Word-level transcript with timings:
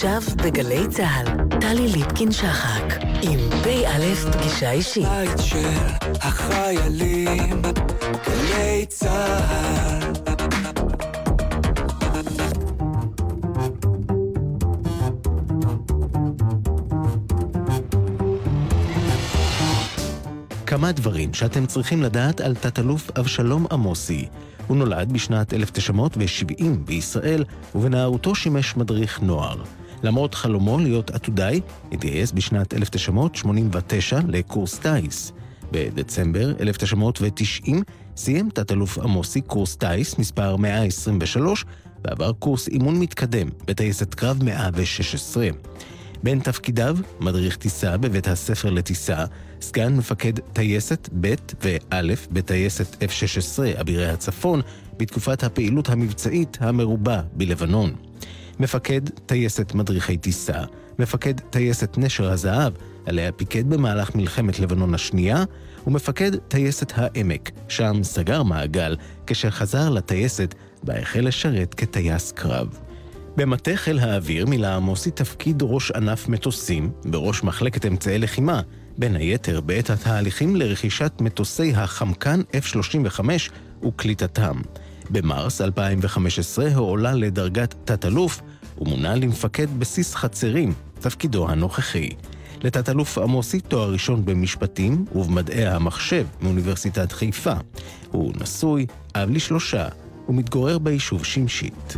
עכשיו 0.00 0.22
בגלי 0.36 0.88
צה"ל, 0.88 1.58
טלי 1.60 1.88
ליפקין-שחק, 1.88 2.84
עם 3.22 3.38
פ"א 3.62 4.30
פגישה 4.32 4.70
אישית. 4.70 5.08
בית 5.08 5.38
של 5.38 5.68
החיילים, 6.02 7.62
גלי 8.26 8.86
צה"ל. 8.88 10.12
כמה 20.66 20.92
דברים 20.92 21.34
שאתם 21.34 21.66
צריכים 21.66 22.02
לדעת 22.02 22.40
על 22.40 22.54
תת-אלוף 22.54 23.10
אבשלום 23.18 23.66
עמוסי. 23.72 24.28
הוא 24.66 24.76
נולד 24.76 25.12
בשנת 25.12 25.54
1970 25.54 26.84
בישראל, 26.84 27.44
ובנערותו 27.74 28.34
שימש 28.34 28.76
מדריך 28.76 29.20
נוער. 29.20 29.56
למרות 30.02 30.34
חלומו 30.34 30.78
להיות 30.78 31.10
עתודאי, 31.10 31.60
התגייס 31.92 32.32
בשנת 32.32 32.74
1989 32.74 34.20
לקורס 34.28 34.78
טיס. 34.78 35.32
בדצמבר 35.72 36.52
1990 36.60 37.82
סיים 38.16 38.50
תת-אלוף 38.50 38.98
עמוסי 38.98 39.40
קורס 39.40 39.76
טיס 39.76 40.18
מספר 40.18 40.56
123 40.56 41.64
ועבר 42.04 42.32
קורס 42.32 42.68
אימון 42.68 43.00
מתקדם 43.00 43.48
בטייסת 43.66 44.14
קרב 44.14 44.44
116. 44.44 45.48
בין 46.22 46.40
תפקידיו, 46.40 46.96
מדריך 47.20 47.56
טיסה 47.56 47.96
בבית 47.96 48.28
הספר 48.28 48.70
לטיסה, 48.70 49.24
סגן 49.60 49.96
מפקד 49.96 50.32
טייסת 50.52 51.08
ב' 51.20 51.34
וא' 51.62 52.00
בטייסת 52.32 53.02
F-16 53.02 53.80
אבירי 53.80 54.10
הצפון, 54.10 54.60
בתקופת 54.96 55.44
הפעילות 55.44 55.88
המבצעית 55.88 56.58
המרובה 56.60 57.22
בלבנון. 57.32 58.09
מפקד 58.60 59.00
טייסת 59.26 59.74
מדריכי 59.74 60.16
טיסה, 60.16 60.62
מפקד 60.98 61.40
טייסת 61.50 61.98
נשר 61.98 62.30
הזהב, 62.30 62.72
עליה 63.06 63.32
פיקד 63.32 63.70
במהלך 63.70 64.14
מלחמת 64.14 64.58
לבנון 64.58 64.94
השנייה, 64.94 65.44
ומפקד 65.86 66.36
טייסת 66.48 66.92
העמק, 66.96 67.50
שם 67.68 68.00
סגר 68.02 68.42
מעגל 68.42 68.96
כשחזר 69.26 69.88
לטייסת 69.90 70.54
בה 70.82 70.98
החל 70.98 71.20
לשרת 71.20 71.74
כטייס 71.74 72.32
קרב. 72.32 72.78
במטה 73.36 73.76
חיל 73.76 73.98
האוויר 73.98 74.46
מילא 74.46 74.66
עמוסי 74.66 75.10
תפקיד 75.10 75.62
ראש 75.62 75.90
ענף 75.90 76.28
מטוסים 76.28 76.90
בראש 77.04 77.42
מחלקת 77.42 77.86
אמצעי 77.86 78.18
לחימה, 78.18 78.60
בין 78.98 79.16
היתר 79.16 79.60
בעת 79.60 79.90
התהליכים 79.90 80.56
לרכישת 80.56 81.12
מטוסי 81.20 81.72
החמקן 81.74 82.40
F-35 82.40 83.20
וקליטתם. 83.86 84.60
במרס 85.10 85.60
2015 85.60 86.74
הועלה 86.74 87.14
לדרגת 87.14 87.74
תת-אלוף 87.84 88.40
ומונה 88.80 89.14
למפקד 89.14 89.66
בסיס 89.78 90.14
חצרים, 90.14 90.72
תפקידו 91.00 91.48
הנוכחי. 91.48 92.10
לתת-אלוף 92.64 93.18
עמוסי 93.18 93.60
תואר 93.60 93.92
ראשון 93.92 94.24
במשפטים 94.24 95.04
ובמדעי 95.14 95.66
המחשב 95.66 96.26
מאוניברסיטת 96.42 97.12
חיפה. 97.12 97.54
הוא 98.10 98.32
נשוי, 98.40 98.86
אב 99.14 99.30
לשלושה, 99.30 99.88
ומתגורר 100.28 100.78
ביישוב 100.78 101.24
שמשית. 101.24 101.96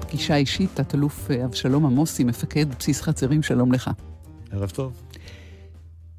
פגישה 0.00 0.36
אישית, 0.36 0.70
תת-אלוף 0.74 1.30
אבשלום 1.30 1.86
עמוסי, 1.86 2.24
מפקד 2.24 2.74
בסיס 2.78 3.00
חצרים, 3.00 3.42
שלום 3.42 3.72
לך. 3.72 3.90
ערב 4.52 4.70
טוב. 4.70 4.92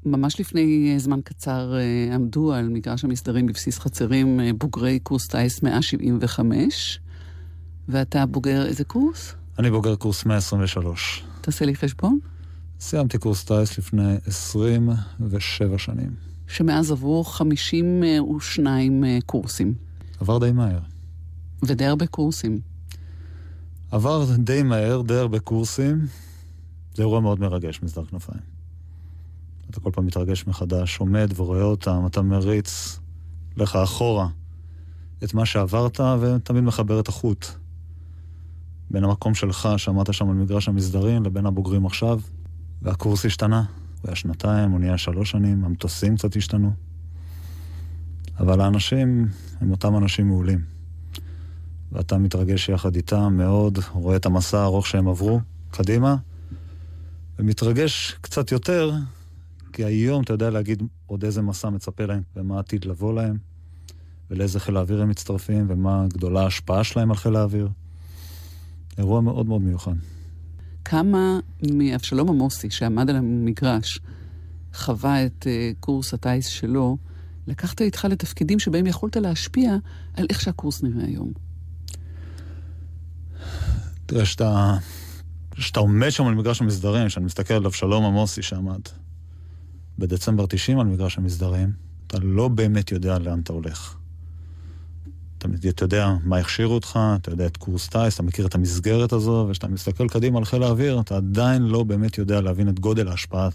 ממש 0.06 0.40
לפני 0.40 0.90
אה, 0.92 0.98
זמן 0.98 1.20
קצר 1.24 1.74
אה, 1.78 2.14
עמדו 2.14 2.52
על 2.52 2.68
מגרש 2.68 3.04
המסדרים 3.04 3.46
בבסיס 3.46 3.78
חצרים 3.78 4.40
בוגרי 4.58 4.98
קורס 4.98 5.28
טיס 5.28 5.62
175, 5.62 7.00
ואתה 7.88 8.26
בוגר 8.26 8.66
איזה 8.66 8.84
קורס? 8.84 9.34
אני 9.58 9.70
בוגר 9.70 9.96
קורס 9.96 10.26
123. 10.26 11.24
תעשה 11.40 11.64
לי 11.64 11.76
חשבון. 11.76 12.18
סיימתי 12.80 13.18
קורס 13.18 13.44
טיס 13.44 13.78
לפני 13.78 14.16
27 14.26 15.78
שנים. 15.78 16.10
שמאז 16.48 16.90
עברו 16.90 17.24
52 17.24 19.04
קורסים. 19.26 19.74
עבר 20.20 20.38
די 20.38 20.52
מהר. 20.52 20.78
ודי 21.62 21.84
הרבה 21.84 22.06
קורסים. 22.06 22.60
עבר 23.90 24.24
די 24.38 24.62
מהר, 24.62 25.02
די 25.02 25.14
הרבה 25.14 25.38
קורסים. 25.38 26.06
זה 26.94 27.02
אירוע 27.02 27.20
מאוד 27.20 27.40
מרגש, 27.40 27.82
מסדר 27.82 28.04
כנפיים. 28.04 28.57
אתה 29.70 29.80
כל 29.80 29.90
פעם 29.92 30.06
מתרגש 30.06 30.46
מחדש, 30.46 30.98
עומד 30.98 31.32
ורואה 31.36 31.62
אותם, 31.62 32.02
אתה 32.06 32.22
מריץ 32.22 33.00
לך 33.56 33.76
אחורה 33.76 34.28
את 35.24 35.34
מה 35.34 35.46
שעברת, 35.46 36.00
ותמיד 36.20 36.64
מחבר 36.64 37.00
את 37.00 37.08
החוט. 37.08 37.46
בין 38.90 39.04
המקום 39.04 39.34
שלך, 39.34 39.68
שעמדת 39.76 40.14
שם 40.14 40.28
על 40.28 40.34
מגרש 40.34 40.68
המסדרים, 40.68 41.24
לבין 41.24 41.46
הבוגרים 41.46 41.86
עכשיו. 41.86 42.20
והקורס 42.82 43.26
השתנה. 43.26 43.64
הוא 44.02 44.08
היה 44.08 44.16
שנתיים, 44.16 44.70
הוא 44.70 44.80
נהיה 44.80 44.98
שלוש 44.98 45.30
שנים, 45.30 45.64
המטוסים 45.64 46.16
קצת 46.16 46.36
השתנו. 46.36 46.72
אבל 48.40 48.60
האנשים 48.60 49.28
הם 49.60 49.70
אותם 49.70 49.96
אנשים 49.96 50.26
מעולים. 50.26 50.60
ואתה 51.92 52.18
מתרגש 52.18 52.68
יחד 52.68 52.96
איתם 52.96 53.36
מאוד, 53.36 53.78
רואה 53.92 54.16
את 54.16 54.26
המסע 54.26 54.58
הארוך 54.58 54.86
שהם 54.86 55.08
עברו 55.08 55.40
קדימה, 55.70 56.16
ומתרגש 57.38 58.16
קצת 58.20 58.52
יותר, 58.52 58.92
כי 59.78 59.84
היום 59.84 60.22
אתה 60.22 60.32
יודע 60.32 60.50
להגיד 60.50 60.82
עוד 61.06 61.24
איזה 61.24 61.42
מסע 61.42 61.70
מצפה 61.70 62.06
להם, 62.06 62.22
ומה 62.36 62.58
עתיד 62.58 62.84
לבוא 62.84 63.14
להם, 63.14 63.38
ולאיזה 64.30 64.60
חיל 64.60 64.76
האוויר 64.76 65.02
הם 65.02 65.08
מצטרפים, 65.08 65.66
ומה 65.68 66.06
גדולה 66.08 66.42
ההשפעה 66.42 66.84
שלהם 66.84 67.10
על 67.10 67.16
חיל 67.16 67.36
האוויר. 67.36 67.68
אירוע 68.98 69.20
מאוד 69.20 69.46
מאוד 69.46 69.62
מיוחד. 69.62 69.92
כמה 70.84 71.38
מאבשלום 71.72 72.28
עמוסי, 72.28 72.70
שעמד 72.70 73.10
על 73.10 73.16
המגרש, 73.16 74.00
חווה 74.74 75.26
את 75.26 75.46
uh, 75.46 75.76
קורס 75.80 76.14
הטיס 76.14 76.46
שלו, 76.46 76.96
לקחת 77.46 77.80
איתך 77.80 78.04
לתפקידים 78.04 78.58
שבהם 78.58 78.86
יכולת 78.86 79.16
להשפיע 79.16 79.76
על 80.14 80.26
איך 80.30 80.40
שהקורס 80.40 80.82
נראה 80.82 81.04
היום? 81.04 81.32
תראה, 84.06 84.24
שאתה, 84.24 84.76
שאתה 85.54 85.80
עומד 85.80 86.10
שם 86.10 86.26
על 86.26 86.34
מגרש 86.34 86.60
המסדרים, 86.60 87.08
שאני 87.08 87.26
מסתכל 87.26 87.54
על 87.54 87.66
אבשלום 87.66 88.04
עמוסי 88.04 88.42
שעמד 88.42 88.80
בדצמבר 89.98 90.46
90 90.46 90.80
על 90.80 90.86
מגרש 90.86 91.18
המסדרים, 91.18 91.72
אתה 92.06 92.18
לא 92.18 92.48
באמת 92.48 92.92
יודע 92.92 93.18
לאן 93.18 93.40
אתה 93.40 93.52
הולך. 93.52 93.96
אתה, 95.38 95.48
אתה 95.68 95.84
יודע 95.84 96.14
מה 96.24 96.38
הכשירו 96.38 96.74
אותך, 96.74 96.98
אתה 97.16 97.30
יודע 97.30 97.46
את 97.46 97.56
קורס 97.56 97.88
טיס, 97.88 98.14
אתה 98.14 98.22
מכיר 98.22 98.46
את 98.46 98.54
המסגרת 98.54 99.12
הזו, 99.12 99.46
וכשאתה 99.48 99.68
מסתכל 99.68 100.08
קדימה 100.08 100.38
על 100.38 100.44
חיל 100.44 100.62
האוויר, 100.62 101.00
אתה 101.00 101.16
עדיין 101.16 101.62
לא 101.62 101.82
באמת 101.82 102.18
יודע 102.18 102.40
להבין 102.40 102.68
את 102.68 102.80
גודל 102.80 103.08
ההשפעה 103.08 103.48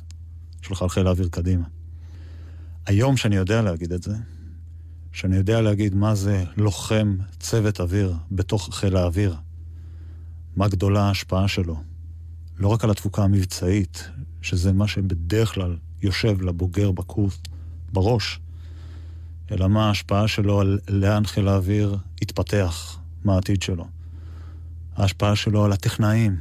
שלך 0.61 0.81
על 0.81 0.89
חיל 0.89 1.07
האוויר 1.07 1.27
קדימה. 1.31 1.63
היום 2.85 3.17
שאני 3.17 3.35
יודע 3.35 3.61
להגיד 3.61 3.93
את 3.93 4.03
זה, 4.03 4.15
שאני 5.11 5.35
יודע 5.35 5.61
להגיד 5.61 5.95
מה 5.95 6.15
זה 6.15 6.43
לוחם 6.57 7.17
צוות 7.39 7.81
אוויר 7.81 8.13
בתוך 8.31 8.69
חיל 8.71 8.97
האוויר, 8.97 9.35
מה 10.55 10.67
גדולה 10.67 11.01
ההשפעה 11.01 11.47
שלו. 11.47 11.75
לא 12.57 12.67
רק 12.67 12.83
על 12.83 12.91
התפוקה 12.91 13.23
המבצעית, 13.23 14.09
שזה 14.41 14.73
מה 14.73 14.87
שבדרך 14.87 15.53
כלל 15.53 15.77
יושב 16.03 16.41
לבוגר 16.41 16.91
בקורס 16.91 17.40
בראש, 17.94 18.40
אלא 19.52 19.68
מה 19.68 19.88
ההשפעה 19.88 20.28
שלו 20.28 20.59
על 20.59 20.80
לאן 20.90 21.25
חיל 21.25 21.47
האוויר 21.47 21.97
יתפתח, 22.22 23.00
מה 23.24 23.36
העתיד 23.36 23.62
שלו. 23.62 23.88
ההשפעה 24.96 25.36
שלו 25.36 25.66
על 25.66 25.72
הטכנאים, 25.72 26.38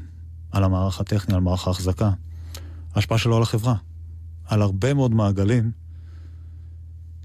על 0.50 0.64
המערך 0.64 1.00
הטכני, 1.00 1.34
על 1.34 1.40
מערך 1.40 1.66
ההחזקה. 1.66 2.10
ההשפעה 2.94 3.18
שלו 3.18 3.36
על 3.36 3.42
החברה, 3.42 3.74
על 4.46 4.62
הרבה 4.62 4.94
מאוד 4.94 5.14
מעגלים, 5.14 5.70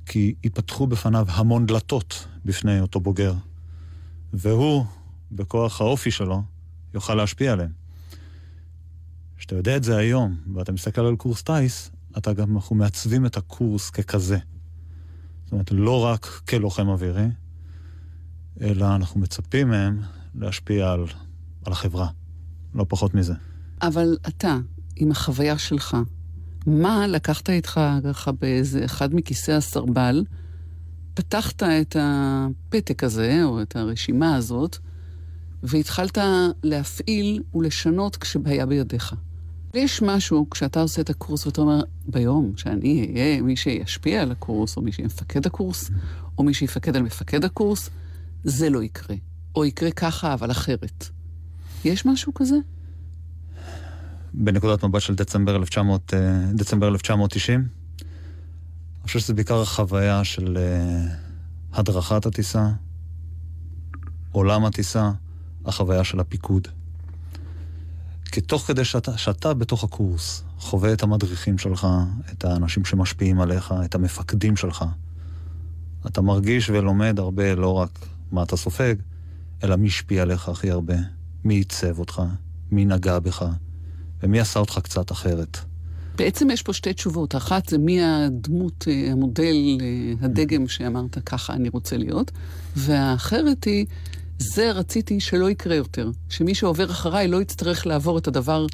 כי 0.05 0.35
ייפתחו 0.43 0.87
בפניו 0.87 1.25
המון 1.29 1.65
דלתות 1.65 2.27
בפני 2.45 2.79
אותו 2.79 2.99
בוגר. 2.99 3.33
והוא, 4.33 4.85
בכוח 5.31 5.81
האופי 5.81 6.11
שלו, 6.11 6.43
יוכל 6.93 7.15
להשפיע 7.15 7.53
עליהם. 7.53 7.71
כשאתה 9.37 9.55
יודע 9.55 9.77
את 9.77 9.83
זה 9.83 9.97
היום, 9.97 10.37
ואתה 10.55 10.71
מסתכל 10.71 11.01
על 11.01 11.15
קורס 11.15 11.41
טיס, 11.43 11.91
אתה 12.17 12.33
גם, 12.33 12.55
אנחנו 12.55 12.75
מעצבים 12.75 13.25
את 13.25 13.37
הקורס 13.37 13.89
ככזה. 13.89 14.37
זאת 15.43 15.51
אומרת, 15.51 15.71
לא 15.71 16.05
רק 16.05 16.25
כלוחם 16.49 16.87
אווירי, 16.87 17.27
אלא 18.61 18.95
אנחנו 18.95 19.19
מצפים 19.19 19.69
מהם 19.69 20.01
להשפיע 20.35 20.91
על, 20.91 21.05
על 21.65 21.71
החברה, 21.71 22.07
לא 22.75 22.85
פחות 22.89 23.13
מזה. 23.13 23.33
אבל 23.81 24.17
אתה, 24.27 24.57
עם 24.95 25.11
החוויה 25.11 25.57
שלך, 25.57 25.97
מה 26.67 27.07
לקחת 27.07 27.49
איתך 27.49 27.81
ככה 28.03 28.31
באיזה 28.31 28.85
אחד 28.85 29.15
מכיסא 29.15 29.51
הסרבל, 29.51 30.23
פתחת 31.13 31.63
את 31.63 31.95
הפתק 31.99 33.03
הזה, 33.03 33.41
או 33.43 33.61
את 33.61 33.75
הרשימה 33.75 34.35
הזאת, 34.35 34.77
והתחלת 35.63 36.17
להפעיל 36.63 37.43
ולשנות 37.53 38.15
כשבהיה 38.15 38.65
בידיך. 38.65 39.15
יש 39.73 40.01
משהו, 40.01 40.49
כשאתה 40.49 40.81
עושה 40.81 41.01
את 41.01 41.09
הקורס 41.09 41.45
ואתה 41.45 41.61
אומר, 41.61 41.81
ביום 42.07 42.53
שאני 42.57 43.11
אהיה 43.15 43.41
מי 43.41 43.55
שישפיע 43.55 44.21
על 44.21 44.31
הקורס, 44.31 44.77
או 44.77 44.81
מי 44.81 44.91
שיהיה 44.91 45.07
מפקד 45.07 45.45
הקורס, 45.45 45.91
או 46.37 46.43
מי 46.43 46.53
שיפקד 46.53 46.95
על 46.95 47.01
מפקד 47.01 47.45
הקורס, 47.45 47.89
זה 48.43 48.69
לא 48.69 48.83
יקרה. 48.83 49.15
או 49.55 49.65
יקרה 49.65 49.91
ככה, 49.91 50.33
אבל 50.33 50.51
אחרת. 50.51 51.09
יש 51.85 52.05
משהו 52.05 52.33
כזה? 52.33 52.55
בנקודת 54.33 54.83
מבט 54.83 55.01
של 55.01 55.15
דצמבר, 55.15 55.55
1900, 55.55 56.13
אה, 56.13 56.19
דצמבר 56.53 56.87
1990, 56.87 57.59
אני 57.59 57.67
חושב 59.03 59.19
שזה 59.19 59.33
בעיקר 59.33 59.61
החוויה 59.61 60.23
של 60.23 60.57
אה, 60.57 61.15
הדרכת 61.73 62.25
הטיסה, 62.25 62.69
עולם 64.31 64.65
הטיסה, 64.65 65.11
החוויה 65.65 66.03
של 66.03 66.19
הפיקוד. 66.19 66.67
כי 68.37 68.41
תוך 68.41 68.61
כדי 68.67 68.85
שאתה, 68.85 69.17
שאתה 69.17 69.53
בתוך 69.53 69.83
הקורס 69.83 70.43
חווה 70.59 70.93
את 70.93 71.03
המדריכים 71.03 71.57
שלך, 71.57 71.87
את 72.31 72.45
האנשים 72.45 72.85
שמשפיעים 72.85 73.39
עליך, 73.39 73.73
את 73.85 73.95
המפקדים 73.95 74.55
שלך, 74.55 74.85
אתה 76.07 76.21
מרגיש 76.21 76.69
ולומד 76.69 77.19
הרבה 77.19 77.55
לא 77.55 77.73
רק 77.73 77.89
מה 78.31 78.43
אתה 78.43 78.57
סופג, 78.57 78.95
אלא 79.63 79.75
מי 79.75 79.87
השפיע 79.87 80.21
עליך 80.21 80.49
הכי 80.49 80.71
הרבה, 80.71 80.93
מי 81.43 81.55
עיצב 81.55 81.99
אותך, 81.99 82.21
מי 82.71 82.85
נגע 82.85 83.19
בך, 83.19 83.45
ומי 84.23 84.39
עשה 84.39 84.59
אותך 84.59 84.79
קצת 84.83 85.11
אחרת. 85.11 85.57
בעצם 86.15 86.49
יש 86.49 86.61
פה 86.61 86.73
שתי 86.73 86.93
תשובות. 86.93 87.35
אחת 87.35 87.69
זה 87.69 87.77
מי 87.77 88.03
הדמות, 88.03 88.85
אה, 88.87 89.11
המודל, 89.11 89.77
אה, 89.81 90.13
הדגם 90.21 90.67
שאמרת, 90.67 91.17
ככה 91.25 91.53
אני 91.53 91.69
רוצה 91.69 91.97
להיות, 91.97 92.31
והאחרת 92.75 93.63
היא, 93.63 93.85
זה 94.39 94.71
רציתי 94.71 95.19
שלא 95.19 95.49
יקרה 95.49 95.75
יותר. 95.75 96.11
שמי 96.29 96.55
שעובר 96.55 96.91
אחריי 96.91 97.27
לא 97.27 97.41
יצטרך 97.41 97.87
לעבור 97.87 98.17
את 98.17 98.27
הדבר 98.27 98.65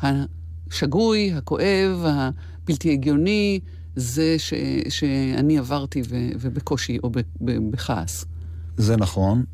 השגוי, 0.00 1.32
הכואב, 1.32 2.04
הבלתי 2.04 2.92
הגיוני, 2.92 3.60
זה 3.96 4.34
ש, 4.38 4.54
שאני 4.88 5.58
עברתי 5.58 6.02
ו, 6.08 6.16
ובקושי 6.40 6.98
או 7.02 7.10
ב, 7.10 7.18
ב, 7.40 7.70
בכעס. 7.70 8.24
זה 8.76 8.96
נכון. 8.96 9.44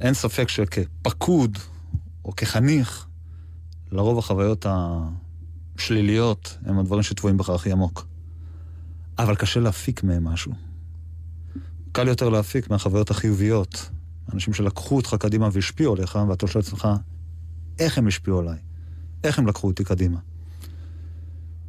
אין 0.00 0.14
ספק 0.14 0.48
שכפקוד 0.48 1.58
או 2.24 2.36
כחניך, 2.36 3.06
לרוב 3.92 4.18
החוויות 4.18 4.66
השליליות 5.78 6.58
הם 6.64 6.78
הדברים 6.78 7.02
שטבועים 7.02 7.36
בך 7.36 7.50
הכי 7.50 7.72
עמוק. 7.72 8.06
אבל 9.18 9.34
קשה 9.34 9.60
להפיק 9.60 10.02
מהם 10.02 10.24
משהו. 10.24 10.52
קל 11.92 12.08
יותר 12.08 12.28
להפיק 12.28 12.70
מהחוויות 12.70 13.10
החיוביות. 13.10 13.90
אנשים 14.32 14.54
שלקחו 14.54 14.96
אותך 14.96 15.16
קדימה 15.20 15.48
והשפיעו 15.52 15.94
עליך, 15.94 16.18
ואתה 16.28 16.46
שואל 16.46 16.64
עצמך, 16.64 16.88
איך 17.78 17.98
הם 17.98 18.06
השפיעו 18.06 18.38
עליי? 18.38 18.58
איך 19.24 19.38
הם 19.38 19.46
לקחו 19.46 19.66
אותי 19.66 19.84
קדימה? 19.84 20.18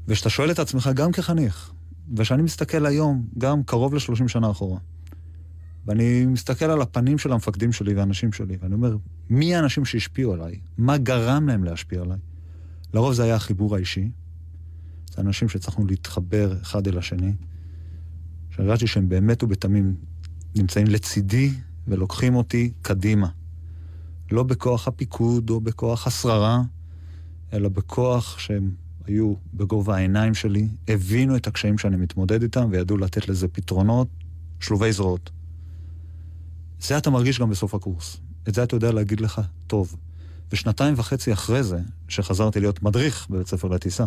וכשאתה 0.07 0.29
שואל 0.29 0.51
את 0.51 0.59
עצמך, 0.59 0.89
גם 0.93 1.11
כחניך, 1.11 1.71
וכשאני 2.17 2.43
מסתכל 2.43 2.85
היום, 2.85 3.27
גם 3.37 3.63
קרוב 3.63 3.93
ל-30 3.95 4.27
שנה 4.27 4.51
אחורה, 4.51 4.79
ואני 5.85 6.25
מסתכל 6.25 6.65
על 6.65 6.81
הפנים 6.81 7.17
של 7.17 7.31
המפקדים 7.31 7.71
שלי 7.71 7.93
והאנשים 7.93 8.31
שלי, 8.31 8.57
ואני 8.61 8.73
אומר, 8.73 8.97
מי 9.29 9.55
האנשים 9.55 9.85
שהשפיעו 9.85 10.33
עליי? 10.33 10.59
מה 10.77 10.97
גרם 10.97 11.47
להם 11.47 11.63
להשפיע 11.63 12.01
עליי? 12.01 12.17
לרוב 12.93 13.13
זה 13.13 13.23
היה 13.23 13.35
החיבור 13.35 13.75
האישי. 13.75 14.09
זה 15.15 15.21
אנשים 15.21 15.49
שהצלחנו 15.49 15.85
להתחבר 15.85 16.61
אחד 16.61 16.87
אל 16.87 16.97
השני, 16.97 17.33
שהרגשתי 18.49 18.87
שהם 18.87 19.09
באמת 19.09 19.43
ובתמים 19.43 19.95
נמצאים 20.55 20.87
לצידי 20.87 21.51
ולוקחים 21.87 22.35
אותי 22.35 22.71
קדימה. 22.81 23.27
לא 24.31 24.43
בכוח 24.43 24.87
הפיקוד 24.87 25.49
או 25.49 25.61
בכוח 25.61 26.07
השררה, 26.07 26.61
אלא 27.53 27.69
בכוח 27.69 28.39
שהם 28.39 28.71
היו 29.05 29.33
בגובה 29.53 29.95
העיניים 29.95 30.33
שלי, 30.33 30.67
הבינו 30.87 31.35
את 31.35 31.47
הקשיים 31.47 31.77
שאני 31.77 31.97
מתמודד 31.97 32.41
איתם 32.41 32.67
וידעו 32.71 32.97
לתת 32.97 33.27
לזה 33.29 33.47
פתרונות 33.47 34.07
שלובי 34.59 34.91
זרועות. 34.91 35.31
זה 36.79 36.97
אתה 36.97 37.09
מרגיש 37.09 37.39
גם 37.39 37.49
בסוף 37.49 37.75
הקורס. 37.75 38.17
את 38.49 38.53
זה 38.53 38.63
אתה 38.63 38.75
יודע 38.75 38.91
להגיד 38.91 39.21
לך, 39.21 39.41
טוב. 39.67 39.95
ושנתיים 40.51 40.93
וחצי 40.97 41.33
אחרי 41.33 41.63
זה, 41.63 41.79
שחזרתי 42.07 42.59
להיות 42.59 42.83
מדריך 42.83 43.27
בבית 43.29 43.47
ספר 43.47 43.67
לטיסה, 43.67 44.05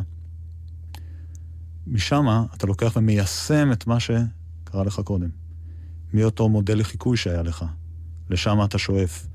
משם 1.86 2.26
אתה 2.54 2.66
לוקח 2.66 2.92
ומיישם 2.96 3.72
את 3.72 3.86
מה 3.86 4.00
שקרה 4.00 4.84
לך 4.84 5.00
קודם. 5.00 5.28
מאותו 6.14 6.48
מודל 6.48 6.78
לחיקוי 6.78 7.16
שהיה 7.16 7.42
לך. 7.42 7.64
לשם 8.30 8.58
אתה 8.64 8.78
שואף. 8.78 9.26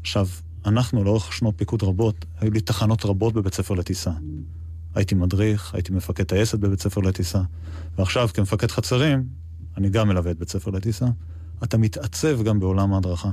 עכשיו, 0.00 0.28
אנחנו 0.66 1.04
לאורך 1.04 1.32
שנות 1.32 1.54
פיקוד 1.56 1.82
רבות, 1.82 2.24
היו 2.40 2.50
לי 2.50 2.60
תחנות 2.60 3.04
רבות 3.04 3.34
בבית 3.34 3.54
ספר 3.54 3.74
לטיסה. 3.74 4.10
הייתי 4.94 5.14
מדריך, 5.14 5.74
הייתי 5.74 5.92
מפקד 5.92 6.24
טייסת 6.24 6.58
בבית 6.58 6.80
ספר 6.80 7.00
לטיסה, 7.00 7.40
ועכשיו 7.98 8.28
כמפקד 8.34 8.70
חצרים, 8.70 9.24
אני 9.76 9.90
גם 9.90 10.08
מלווה 10.08 10.30
את 10.30 10.38
בית 10.38 10.48
ספר 10.48 10.70
לטיסה. 10.70 11.06
אתה 11.64 11.78
מתעצב 11.78 12.42
גם 12.42 12.60
בעולם 12.60 12.92
ההדרכה. 12.92 13.30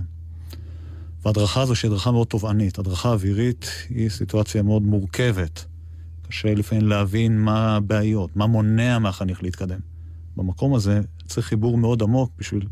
וההדרכה 1.23 1.61
הזו 1.61 1.75
שהיא 1.75 1.89
הדרכה 1.89 2.11
מאוד 2.11 2.27
תובענית. 2.27 2.79
הדרכה 2.79 3.09
אווירית 3.09 3.65
היא 3.89 4.09
סיטואציה 4.09 4.63
מאוד 4.63 4.81
מורכבת. 4.81 5.65
קשה 6.29 6.53
לפעמים 6.53 6.87
להבין 6.87 7.39
מה 7.39 7.75
הבעיות, 7.75 8.35
מה 8.35 8.47
מונע 8.47 8.99
מהחניך 8.99 9.43
להתקדם. 9.43 9.79
במקום 10.41 10.75
הזה 10.75 11.01
צריך 11.27 11.47
חיבור 11.47 11.77
מאוד 11.77 12.03
עמוק 12.03 12.31
בשביל 12.37 12.67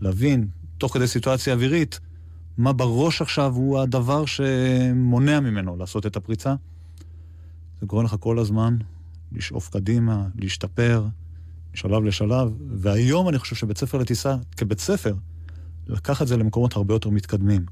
להבין, 0.00 0.48
תוך 0.78 0.94
כדי 0.94 1.06
סיטואציה 1.06 1.54
אווירית, 1.54 2.00
מה 2.56 2.72
בראש 2.72 3.22
עכשיו 3.22 3.54
הוא 3.54 3.78
הדבר 3.78 4.24
שמונע 4.26 5.40
ממנו 5.40 5.76
לעשות 5.76 6.06
את 6.06 6.16
הפריצה. 6.16 6.54
זה 7.80 7.86
גורם 7.86 8.04
לך 8.04 8.16
כל 8.20 8.38
הזמן 8.38 8.76
לשאוף 9.32 9.68
קדימה, 9.68 10.26
להשתפר, 10.34 11.06
משלב 11.74 12.04
לשלב, 12.04 12.52
והיום 12.70 13.28
אני 13.28 13.38
חושב 13.38 13.56
שבית 13.56 13.78
ספר 13.78 13.98
לטיסה, 13.98 14.36
כבית 14.56 14.80
ספר, 14.80 15.14
לקח 15.86 16.22
את 16.22 16.28
זה 16.28 16.36
למקומות 16.36 16.76
הרבה 16.76 16.94
יותר 16.94 17.10
מתקדמים. 17.10 17.66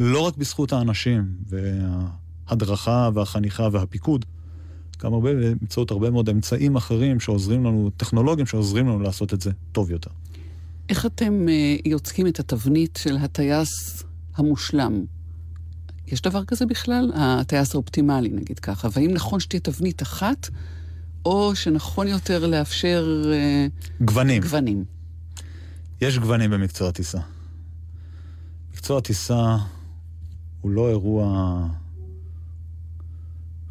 לא 0.00 0.20
רק 0.20 0.36
בזכות 0.36 0.72
האנשים 0.72 1.34
וההדרכה 1.46 3.10
והחניכה 3.14 3.68
והפיקוד, 3.72 4.24
גם 5.04 5.14
הרבה, 5.14 5.34
באמצעות 5.34 5.90
הרבה 5.90 6.10
מאוד 6.10 6.28
אמצעים 6.28 6.76
אחרים 6.76 7.20
שעוזרים 7.20 7.64
לנו, 7.64 7.90
טכנולוגיים 7.96 8.46
שעוזרים 8.46 8.88
לנו 8.88 9.00
לעשות 9.00 9.34
את 9.34 9.40
זה 9.40 9.50
טוב 9.72 9.90
יותר. 9.90 10.10
איך 10.88 11.06
אתם 11.06 11.46
uh, 11.46 11.82
יוצקים 11.88 12.26
את 12.26 12.40
התבנית 12.40 12.98
של 13.02 13.16
הטייס 13.16 14.02
המושלם? 14.36 15.04
יש 16.06 16.22
דבר 16.22 16.44
כזה 16.44 16.66
בכלל? 16.66 17.12
הטייס 17.14 17.74
האופטימלי, 17.74 18.28
נגיד 18.28 18.58
ככה. 18.58 18.88
והאם 18.92 19.10
נכון 19.10 19.40
שתהיה 19.40 19.60
תבנית 19.60 20.02
אחת, 20.02 20.48
או 21.24 21.56
שנכון 21.56 22.08
יותר 22.08 22.46
לאפשר... 22.46 23.22
Uh, 23.24 24.04
גוונים. 24.04 24.42
גוונים. 24.42 24.84
יש 26.00 26.18
גוונים 26.18 26.50
במקצוע 26.50 26.88
הטיסה. 26.88 27.18
מקצוע 28.72 28.98
הטיסה 28.98 29.56
הוא 30.60 30.70
לא 30.70 30.88
אירוע, 30.88 31.66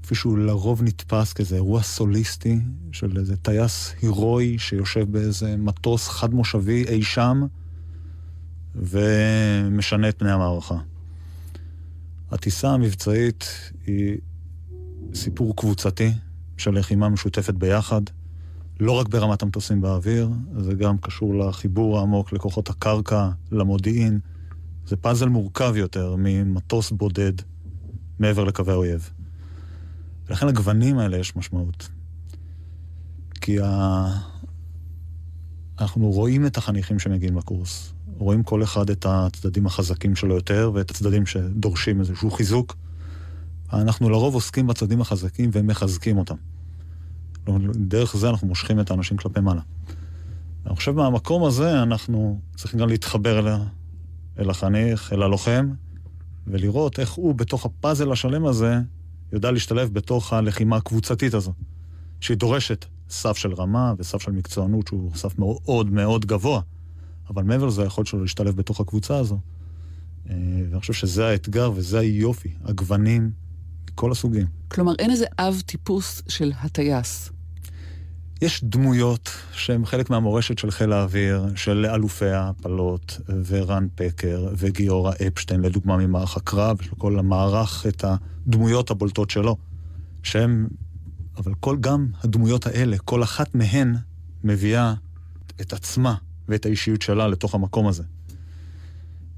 כפי 0.10 0.16
שהוא 0.16 0.38
לרוב 0.38 0.84
נתפס 0.84 1.34
כאיזה 1.34 1.56
אירוע 1.56 1.82
סוליסטי 1.82 2.60
של 2.92 3.18
איזה 3.18 3.38
טייס 3.38 3.94
הירואי 4.02 4.58
שיושב 4.60 5.12
באיזה 5.12 5.58
מטוס 5.58 6.08
חד-מושבי 6.08 6.84
אי 6.88 7.04
שם 7.04 7.42
ומשנה 8.76 10.10
את 10.10 10.20
פני 10.20 10.32
המערכה. 10.32 10.78
הטיסה 12.32 12.70
המבצעית 12.70 13.46
היא 13.86 14.18
סיפור 15.14 15.56
קבוצתי 15.56 16.12
של 16.58 16.72
לחימה 16.72 17.10
משותפת 17.10 17.54
ביחד, 17.54 18.02
לא 18.80 18.92
רק 18.92 19.08
ברמת 19.08 19.42
המטוסים 19.42 19.82
באוויר, 19.82 20.30
זה 20.60 20.74
גם 20.74 20.98
קשור 20.98 21.36
לחיבור 21.36 22.00
העמוק 22.00 22.34
לכוחות 22.34 22.70
הקרקע, 22.70 23.30
למודיעין. 23.52 24.20
זה 24.86 24.96
פאזל 24.96 25.30
מורכב 25.30 25.74
יותר 25.76 26.16
ממטוס 26.18 26.92
בודד 26.92 27.34
מעבר 28.20 28.44
לקווי 28.44 28.74
האויב. 28.74 29.10
ולכן 30.30 30.48
לגוונים 30.48 30.98
האלה 30.98 31.18
יש 31.18 31.36
משמעות. 31.36 31.90
כי 33.42 33.62
ה... 33.62 34.08
אנחנו 35.80 36.12
רואים 36.12 36.46
את 36.46 36.58
החניכים 36.58 37.00
שמגיעים 37.00 37.38
לקורס. 37.38 37.94
רואים 38.18 38.44
כל 38.44 38.64
אחד 38.64 38.90
את 38.90 39.06
הצדדים 39.10 39.66
החזקים 39.66 40.16
שלו 40.16 40.36
יותר 40.36 40.72
ואת 40.74 40.92
הצדדים 40.92 41.26
שדורשים 41.26 42.00
איזשהו 42.00 42.32
חיזוק. 42.32 42.76
אנחנו 43.74 44.10
לרוב 44.10 44.34
עוסקים 44.34 44.68
בצדדים 44.68 45.02
החזקים 45.02 45.50
ומחזקים 45.54 46.18
אותם. 46.18 46.36
דרך 47.74 48.18
זה 48.18 48.30
אנחנו 48.30 48.48
מושכים 48.48 48.80
את 48.80 48.92
האנשים 48.92 49.18
כלפי 49.18 49.40
מעלה. 49.40 49.62
אני 50.66 50.76
חושב 50.76 50.92
מהמקום 50.92 51.44
הזה 51.44 51.84
אנחנו 51.84 52.40
צריכים 52.56 52.80
גם 52.80 52.90
להתחבר 52.90 53.40
אליה, 53.40 53.58
אל 54.40 54.50
החניך, 54.50 55.14
אל 55.14 55.24
הלוחם, 55.24 55.70
ולראות 56.48 57.00
איך 57.00 57.12
הוא 57.12 57.36
בתוך 57.36 57.66
הפאזל 57.66 58.12
השלם 58.12 58.46
הזה 58.46 58.80
יודע 59.34 59.52
להשתלב 59.52 59.94
בתוך 59.94 60.34
הלחימה 60.34 60.76
הקבוצתית 60.76 61.34
הזו, 61.34 61.54
שהיא 62.20 62.38
דורשת 62.38 62.86
סף 63.10 63.38
של 63.38 63.54
רמה 63.54 63.94
וסף 63.98 64.22
של 64.22 64.32
מקצוענות 64.32 64.88
שהוא 64.88 65.12
סף 65.16 65.40
מאוד 65.40 65.92
מאוד 65.92 66.26
גבוה, 66.26 66.62
אבל 67.30 67.44
מעבר 67.44 67.66
לזה 67.66 67.84
היכולת 67.84 68.08
שלו 68.08 68.22
להשתלב 68.22 68.56
בתוך 68.56 68.80
הקבוצה 68.80 69.18
הזו. 69.18 69.40
אה, 70.30 70.36
ואני 70.70 70.80
חושב 70.80 70.94
שזה 70.94 71.28
האתגר 71.28 71.72
וזה 71.76 72.00
היופי, 72.00 72.54
הגוונים 72.64 73.32
כל 73.96 74.12
הסוגים. 74.12 74.48
כלומר, 74.68 74.94
אין 75.00 75.12
איזה 75.12 75.26
אב 75.40 75.62
טיפוס 75.66 76.22
של 76.28 76.52
הטייס. 76.62 77.32
יש 78.42 78.64
דמויות 78.64 79.30
שהן 79.52 79.86
חלק 79.86 80.10
מהמורשת 80.10 80.58
של 80.58 80.72
חיל 80.72 80.94
האוויר, 80.94 81.46
של 81.56 81.86
אלופי 81.94 82.30
ההפלות, 82.30 83.20
ורן 83.48 83.88
פקר, 83.96 84.48
וגיורא 84.58 85.14
אפשטיין, 85.28 85.62
לדוגמה 85.62 85.98
ממערך 85.98 86.38
הקרב, 86.38 86.82
של 86.82 86.96
כל 86.98 87.20
המערך, 87.20 87.86
את 87.88 88.04
הדמויות 88.04 88.92
הבולטות 88.92 89.30
שלו. 89.30 89.56
שהם, 90.24 90.68
אבל 91.38 91.54
כל 91.60 91.78
גם 91.78 92.08
הדמויות 92.24 92.68
האלה, 92.68 92.98
כל 92.98 93.24
אחת 93.24 93.56
מהן 93.56 93.96
מביאה 94.44 94.94
את 95.62 95.74
עצמה 95.74 96.16
ואת 96.48 96.66
האישיות 96.66 97.02
שלה 97.02 97.28
לתוך 97.28 97.56
המקום 97.56 97.88
הזה. 97.88 98.04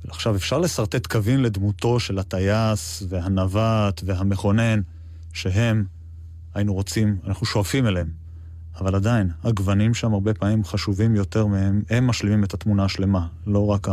עכשיו, 0.08 0.36
אפשר 0.36 0.58
לשרטט 0.58 1.08
קווים 1.08 1.44
לדמותו 1.44 2.00
של 2.00 2.20
הטייס 2.20 3.04
והנווט 3.10 4.02
והמכונן, 4.06 4.82
שהם, 5.34 5.86
היינו 6.54 6.74
רוצים, 6.74 7.18
אנחנו 7.28 7.46
שואפים 7.46 7.88
אליהם. 7.88 8.21
אבל 8.80 8.96
עדיין, 8.96 9.30
הגוונים 9.44 9.94
שם 9.94 10.14
הרבה 10.14 10.34
פעמים 10.34 10.64
חשובים 10.64 11.16
יותר 11.16 11.48
מהם, 11.48 11.84
הם 11.90 12.08
משלימים 12.08 12.44
את 12.44 12.54
התמונה 12.54 12.86
השלמה, 12.86 13.28
לא 13.48 13.68
רק 13.68 13.88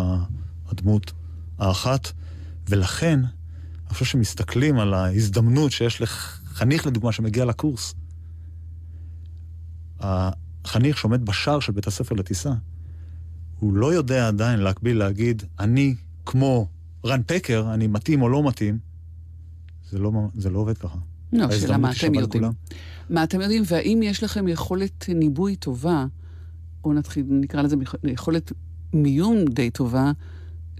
הדמות 0.68 1.12
האחת, 1.58 2.12
ולכן, 2.68 3.20
אני 3.20 3.94
חושב 3.94 4.04
שמסתכלים 4.04 4.78
על 4.78 4.94
ההזדמנות 4.94 5.72
שיש 5.72 6.02
לחניך, 6.02 6.86
לדוגמה, 6.86 7.12
שמגיע 7.12 7.44
לקורס. 7.44 7.94
החניך 10.00 10.98
שעומד 10.98 11.24
בשער 11.24 11.60
של 11.60 11.72
בית 11.72 11.86
הספר 11.86 12.14
לטיסה, 12.14 12.52
הוא 13.58 13.72
לא 13.72 13.94
יודע 13.94 14.28
עדיין 14.28 14.60
להקביל 14.60 14.98
להגיד, 14.98 15.42
אני 15.58 15.94
כמו 16.26 16.68
רן 17.04 17.20
פקר, 17.26 17.74
אני 17.74 17.86
מתאים 17.86 18.22
או 18.22 18.28
לא 18.28 18.48
מתאים. 18.48 18.78
זה 19.90 19.98
לא, 19.98 20.12
זה 20.34 20.50
לא 20.50 20.58
עובד 20.58 20.78
ככה. 20.78 20.98
לא, 21.32 21.50
שאלה 21.50 21.76
מה 21.76 21.90
אתם 21.90 22.14
יודעים. 22.14 22.42
לכולם. 22.42 22.52
מה 23.10 23.24
אתם 23.24 23.40
יודעים, 23.40 23.62
והאם 23.66 24.00
יש 24.02 24.24
לכם 24.24 24.48
יכולת 24.48 25.04
ניבוי 25.08 25.56
טובה, 25.56 26.06
או 26.84 26.92
נתחיל, 26.92 27.24
נקרא 27.28 27.62
לזה 27.62 27.76
יכולת 28.04 28.52
מיון 28.92 29.44
די 29.44 29.70
טובה, 29.70 30.12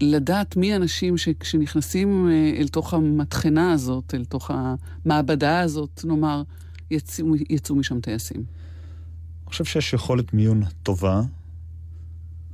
לדעת 0.01 0.57
מי 0.57 0.73
האנשים 0.73 1.17
שכשנכנסים 1.17 2.29
אה, 2.29 2.53
אל 2.57 2.67
תוך 2.67 2.93
המטחנה 2.93 3.71
הזאת, 3.71 4.13
אל 4.15 4.25
תוך 4.25 4.51
המעבדה 4.53 5.59
הזאת, 5.59 6.01
נאמר, 6.05 6.43
יצאו, 6.91 7.35
יצאו 7.49 7.75
משם 7.75 7.99
טייסים? 7.99 8.37
אני 8.37 9.51
חושב 9.51 9.65
שיש 9.65 9.93
יכולת 9.93 10.33
מיון 10.33 10.63
טובה, 10.83 11.21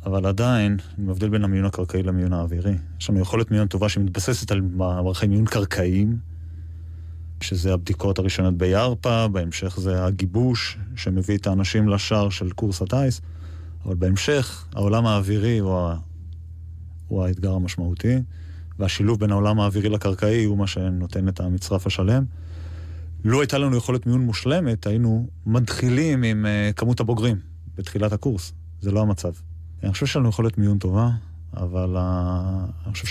אבל 0.05 0.25
עדיין, 0.25 0.77
אני 0.97 1.07
מבדיל 1.07 1.29
בין 1.29 1.43
המיון 1.43 1.65
הקרקעי 1.65 2.03
למיון 2.03 2.33
האווירי. 2.33 2.75
יש 2.99 3.09
לנו 3.09 3.19
יכולת 3.19 3.51
מיון 3.51 3.67
טובה 3.67 3.89
שמתבססת 3.89 4.51
על 4.51 4.61
מערכי 4.61 5.27
מיון 5.27 5.45
קרקעיים, 5.45 6.17
שזה 7.41 7.73
הבדיקות 7.73 8.19
הראשונות 8.19 8.57
בירפא, 8.57 9.27
בהמשך 9.27 9.79
זה 9.79 10.05
הגיבוש 10.05 10.77
שמביא 10.95 11.37
את 11.37 11.47
האנשים 11.47 11.89
לשער 11.89 12.29
של 12.29 12.51
קורס 12.51 12.81
הטיס, 12.81 13.21
אבל 13.85 13.95
בהמשך 13.95 14.65
העולם 14.75 15.05
האווירי 15.05 15.57
הוא, 15.57 15.77
ה... 15.77 15.97
הוא 17.07 17.23
האתגר 17.23 17.51
המשמעותי, 17.51 18.15
והשילוב 18.79 19.19
בין 19.19 19.31
העולם 19.31 19.59
האווירי 19.59 19.89
לקרקעי 19.89 20.43
הוא 20.43 20.57
מה 20.57 20.67
שנותן 20.67 21.27
את 21.27 21.39
המצרף 21.39 21.87
השלם. 21.87 22.25
לו 23.25 23.41
הייתה 23.41 23.57
לנו 23.57 23.77
יכולת 23.77 24.07
מיון 24.07 24.21
מושלמת, 24.21 24.87
היינו 24.87 25.27
מתחילים 25.45 26.23
עם 26.23 26.45
uh, 26.45 26.73
כמות 26.73 26.99
הבוגרים 26.99 27.37
בתחילת 27.75 28.13
הקורס. 28.13 28.53
זה 28.81 28.91
לא 28.91 29.01
המצב. 29.01 29.31
אני 29.83 29.91
חושב 29.91 30.05
שיש 30.05 30.15
לנו 30.15 30.29
יכולת 30.29 30.57
מיון 30.57 30.77
טובה, 30.77 31.09
אבל 31.53 31.97
uh, 31.97 31.99
אני 32.85 32.93
חושב 32.93 33.05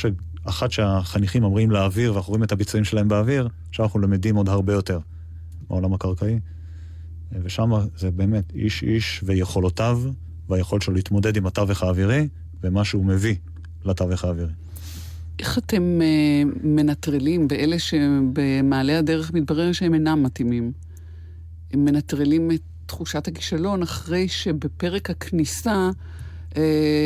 אחת 0.44 0.72
שהחניכים 0.72 1.44
אומרים 1.44 1.70
לאוויר, 1.70 2.12
ואנחנו 2.14 2.30
רואים 2.30 2.44
את 2.44 2.52
הביצועים 2.52 2.84
שלהם 2.84 3.08
באוויר, 3.08 3.48
שאנחנו 3.72 4.00
למדים 4.00 4.36
עוד 4.36 4.48
הרבה 4.48 4.72
יותר 4.72 4.98
מהעולם 5.70 5.94
הקרקעי. 5.94 6.38
ושם 7.42 7.70
זה 7.96 8.10
באמת 8.10 8.52
איש-איש 8.54 9.20
ויכולותיו, 9.26 10.00
והיכולת 10.48 10.82
שלו 10.82 10.94
להתמודד 10.94 11.36
עם 11.36 11.46
התווך 11.46 11.82
האווירי, 11.82 12.28
ומה 12.62 12.84
שהוא 12.84 13.04
מביא 13.04 13.34
לתווך 13.84 14.24
האווירי. 14.24 14.52
איך 15.38 15.58
אתם 15.58 16.00
uh, 16.00 16.58
מנטרלים 16.62 17.48
באלה 17.48 17.78
שבמעלה 17.78 18.98
הדרך 18.98 19.32
מתברר 19.32 19.72
שהם 19.72 19.94
אינם 19.94 20.22
מתאימים? 20.22 20.72
הם 21.72 21.84
מנטרלים 21.84 22.50
את 22.50 22.60
תחושת 22.86 23.28
הכישלון 23.28 23.82
אחרי 23.82 24.28
שבפרק 24.28 25.10
הכניסה 25.10 25.70
אה, 25.70 25.90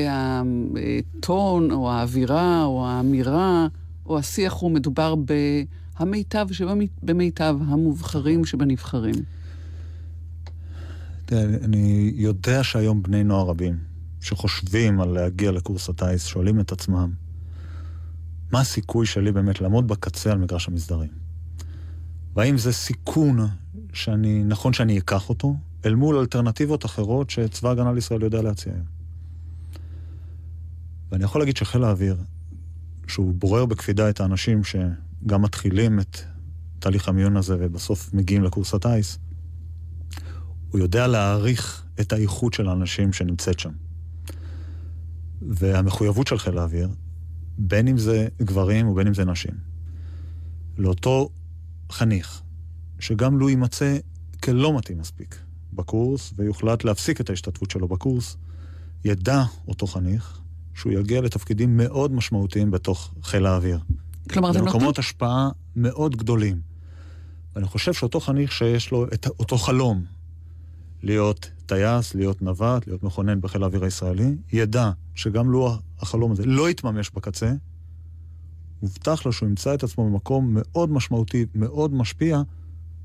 הטון 0.08 1.70
או 1.70 1.90
האווירה 1.90 2.64
או 2.64 2.86
האמירה 2.86 3.66
או 4.06 4.18
השיח 4.18 4.52
הוא 4.52 4.70
מדובר 4.70 5.14
בהמיטב 5.98 6.46
שבמיטב, 6.52 7.56
המובחרים 7.66 8.44
שבנבחרים. 8.44 9.14
אני 11.32 12.12
יודע 12.14 12.64
שהיום 12.64 13.02
בני 13.02 13.24
נוער 13.24 13.48
רבים 13.48 13.78
שחושבים 14.20 15.00
על 15.00 15.08
להגיע 15.08 15.52
לקורס 15.52 15.88
הטיס, 15.88 16.24
שואלים 16.24 16.60
את 16.60 16.72
עצמם, 16.72 17.12
מה 18.52 18.60
הסיכוי 18.60 19.06
שלי 19.06 19.32
באמת 19.32 19.60
לעמוד 19.60 19.88
בקצה 19.88 20.32
על 20.32 20.38
מגרש 20.38 20.68
המסדרים? 20.68 21.10
והאם 22.36 22.58
זה 22.58 22.72
סיכון 22.72 23.38
שאני, 23.92 24.44
נכון 24.44 24.72
שאני 24.72 24.98
אקח 24.98 25.28
אותו, 25.28 25.56
אל 25.86 25.94
מול 25.94 26.16
אלטרנטיבות 26.16 26.84
אחרות 26.84 27.30
שצבא 27.30 27.70
הגנה 27.70 27.92
לישראל 27.92 28.22
יודע 28.22 28.42
להציע 28.42 28.72
היום? 28.72 28.97
ואני 31.12 31.24
יכול 31.24 31.40
להגיד 31.40 31.56
שחיל 31.56 31.84
האוויר, 31.84 32.16
שהוא 33.06 33.34
בורר 33.34 33.66
בקפידה 33.66 34.10
את 34.10 34.20
האנשים 34.20 34.60
שגם 34.64 35.42
מתחילים 35.42 36.00
את 36.00 36.18
תהליך 36.78 37.08
המיון 37.08 37.36
הזה 37.36 37.56
ובסוף 37.58 38.14
מגיעים 38.14 38.42
לקורס 38.42 38.74
הטיס, 38.74 39.18
הוא 40.70 40.80
יודע 40.80 41.06
להעריך 41.06 41.84
את 42.00 42.12
האיכות 42.12 42.54
של 42.54 42.68
האנשים 42.68 43.12
שנמצאת 43.12 43.58
שם. 43.58 43.72
והמחויבות 45.42 46.26
של 46.26 46.38
חיל 46.38 46.58
האוויר, 46.58 46.88
בין 47.58 47.88
אם 47.88 47.98
זה 47.98 48.28
גברים 48.42 48.88
ובין 48.88 49.06
אם 49.06 49.14
זה 49.14 49.24
נשים, 49.24 49.54
לאותו 50.78 51.30
חניך, 51.90 52.42
שגם 52.98 53.38
לו 53.38 53.48
יימצא 53.48 53.98
כלא 54.42 54.78
מתאים 54.78 54.98
מספיק 54.98 55.38
בקורס, 55.72 56.32
ויוחלט 56.36 56.84
להפסיק 56.84 57.20
את 57.20 57.30
ההשתתפות 57.30 57.70
שלו 57.70 57.88
בקורס, 57.88 58.36
ידע 59.04 59.42
אותו 59.68 59.86
חניך 59.86 60.40
שהוא 60.78 60.92
יגיע 60.92 61.20
לתפקידים 61.20 61.76
מאוד 61.76 62.12
משמעותיים 62.12 62.70
בתוך 62.70 63.14
חיל 63.22 63.46
האוויר. 63.46 63.78
כלומר, 64.30 64.50
אתם 64.50 64.58
נותנים... 64.58 64.74
במקומות 64.74 64.98
השפעה 64.98 65.48
מאוד 65.76 66.16
גדולים. 66.16 66.60
ואני 67.54 67.66
חושב 67.66 67.92
שאותו 67.92 68.20
חניך 68.20 68.52
שיש 68.52 68.90
לו 68.90 69.06
את 69.14 69.26
אותו 69.26 69.58
חלום 69.58 70.04
להיות 71.02 71.50
טייס, 71.66 72.14
להיות 72.14 72.42
נווט, 72.42 72.86
להיות 72.86 73.02
מכונן 73.02 73.40
בחיל 73.40 73.62
האוויר 73.62 73.84
הישראלי, 73.84 74.34
ידע 74.52 74.90
שגם 75.14 75.50
לו 75.50 75.76
החלום 76.00 76.32
הזה 76.32 76.46
לא 76.46 76.70
יתממש 76.70 77.10
בקצה, 77.10 77.52
מובטח 78.82 79.26
לו 79.26 79.32
שהוא 79.32 79.48
ימצא 79.48 79.74
את 79.74 79.82
עצמו 79.82 80.10
במקום 80.10 80.50
מאוד 80.50 80.90
משמעותי, 80.90 81.46
מאוד 81.54 81.94
משפיע, 81.94 82.42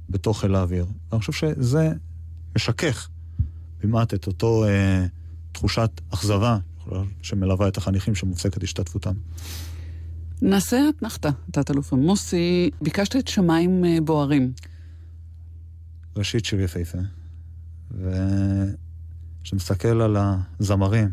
בתוך 0.09 0.39
חיל 0.39 0.55
האוויר. 0.55 0.85
ואני 1.11 1.19
חושב 1.19 1.33
שזה 1.33 1.93
משכך 2.55 3.09
במעט 3.83 4.13
את 4.13 4.27
אותו 4.27 4.65
אה, 4.65 5.05
תחושת 5.51 6.01
אכזבה 6.09 6.57
שמלווה 7.21 7.67
את 7.67 7.77
החניכים 7.77 8.15
שמופסקת 8.15 8.63
השתתפותם. 8.63 9.13
נעשה 10.41 10.89
אתנחתא, 10.89 11.29
תת-אלוף 11.51 11.93
עמוסי. 11.93 12.69
ביקשת 12.81 13.15
את 13.15 13.27
שמיים 13.27 13.85
אה, 13.85 13.97
בוערים. 14.01 14.51
ראשית 16.17 16.45
שיר 16.45 16.61
יפהפה. 16.61 16.97
וכשמסתכל 19.41 20.01
על 20.01 20.17
הזמרים, 20.59 21.09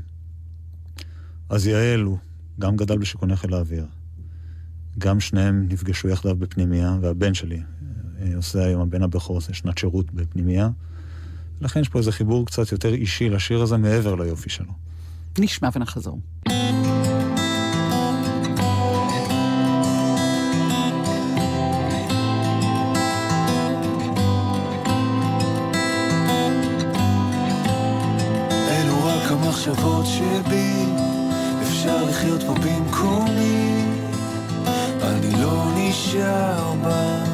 אז 1.48 1.66
יעל 1.66 2.00
הוא 2.00 2.18
גם 2.58 2.76
גדל 2.76 2.98
בשיכוני 2.98 3.36
חיל 3.36 3.54
האוויר. 3.54 3.86
גם 4.98 5.20
שניהם 5.20 5.66
נפגשו 5.68 6.08
יחדיו 6.08 6.36
בפנימייה, 6.36 6.96
והבן 7.00 7.34
שלי 7.34 7.62
אה, 8.20 8.36
עושה 8.36 8.64
היום, 8.64 8.80
הבן 8.80 9.02
הבכור 9.02 9.36
עושה 9.36 9.54
שנת 9.54 9.78
שירות 9.78 10.10
בפנימייה. 10.10 10.68
לכן 11.60 11.80
יש 11.80 11.88
פה 11.88 11.98
איזה 11.98 12.12
חיבור 12.12 12.46
קצת 12.46 12.72
יותר 12.72 12.94
אישי 12.94 13.28
לשיר 13.28 13.62
הזה 13.62 13.76
מעבר 13.76 14.14
ליופי 14.14 14.50
שלו. 14.50 14.72
נשמע 15.38 15.68
ונחזור. 15.74 16.20
המחשבות 29.30 30.06
שבי, 30.06 30.84
אפשר 31.62 32.04
לחיות 32.04 32.42
פה 32.42 32.54
במקומי, 32.54 33.84
אני 35.02 35.42
לא 35.42 35.64
נשאר 35.76 36.74
בך. 36.82 37.30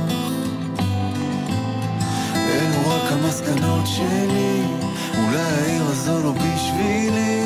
אלו 2.36 2.90
רק 2.90 3.12
המסקנות 3.12 3.86
שלי, 3.86 4.62
אולי 5.18 5.40
העיר 5.40 5.84
הזו 5.84 6.22
לא 6.22 6.32
בשבילי. 6.32 7.45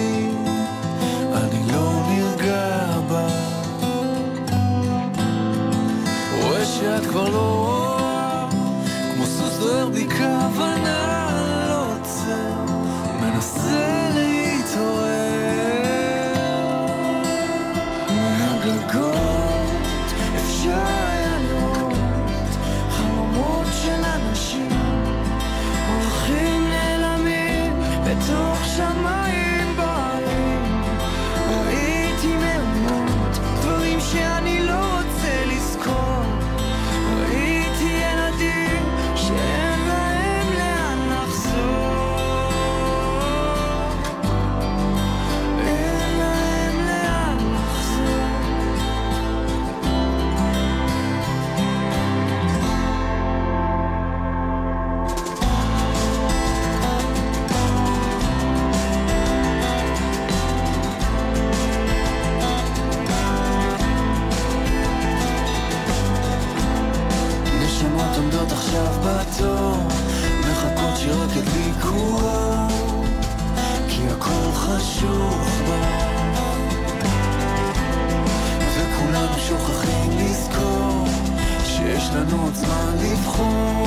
עוד 82.51 82.59
זמן 82.59 82.97
לבחור, 83.03 83.87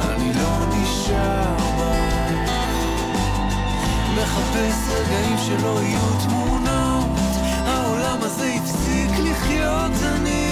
אני 0.00 0.32
לא 0.34 0.66
נשאר. 0.70 1.56
מחפש 4.16 4.76
רגעים 4.88 5.36
שלא 5.46 5.82
יהיו 5.82 6.20
תמונות, 6.28 7.06
העולם 7.66 8.18
הזה 8.20 8.52
הפסיק 8.54 9.10
לחיות, 9.18 9.92
אני 10.02 10.43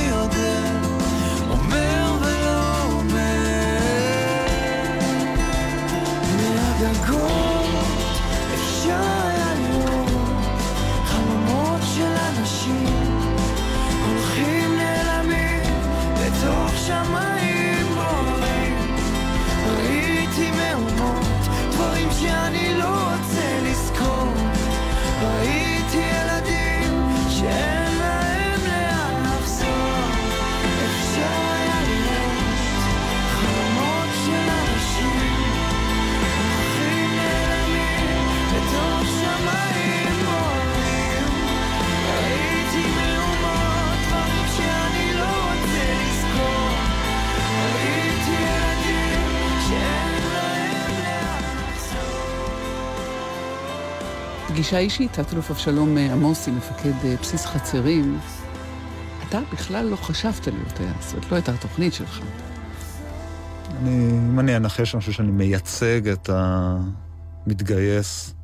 פגישה 54.62 54.78
אישית, 54.78 55.12
תת-אלוף 55.12 55.50
אבשלום 55.50 55.98
אה, 55.98 56.12
עמוסי, 56.12 56.50
מפקד 56.50 56.92
אה, 57.04 57.14
בסיס 57.20 57.46
חצרים. 57.46 58.18
אתה 59.28 59.40
בכלל 59.52 59.86
לא 59.86 59.96
חשבת 59.96 60.46
להיות 60.46 60.68
טייס, 60.68 61.12
זאת 61.12 61.30
לא 61.30 61.36
הייתה 61.36 61.52
התוכנית 61.52 61.94
שלך. 61.94 62.20
אני, 63.70 64.10
אם 64.10 64.40
אני 64.40 64.56
אנחש, 64.56 64.94
אני 64.94 65.00
חושב 65.00 65.12
שאני 65.12 65.30
מייצג 65.30 66.08
את 66.08 66.30
המתגייס 66.32 68.34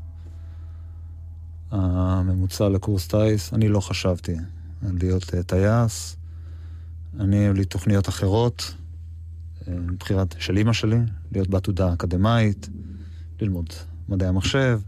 הממוצע 1.70 2.68
לקורס 2.68 3.08
טיס. 3.08 3.54
אני 3.54 3.68
לא 3.68 3.80
חשבתי 3.80 4.34
על 4.86 4.96
להיות 5.00 5.34
אה, 5.34 5.42
טייס. 5.42 6.16
אני, 7.20 7.36
היו 7.36 7.54
לי 7.54 7.64
תוכניות 7.64 8.08
אחרות, 8.08 8.74
מבחירת 9.68 10.34
של 10.38 10.56
אימא 10.56 10.72
שלי, 10.72 10.98
להיות 11.32 11.48
בעתודה 11.48 11.92
אקדמאית, 11.92 12.68
ללמוד 13.40 13.68
מדעי 14.08 14.28
המחשב, 14.28 14.80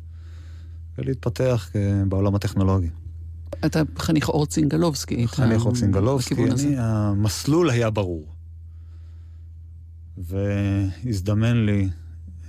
ולהתפתח 1.01 1.71
אה, 1.77 2.03
בעולם 2.09 2.35
הטכנולוגי. 2.35 2.89
אתה 3.67 3.83
חניך 3.99 4.29
אור 4.29 4.47
צינגלובסקי. 4.47 5.15
היית 5.15 5.31
חניך 5.31 5.65
אור 5.65 5.75
צינגלובסקי, 5.75 6.35
בכיוון 6.35 6.53
הזה. 6.53 6.69
אני, 6.69 6.77
המסלול 6.79 7.71
היה 7.71 7.91
ברור. 7.91 8.35
והזדמן 10.19 11.67
לי 11.67 11.89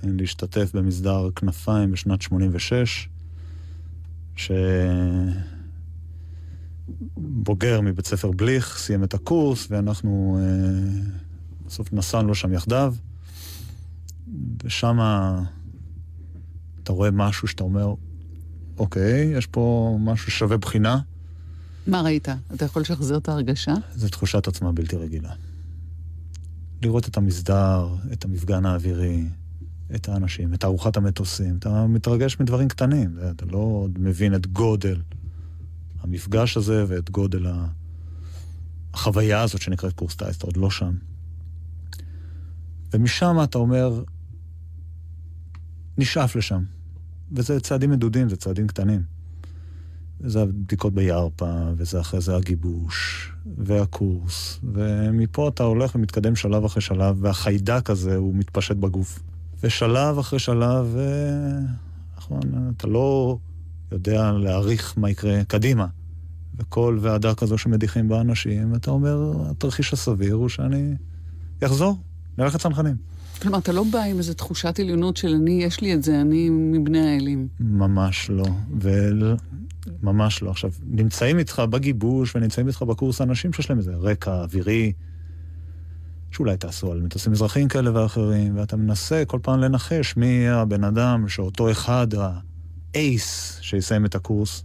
להשתתף 0.02 0.70
במסדר 0.74 1.28
כנפיים 1.36 1.92
בשנת 1.92 2.22
86, 2.22 3.08
שבוגר 7.16 7.80
מבית 7.80 8.06
ספר 8.06 8.30
בליך, 8.30 8.78
סיים 8.78 9.04
את 9.04 9.14
הקורס, 9.14 9.66
ואנחנו 9.70 10.38
אה, 10.40 10.44
בסוף 11.66 11.92
נסענו 11.92 12.34
שם 12.34 12.52
יחדיו, 12.52 12.94
ושם 14.64 14.98
אתה 16.82 16.92
רואה 16.92 17.10
משהו 17.10 17.48
שאתה 17.48 17.64
אומר, 17.64 17.94
אוקיי, 18.78 19.32
יש 19.36 19.46
פה 19.46 19.96
משהו 20.00 20.30
ששווה 20.30 20.56
בחינה. 20.56 21.00
מה 21.86 22.02
ראית? 22.02 22.28
אתה 22.54 22.64
יכול 22.64 22.82
לשחזר 22.82 23.16
את 23.16 23.28
ההרגשה? 23.28 23.74
זו 23.94 24.08
תחושת 24.08 24.46
עוצמה 24.46 24.72
בלתי 24.72 24.96
רגילה. 24.96 25.32
לראות 26.82 27.08
את 27.08 27.16
המסדר, 27.16 27.88
את 28.12 28.24
המפגן 28.24 28.66
האווירי, 28.66 29.24
את 29.94 30.08
האנשים, 30.08 30.54
את 30.54 30.64
ארוחת 30.64 30.96
המטוסים. 30.96 31.56
אתה 31.56 31.86
מתרגש 31.86 32.40
מדברים 32.40 32.68
קטנים, 32.68 33.16
אתה 33.30 33.46
לא 33.46 33.58
עוד 33.58 33.98
מבין 33.98 34.34
את 34.34 34.46
גודל 34.46 35.00
המפגש 36.00 36.56
הזה 36.56 36.84
ואת 36.88 37.10
גודל 37.10 37.46
החוויה 38.94 39.42
הזאת 39.42 39.62
שנקראת 39.62 39.92
קורס 39.92 40.16
טייס, 40.16 40.36
אתה 40.36 40.46
עוד 40.46 40.56
לא 40.56 40.70
שם. 40.70 40.94
ומשם 42.92 43.36
אתה 43.44 43.58
אומר, 43.58 44.02
נשאף 45.98 46.36
לשם. 46.36 46.62
וזה 47.34 47.60
צעדים 47.60 47.90
מדודים, 47.90 48.28
זה 48.28 48.36
צעדים 48.36 48.66
קטנים. 48.66 49.02
זה 50.20 50.42
הבדיקות 50.42 50.94
בירפא, 50.94 51.72
וזה 51.76 52.00
אחרי 52.00 52.20
זה 52.20 52.36
הגיבוש, 52.36 53.32
והקורס, 53.58 54.60
ומפה 54.72 55.48
אתה 55.48 55.62
הולך 55.62 55.94
ומתקדם 55.94 56.36
שלב 56.36 56.64
אחרי 56.64 56.82
שלב, 56.82 57.16
והחיידק 57.20 57.90
הזה 57.90 58.16
הוא 58.16 58.34
מתפשט 58.34 58.76
בגוף. 58.76 59.22
ושלב 59.62 60.18
אחרי 60.18 60.38
שלב, 60.38 60.96
אה, 60.96 61.58
נכון, 62.16 62.40
אתה 62.76 62.86
לא 62.86 63.38
יודע 63.92 64.32
להעריך 64.32 64.94
מה 64.96 65.10
יקרה 65.10 65.44
קדימה. 65.44 65.86
וכל 66.56 66.98
ועדה 67.00 67.34
כזו 67.34 67.58
שמדיחים 67.58 68.08
בה 68.08 68.20
אנשים, 68.20 68.74
אתה 68.74 68.90
אומר, 68.90 69.32
התרחיש 69.50 69.92
הסביר 69.92 70.34
הוא 70.34 70.48
שאני 70.48 70.94
אחזור, 71.64 71.98
נלך 72.38 72.54
לצנחנים. 72.54 72.96
כלומר, 73.42 73.58
אתה 73.58 73.72
לא 73.72 73.84
בא 73.92 74.02
עם 74.02 74.18
איזו 74.18 74.34
תחושת 74.34 74.80
עליונות 74.80 75.16
של 75.16 75.34
אני, 75.34 75.64
יש 75.64 75.80
לי 75.80 75.94
את 75.94 76.02
זה, 76.02 76.20
אני 76.20 76.50
מבני 76.50 77.10
האלים. 77.10 77.48
ממש 77.60 78.30
לא, 78.30 78.44
וממש 78.80 80.42
לא. 80.42 80.50
עכשיו, 80.50 80.70
נמצאים 80.86 81.38
איתך 81.38 81.62
בגיבוש 81.70 82.36
ונמצאים 82.36 82.68
איתך 82.68 82.82
בקורס 82.82 83.20
אנשים 83.20 83.52
שיש 83.52 83.70
להם 83.70 83.78
איזה 83.78 83.94
רקע 83.94 84.42
אווירי, 84.42 84.92
שאולי 86.30 86.56
תעשו 86.56 86.92
על 86.92 87.00
מטוסים 87.00 87.32
אזרחיים 87.32 87.68
כאלה 87.68 88.02
ואחרים, 88.02 88.56
ואתה 88.56 88.76
מנסה 88.76 89.22
כל 89.26 89.38
פעם 89.42 89.60
לנחש 89.60 90.16
מי 90.16 90.48
הבן 90.48 90.84
אדם 90.84 91.28
שאותו 91.28 91.70
אחד, 91.70 92.06
האייס, 92.94 93.58
שיסיים 93.60 94.04
את 94.04 94.14
הקורס. 94.14 94.64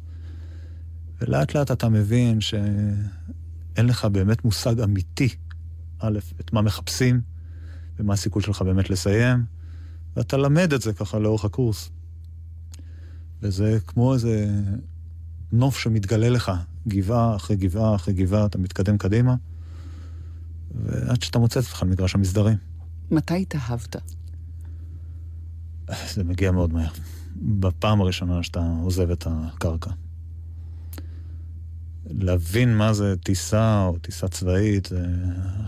ולאט 1.21 1.55
לאט 1.55 1.71
אתה 1.71 1.89
מבין 1.89 2.41
שאין 2.41 3.85
לך 3.85 4.05
באמת 4.05 4.45
מושג 4.45 4.81
אמיתי, 4.81 5.29
א', 5.99 6.19
את 6.39 6.53
מה 6.53 6.61
מחפשים, 6.61 7.36
ומה 7.99 8.13
הסיכוי 8.13 8.43
שלך 8.43 8.61
באמת 8.61 8.89
לסיים, 8.89 9.45
ואתה 10.15 10.37
למד 10.37 10.73
את 10.73 10.81
זה 10.81 10.93
ככה 10.93 11.19
לאורך 11.19 11.45
הקורס. 11.45 11.89
וזה 13.41 13.77
כמו 13.87 14.13
איזה 14.13 14.49
נוף 15.51 15.77
שמתגלה 15.77 16.29
לך, 16.29 16.51
גבעה 16.87 17.35
אחרי 17.35 17.55
גבעה 17.55 17.95
אחרי 17.95 18.13
גבעה, 18.13 18.45
אתה 18.45 18.57
מתקדם 18.57 18.97
קדימה, 18.97 19.35
ועד 20.71 21.21
שאתה 21.21 21.39
מוצא 21.39 21.59
את 21.59 21.65
עצמך 21.65 21.81
על 21.81 21.89
מגרש 21.89 22.15
המסדרים. 22.15 22.57
מתי 23.11 23.41
התאהבת? 23.41 23.95
זה 26.13 26.23
מגיע 26.23 26.51
מאוד 26.51 26.73
מהר. 26.73 26.91
בפעם 27.35 28.01
הראשונה 28.01 28.43
שאתה 28.43 28.73
עוזב 28.83 29.11
את 29.11 29.27
הקרקע. 29.29 29.91
להבין 32.09 32.77
מה 32.77 32.93
זה 32.93 33.15
טיסה 33.23 33.83
או 33.85 33.97
טיסה 33.97 34.27
צבאית, 34.27 34.89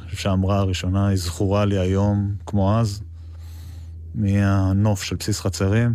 חושב 0.05 0.17
שהאמרה 0.17 0.57
הראשונה 0.57 1.07
היא 1.07 1.17
זכורה 1.17 1.65
לי 1.65 1.79
היום, 1.79 2.35
כמו 2.45 2.79
אז, 2.79 3.01
מהנוף 4.15 5.03
של 5.03 5.15
בסיס 5.15 5.39
חצרים 5.39 5.93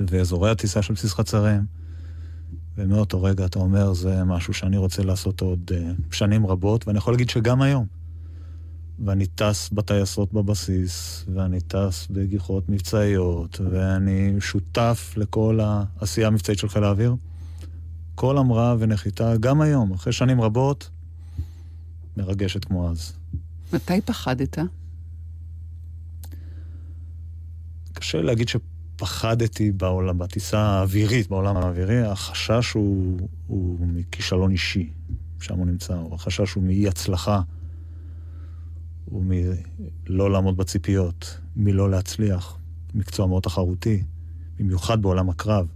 ואזורי 0.00 0.50
הטיסה 0.50 0.82
של 0.82 0.94
בסיס 0.94 1.14
חצרים. 1.14 1.78
ומאותו 2.78 3.22
רגע 3.22 3.44
אתה 3.44 3.58
אומר, 3.58 3.92
זה 3.92 4.24
משהו 4.24 4.54
שאני 4.54 4.76
רוצה 4.76 5.02
לעשות 5.02 5.40
עוד 5.40 5.70
אה, 5.74 5.90
שנים 6.10 6.46
רבות, 6.46 6.86
ואני 6.86 6.98
יכול 6.98 7.12
להגיד 7.12 7.30
שגם 7.30 7.62
היום. 7.62 7.86
ואני 9.04 9.26
טס 9.26 9.70
בטייסות 9.72 10.32
בבסיס, 10.32 11.24
ואני 11.34 11.60
טס 11.60 12.06
בגיחות 12.10 12.68
מבצעיות, 12.68 13.60
ואני 13.70 14.34
שותף 14.40 15.14
לכל 15.16 15.60
העשייה 15.62 16.26
המבצעית 16.26 16.58
של 16.58 16.68
חיל 16.68 16.84
האוויר. 16.84 17.14
כל 18.20 18.38
המראה 18.38 18.74
ונחיתה, 18.78 19.36
גם 19.36 19.60
היום, 19.60 19.92
אחרי 19.92 20.12
שנים 20.12 20.40
רבות, 20.40 20.90
מרגשת 22.16 22.64
כמו 22.64 22.90
אז. 22.90 23.12
מתי 23.72 24.00
פחדת? 24.00 24.58
קשה 27.92 28.22
להגיד 28.22 28.48
שפחדתי 28.48 29.72
בעולם, 29.72 30.18
בטיסה 30.18 30.58
האווירית, 30.58 31.28
בעולם 31.28 31.56
האווירי, 31.56 32.02
החשש 32.02 32.72
הוא, 32.72 33.18
הוא 33.46 33.86
מכישלון 33.86 34.50
אישי, 34.50 34.90
שם 35.40 35.56
הוא 35.56 35.66
נמצא, 35.66 35.98
או 35.98 36.14
החשש 36.14 36.52
הוא 36.52 36.64
מאי 36.64 36.88
הצלחה. 36.88 37.40
ומלא 39.12 40.30
לעמוד 40.30 40.56
בציפיות, 40.56 41.38
מלא 41.56 41.90
להצליח. 41.90 42.56
מקצוע 42.94 43.26
מאוד 43.26 43.42
תחרותי, 43.42 44.02
במיוחד 44.58 45.02
בעולם 45.02 45.30
הקרב, 45.30 45.66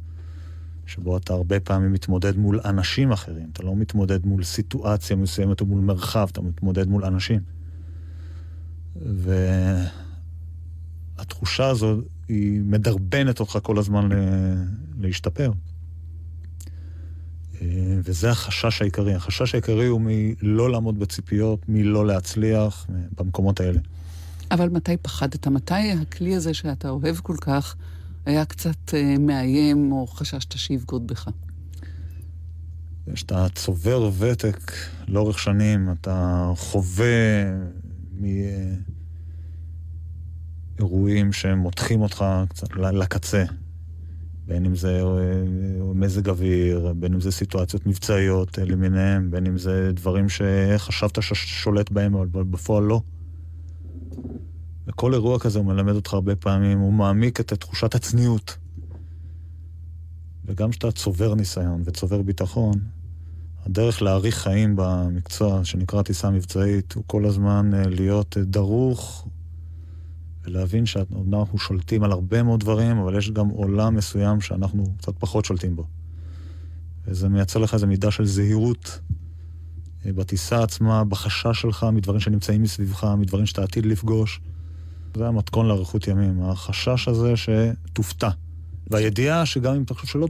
שבו 0.92 1.16
אתה 1.16 1.32
הרבה 1.32 1.60
פעמים 1.60 1.92
מתמודד 1.92 2.36
מול 2.36 2.60
אנשים 2.64 3.12
אחרים. 3.12 3.48
אתה 3.52 3.62
לא 3.62 3.76
מתמודד 3.76 4.26
מול 4.26 4.44
סיטואציה 4.44 5.16
מסוימת 5.16 5.60
או 5.60 5.66
מול 5.66 5.80
מרחב, 5.80 6.28
אתה 6.32 6.40
מתמודד 6.40 6.88
מול 6.88 7.04
אנשים. 7.04 7.40
והתחושה 11.16 11.68
הזו 11.68 12.00
היא 12.28 12.60
מדרבנת 12.60 13.40
אותך 13.40 13.58
כל 13.62 13.78
הזמן 13.78 14.08
להשתפר. 15.00 15.52
וזה 18.04 18.30
החשש 18.30 18.82
העיקרי. 18.82 19.14
החשש 19.14 19.54
העיקרי 19.54 19.86
הוא 19.86 20.00
מלא 20.04 20.70
לעמוד 20.70 20.98
בציפיות, 20.98 21.68
מלא 21.68 22.06
להצליח 22.06 22.86
במקומות 23.18 23.60
האלה. 23.60 23.80
אבל 24.50 24.68
מתי 24.68 24.96
פחדת? 24.96 25.46
מתי 25.46 25.92
הכלי 26.02 26.34
הזה 26.34 26.54
שאתה 26.54 26.88
אוהב 26.88 27.16
כל 27.16 27.36
כך 27.40 27.76
היה 28.26 28.44
קצת 28.44 28.94
אה, 28.94 29.18
מאיים 29.18 29.92
או 29.92 30.06
חששת 30.06 30.58
שיבגוד 30.58 31.06
בך? 31.06 31.28
כשאתה 33.14 33.46
צובר 33.54 34.10
ותק 34.18 34.72
לאורך 35.08 35.38
שנים, 35.38 35.88
אתה 35.92 36.50
חווה 36.56 37.44
מאירועים 40.78 41.32
שמותחים 41.32 42.00
אותך 42.00 42.24
קצת 42.48 42.68
לקצה. 42.76 43.44
בין 44.46 44.66
אם 44.66 44.74
זה 44.74 45.00
אה, 45.00 45.94
מזג 45.94 46.28
אוויר, 46.28 46.92
בין 46.96 47.14
אם 47.14 47.20
זה 47.20 47.32
סיטואציות 47.32 47.86
מבצעיות 47.86 48.58
אה, 48.58 48.64
למיניהם, 48.64 49.30
בין 49.30 49.46
אם 49.46 49.58
זה 49.58 49.90
דברים 49.94 50.26
שחשבת 50.28 51.22
ששולט 51.22 51.90
בהם, 51.90 52.14
אבל 52.14 52.26
בפועל 52.26 52.84
לא. 52.84 53.00
וכל 54.86 55.14
אירוע 55.14 55.38
כזה 55.38 55.58
הוא 55.58 55.66
מלמד 55.66 55.94
אותך 55.94 56.14
הרבה 56.14 56.36
פעמים, 56.36 56.78
הוא 56.78 56.92
מעמיק 56.92 57.40
את 57.40 57.52
תחושת 57.52 57.94
הצניעות. 57.94 58.56
וגם 60.44 60.70
כשאתה 60.70 60.92
צובר 60.92 61.34
ניסיון 61.34 61.82
וצובר 61.84 62.22
ביטחון, 62.22 62.74
הדרך 63.66 64.02
להאריך 64.02 64.38
חיים 64.38 64.74
במקצוע 64.76 65.64
שנקרא 65.64 66.02
טיסה 66.02 66.30
מבצעית 66.30 66.92
הוא 66.92 67.04
כל 67.06 67.24
הזמן 67.24 67.70
אה, 67.74 67.88
להיות 67.88 68.36
דרוך 68.40 69.28
ולהבין 70.44 70.86
שאומנם 70.86 71.40
אנחנו 71.40 71.58
שולטים 71.58 72.02
על 72.02 72.12
הרבה 72.12 72.42
מאוד 72.42 72.60
דברים, 72.60 72.98
אבל 72.98 73.18
יש 73.18 73.30
גם 73.30 73.48
עולם 73.48 73.94
מסוים 73.94 74.40
שאנחנו 74.40 74.84
קצת 74.98 75.12
פחות 75.18 75.44
שולטים 75.44 75.76
בו. 75.76 75.86
וזה 77.06 77.28
מייצר 77.28 77.58
לך 77.58 77.74
איזו 77.74 77.86
מידה 77.86 78.10
של 78.10 78.24
זהירות 78.24 79.00
אה, 80.06 80.12
בטיסה 80.12 80.62
עצמה, 80.62 81.04
בחשש 81.04 81.60
שלך 81.60 81.86
מדברים 81.92 82.20
שנמצאים 82.20 82.62
מסביבך, 82.62 83.04
מדברים 83.18 83.46
שאתה 83.46 83.62
עתיד 83.62 83.86
לפגוש. 83.86 84.40
זה 85.16 85.28
המתכון 85.28 85.68
לאריכות 85.68 86.08
ימים, 86.08 86.42
החשש 86.42 87.08
הזה 87.08 87.34
שתופתע. 87.36 88.30
והידיעה 88.90 89.46
שגם 89.46 89.74
אם 89.74 89.84
תחשוב 89.84 90.10
שלא... 90.10 90.26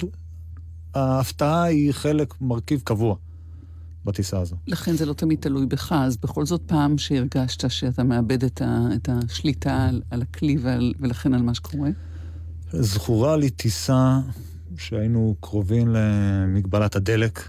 ההפתעה 0.94 1.62
היא 1.62 1.92
חלק, 1.92 2.34
מרכיב 2.40 2.80
קבוע. 2.84 3.16
בטיסה 4.04 4.40
הזו. 4.40 4.56
לכן 4.66 4.96
זה 4.96 5.06
לא 5.06 5.12
תמיד 5.12 5.38
תלוי 5.40 5.66
בך, 5.66 5.92
אז 5.92 6.16
בכל 6.16 6.46
זאת 6.46 6.62
פעם 6.66 6.98
שהרגשת 6.98 7.70
שאתה 7.70 8.04
מאבד 8.04 8.44
את, 8.44 8.62
ה, 8.62 8.88
את 8.94 9.08
השליטה 9.08 9.84
על, 9.88 10.02
על 10.10 10.22
הכלי 10.22 10.56
ועל, 10.60 10.92
ולכן 11.00 11.34
על 11.34 11.42
מה 11.42 11.54
שקורה? 11.54 11.90
זכורה 12.72 13.36
לי 13.36 13.50
טיסה 13.50 14.20
שהיינו 14.76 15.36
קרובים 15.40 15.88
למגבלת 15.88 16.96
הדלק, 16.96 17.48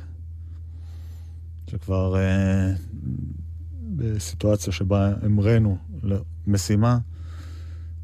שכבר 1.72 2.15
אה, 2.17 2.74
בסיטואציה 3.96 4.74
שבה 4.74 5.13
המראנו 5.22 5.78
למשימה, 6.48 6.98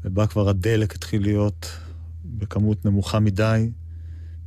ובה 0.04 0.26
כבר 0.26 0.48
הדלק 0.48 0.94
התחיל 0.94 1.22
להיות 1.22 1.66
בכמות 2.24 2.84
נמוכה 2.84 3.20
מדי, 3.20 3.70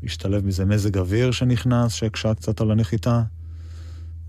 השתלב 0.04 0.46
מזה 0.46 0.66
מזג 0.66 0.98
אוויר 0.98 1.32
שנכנס, 1.32 1.94
שהקשה 1.94 2.34
קצת 2.34 2.62
על 2.62 2.72
הנחיתה. 2.72 3.24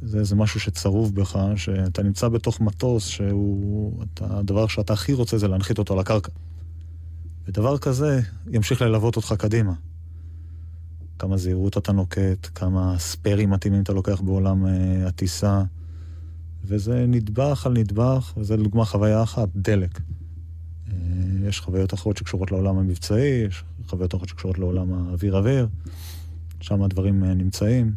זה 0.02 0.18
איזה 0.18 0.36
משהו 0.36 0.60
שצרוב 0.60 1.14
בך, 1.14 1.38
שאתה 1.56 2.02
נמצא 2.02 2.28
בתוך 2.28 2.60
מטוס 2.60 3.06
שהוא... 3.06 4.04
אתה, 4.04 4.38
הדבר 4.38 4.66
שאתה 4.66 4.92
הכי 4.92 5.12
רוצה 5.12 5.38
זה 5.38 5.48
להנחית 5.48 5.78
אותו 5.78 5.94
על 5.94 6.00
הקרקע. 6.00 6.32
ודבר 7.46 7.78
כזה 7.78 8.20
ימשיך 8.50 8.82
ללוות 8.82 9.16
אותך 9.16 9.34
קדימה. 9.38 9.72
כמה 11.18 11.36
זהירות 11.36 11.78
אתה 11.78 11.92
נוקט, 11.92 12.48
כמה 12.54 12.98
ספיירים 12.98 13.50
מתאימים 13.50 13.82
אתה 13.82 13.92
לוקח 13.92 14.20
בעולם 14.20 14.66
uh, 14.66 14.68
הטיסה, 15.08 15.62
וזה 16.64 17.04
נדבך 17.08 17.66
על 17.66 17.72
נדבך, 17.72 18.32
וזה 18.36 18.56
לדוגמה 18.56 18.84
חוויה 18.84 19.22
אחת, 19.22 19.48
דלק. 19.56 20.00
Uh, 20.94 21.48
יש 21.48 21.60
חוויות 21.60 21.94
אחרות 21.94 22.16
שקשורות 22.16 22.50
לעולם 22.52 22.78
המבצעי, 22.78 23.44
יש 23.48 23.64
חוויות 23.86 24.14
אחרות 24.14 24.28
שקשורות 24.28 24.58
לעולם 24.58 24.92
האוויר-אוויר, 24.92 25.68
שם 26.60 26.82
הדברים 26.82 27.22
uh, 27.22 27.26
נמצאים. 27.26 27.92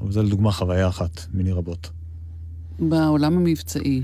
אבל 0.00 0.12
זו 0.12 0.22
לדוגמה 0.22 0.52
חוויה 0.52 0.88
אחת 0.88 1.26
מיני 1.32 1.52
רבות. 1.52 1.90
בעולם 2.78 3.36
המבצעי, 3.36 4.02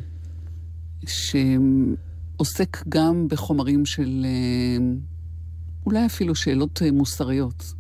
שעוסק 1.06 2.82
גם 2.88 3.28
בחומרים 3.28 3.86
של 3.86 4.26
אה, 4.26 4.86
אולי 5.86 6.06
אפילו 6.06 6.34
שאלות 6.34 6.82
אה, 6.82 6.92
מוסריות, 6.92 7.74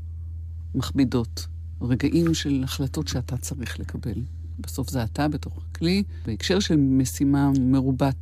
מכבידות, 0.74 1.46
רגעים 1.80 2.34
של 2.34 2.60
החלטות 2.64 3.08
שאתה 3.08 3.36
צריך 3.36 3.80
לקבל. 3.80 4.22
בסוף 4.58 4.90
זה 4.90 5.04
אתה 5.04 5.28
בתוך 5.28 5.58
הכלי, 5.70 6.02
בהקשר 6.26 6.60
של 6.60 6.76
משימה 6.76 7.50
מרובת 7.60 8.16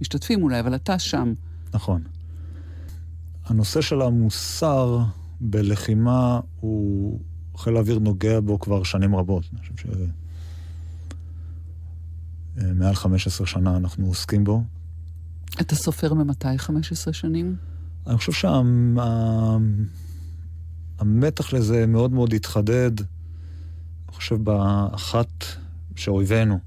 משתתפים 0.00 0.42
אולי, 0.42 0.60
אבל 0.60 0.74
אתה 0.74 0.98
שם. 0.98 1.32
נכון. 1.74 2.02
הנושא 3.44 3.80
של 3.80 4.02
המוסר 4.02 4.98
בלחימה 5.40 6.40
הוא 6.60 7.20
חיל 7.56 7.76
האוויר 7.76 7.98
נוגע 7.98 8.40
בו 8.40 8.58
כבר 8.58 8.82
שנים 8.82 9.16
רבות. 9.16 9.44
אני 9.52 9.60
חושב 9.60 9.74
שמעל 12.56 12.94
15 12.94 13.46
שנה 13.46 13.76
אנחנו 13.76 14.06
עוסקים 14.06 14.44
בו. 14.44 14.62
אתה 15.60 15.74
סופר 15.74 16.14
ממתי 16.14 16.58
15 16.58 17.12
שנים? 17.12 17.56
אני 18.06 18.16
חושב 18.16 18.32
שהמתח 20.98 21.48
שה... 21.48 21.56
לזה 21.56 21.86
מאוד 21.86 22.12
מאוד 22.12 22.32
התחדד. 22.32 23.00
אני 23.00 23.06
חושב 24.16 24.44
באחת 24.44 25.44
שאויבינו 25.96 26.58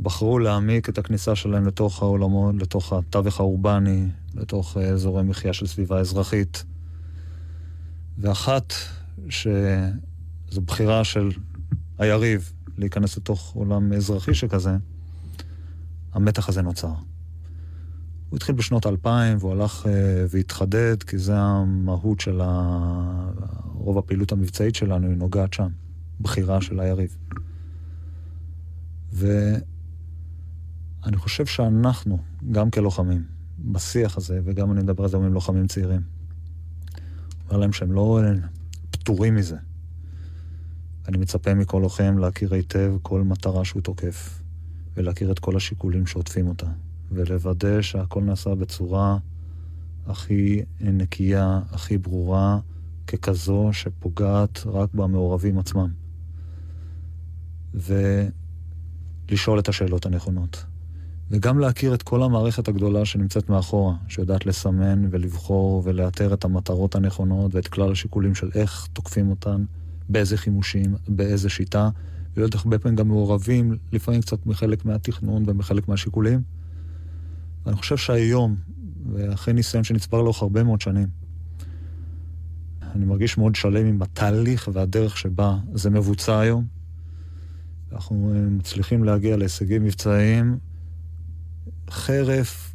בחרו 0.00 0.38
להעמיק 0.38 0.88
את 0.88 0.98
הכניסה 0.98 1.36
שלהם 1.36 1.66
לתוך 1.66 2.02
העולמות, 2.02 2.54
לתוך 2.58 2.92
התווך 2.92 3.40
האורבני, 3.40 4.08
לתוך 4.34 4.76
אזורי 4.76 5.22
מחיה 5.22 5.52
של 5.52 5.66
סביבה 5.66 5.98
אזרחית. 5.98 6.64
ואחת 8.18 8.72
שזו 9.28 10.60
בחירה 10.60 11.04
של 11.04 11.30
היריב 11.98 12.52
להיכנס 12.78 13.16
לתוך 13.16 13.52
עולם 13.54 13.92
אזרחי 13.92 14.34
שכזה, 14.34 14.76
המתח 16.12 16.48
הזה 16.48 16.62
נוצר. 16.62 16.92
הוא 18.30 18.36
התחיל 18.36 18.54
בשנות 18.54 18.86
האלפיים 18.86 19.36
והוא 19.40 19.52
הלך 19.52 19.86
uh, 19.86 19.88
והתחדד, 20.30 21.02
כי 21.02 21.18
זה 21.18 21.36
המהות 21.36 22.20
של 22.20 22.40
ה... 22.44 23.30
רוב 23.74 23.98
הפעילות 23.98 24.32
המבצעית 24.32 24.74
שלנו, 24.74 25.08
היא 25.08 25.16
נוגעת 25.16 25.52
שם, 25.52 25.68
בחירה 26.20 26.60
של 26.60 26.80
היריב. 26.80 27.16
ואני 31.04 31.16
חושב 31.16 31.46
שאנחנו, 31.46 32.18
גם 32.52 32.70
כלוחמים, 32.70 33.24
בשיח 33.58 34.16
הזה, 34.16 34.40
וגם 34.44 34.72
אני 34.72 34.82
מדבר 34.82 35.04
על 35.04 35.10
זה 35.10 35.16
עם 35.16 35.34
לוחמים 35.34 35.66
צעירים, 35.66 36.00
אומר 37.48 37.56
להם 37.56 37.72
שהם 37.72 37.92
לא 37.92 38.20
פטורים 38.90 39.34
מזה. 39.34 39.56
אני 41.08 41.18
מצפה 41.18 41.54
מכל 41.54 41.78
לוחם 41.82 42.18
להכיר 42.18 42.54
היטב 42.54 42.94
כל 43.02 43.22
מטרה 43.22 43.64
שהוא 43.64 43.82
תוקף, 43.82 44.42
ולהכיר 44.96 45.32
את 45.32 45.38
כל 45.38 45.56
השיקולים 45.56 46.06
שעוטפים 46.06 46.48
אותה, 46.48 46.66
ולוודא 47.12 47.82
שהכל 47.82 48.22
נעשה 48.22 48.54
בצורה 48.54 49.18
הכי 50.06 50.62
נקייה, 50.80 51.60
הכי 51.70 51.98
ברורה, 51.98 52.58
ככזו 53.06 53.68
שפוגעת 53.72 54.60
רק 54.66 54.94
במעורבים 54.94 55.58
עצמם. 55.58 55.88
ולשאול 57.74 59.58
את 59.58 59.68
השאלות 59.68 60.06
הנכונות. 60.06 60.64
וגם 61.30 61.58
להכיר 61.58 61.94
את 61.94 62.02
כל 62.02 62.22
המערכת 62.22 62.68
הגדולה 62.68 63.04
שנמצאת 63.04 63.48
מאחורה, 63.48 63.94
שיודעת 64.08 64.46
לסמן 64.46 65.08
ולבחור 65.10 65.82
ולאתר 65.84 66.34
את 66.34 66.44
המטרות 66.44 66.94
הנכונות 66.94 67.54
ואת 67.54 67.68
כלל 67.68 67.92
השיקולים 67.92 68.34
של 68.34 68.50
איך 68.54 68.88
תוקפים 68.92 69.30
אותן, 69.30 69.64
באיזה 70.08 70.36
חימושים, 70.36 70.94
באיזה 71.08 71.48
שיטה, 71.48 71.88
ולהיות 72.36 72.54
הרבה 72.54 72.78
פעמים 72.78 72.96
גם 72.96 73.08
מעורבים, 73.08 73.76
לפעמים 73.92 74.20
קצת 74.20 74.46
מחלק 74.46 74.84
מהתכנון 74.84 75.42
ומחלק 75.46 75.88
מהשיקולים. 75.88 76.42
ואני 77.66 77.76
חושב 77.76 77.96
שהיום, 77.96 78.56
ואחרי 79.12 79.54
ניסיון 79.54 79.84
שנצבר 79.84 80.22
לאורך 80.22 80.42
הרבה 80.42 80.62
מאוד 80.64 80.80
שנים, 80.80 81.08
אני 82.82 83.04
מרגיש 83.04 83.38
מאוד 83.38 83.54
שלם 83.54 83.86
עם 83.86 84.02
התהליך 84.02 84.68
והדרך 84.72 85.18
שבה 85.18 85.58
זה 85.74 85.90
מבוצע 85.90 86.38
היום. 86.38 86.66
אנחנו 87.92 88.34
מצליחים 88.50 89.04
להגיע 89.04 89.36
להישגים 89.36 89.84
מבצעיים 89.84 90.58
חרף 91.90 92.74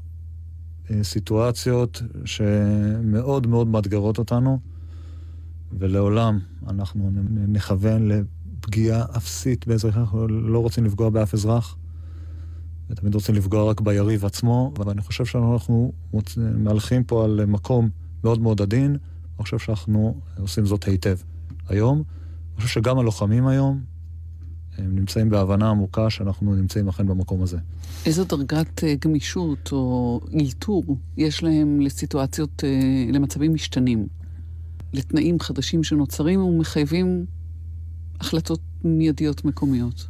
אה, 0.91 1.04
סיטואציות 1.04 2.02
שמאוד 2.26 3.48
מאוד 3.48 3.67
מאתגרות 3.67 4.17
אותנו, 4.17 4.60
ולעולם 5.80 6.39
אנחנו 6.67 7.12
נכוון 7.48 8.08
לפגיעה 8.08 9.06
אפסית 9.17 9.67
באזרחים, 9.67 10.02
אנחנו 10.02 10.28
לא 10.28 10.60
רוצים 10.60 10.86
לפגוע 10.86 11.10
באף 11.10 11.34
אזרח, 11.34 11.78
ותמיד 12.89 13.13
רוצים 13.15 13.36
לפגוע 13.36 13.69
רק 13.69 13.82
ביריב 13.82 14.26
עצמו, 14.26 14.74
ואני 14.86 15.02
חושב 15.02 15.26
שאנחנו 15.26 15.93
מהלכים 16.38 17.04
פה 17.04 17.26
על 17.26 17.45
מקום 17.45 17.89
מאוד 18.24 18.39
מאוד 18.39 18.62
עדין, 18.62 18.91
אני 18.91 19.43
חושב 19.43 19.60
שאנחנו 19.60 20.19
עושים 20.39 20.65
זאת 20.65 20.84
היטב. 20.84 21.17
היום, 21.67 21.98
אני 21.98 22.62
חושב 22.62 22.82
שגם 22.82 23.00
הלוחמים 23.00 23.48
היום, 23.48 23.84
הם 24.83 24.95
נמצאים 24.95 25.29
בהבנה 25.29 25.69
עמוקה 25.69 26.09
שאנחנו 26.09 26.55
נמצאים 26.55 26.87
אכן 26.87 27.07
במקום 27.07 27.41
הזה. 27.41 27.57
איזו 28.05 28.23
דרגת 28.25 28.83
אה, 28.83 28.95
גמישות 29.01 29.71
או 29.71 30.19
אלתור 30.39 30.83
יש 31.17 31.43
להם 31.43 31.81
לסיטואציות, 31.81 32.63
אה, 32.63 32.69
למצבים 33.13 33.53
משתנים, 33.53 34.07
לתנאים 34.93 35.39
חדשים 35.39 35.83
שנוצרים 35.83 36.43
ומחייבים 36.43 37.25
החלטות 38.19 38.59
מיידיות 38.83 39.45
מקומיות? 39.45 40.07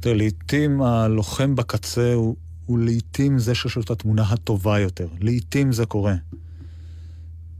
תראה, 0.00 0.14
לעתים 0.14 0.82
הלוחם 0.82 1.54
בקצה 1.54 2.14
הוא, 2.14 2.36
הוא 2.66 2.78
לעתים 2.78 3.38
זה 3.38 3.54
שיש 3.54 3.76
לו 3.76 3.82
את 3.82 3.90
התמונה 3.90 4.22
הטובה 4.22 4.78
יותר. 4.78 5.08
לעתים 5.20 5.72
זה 5.72 5.86
קורה. 5.86 6.12
אני 6.12 6.18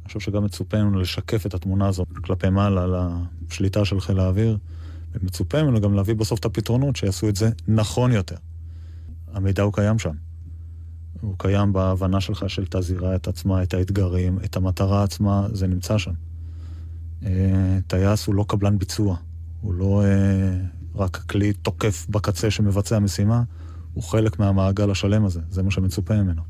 חושב 0.07 0.21
שגם 0.21 0.45
מצופה 0.45 0.77
לנו 0.77 1.01
לשקף 1.01 1.47
את 1.47 1.55
התמונה 1.55 1.89
הזו 1.89 2.05
כלפי 2.25 2.51
מעלה 2.51 2.83
על 2.83 2.95
השליטה 3.49 3.85
של 3.85 4.01
חיל 4.01 4.19
האוויר. 4.19 4.59
ומצופה 5.21 5.63
ממנו 5.63 5.81
גם 5.81 5.95
להביא 5.95 6.15
בסוף 6.15 6.41
את 6.41 6.45
הפתרונות 6.45 6.97
שיעשו 6.97 7.29
את 7.29 7.37
זה 7.37 7.51
נכון 7.69 8.13
יותר. 8.13 8.37
המידע 9.33 9.63
הוא 9.63 9.73
קיים 9.73 9.99
שם. 9.99 10.15
הוא 11.21 11.35
קיים 11.39 11.73
בהבנה 11.73 12.21
שלך 12.21 12.51
של 12.51 12.63
את 12.63 12.75
הזירה, 12.75 13.15
את 13.15 13.29
עצמה, 13.29 13.63
את 13.63 13.75
האתגרים, 13.75 14.39
את 14.45 14.57
המטרה 14.57 15.03
עצמה, 15.03 15.47
זה 15.53 15.67
נמצא 15.67 15.99
שם. 15.99 16.13
אה, 17.25 17.79
טייס 17.87 18.27
הוא 18.27 18.35
לא 18.35 18.45
קבלן 18.49 18.79
ביצוע, 18.79 19.17
הוא 19.61 19.75
לא 19.75 20.03
אה, 20.05 20.57
רק 20.95 21.17
כלי 21.17 21.53
תוקף 21.53 22.07
בקצה 22.11 22.51
שמבצע 22.51 22.99
משימה, 22.99 23.43
הוא 23.95 24.05
חלק 24.05 24.39
מהמעגל 24.39 24.91
השלם 24.91 25.25
הזה, 25.25 25.41
זה 25.51 25.63
מה 25.63 25.71
שמצופה 25.71 26.23
ממנו. 26.23 26.43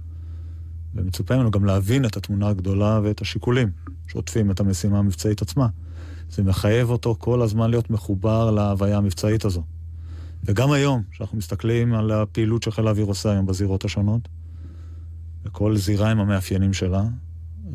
ומצופה 0.94 1.36
ממנו 1.36 1.50
גם 1.50 1.64
להבין 1.64 2.04
את 2.04 2.16
התמונה 2.16 2.48
הגדולה 2.48 3.00
ואת 3.02 3.20
השיקולים 3.20 3.70
שעוטפים 4.06 4.50
את 4.50 4.60
המשימה 4.60 4.98
המבצעית 4.98 5.42
עצמה. 5.42 5.68
זה 6.30 6.42
מחייב 6.42 6.90
אותו 6.90 7.16
כל 7.18 7.42
הזמן 7.42 7.70
להיות 7.70 7.90
מחובר 7.90 8.50
להוויה 8.50 8.96
המבצעית 8.96 9.44
הזו. 9.44 9.62
וגם 10.44 10.72
היום, 10.72 11.02
כשאנחנו 11.10 11.38
מסתכלים 11.38 11.94
על 11.94 12.10
הפעילות 12.10 12.62
שחיל 12.62 12.86
האוויר 12.86 13.06
עושה 13.06 13.30
היום 13.30 13.46
בזירות 13.46 13.84
השונות, 13.84 14.28
וכל 15.44 15.76
זירה 15.76 16.10
עם 16.10 16.20
המאפיינים 16.20 16.72
שלה, 16.72 17.04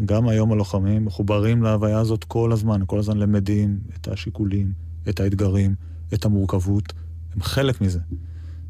גם 0.05 0.27
היום 0.27 0.51
הלוחמים 0.51 1.05
מחוברים 1.05 1.63
להוויה 1.63 1.99
הזאת 1.99 2.23
כל 2.23 2.51
הזמן, 2.51 2.81
כל 2.85 2.99
הזמן 2.99 3.17
למדים 3.17 3.79
את 3.95 4.07
השיקולים, 4.07 4.73
את 5.09 5.19
האתגרים, 5.19 5.75
את 6.13 6.25
המורכבות, 6.25 6.93
הם 7.33 7.41
חלק 7.41 7.81
מזה. 7.81 7.99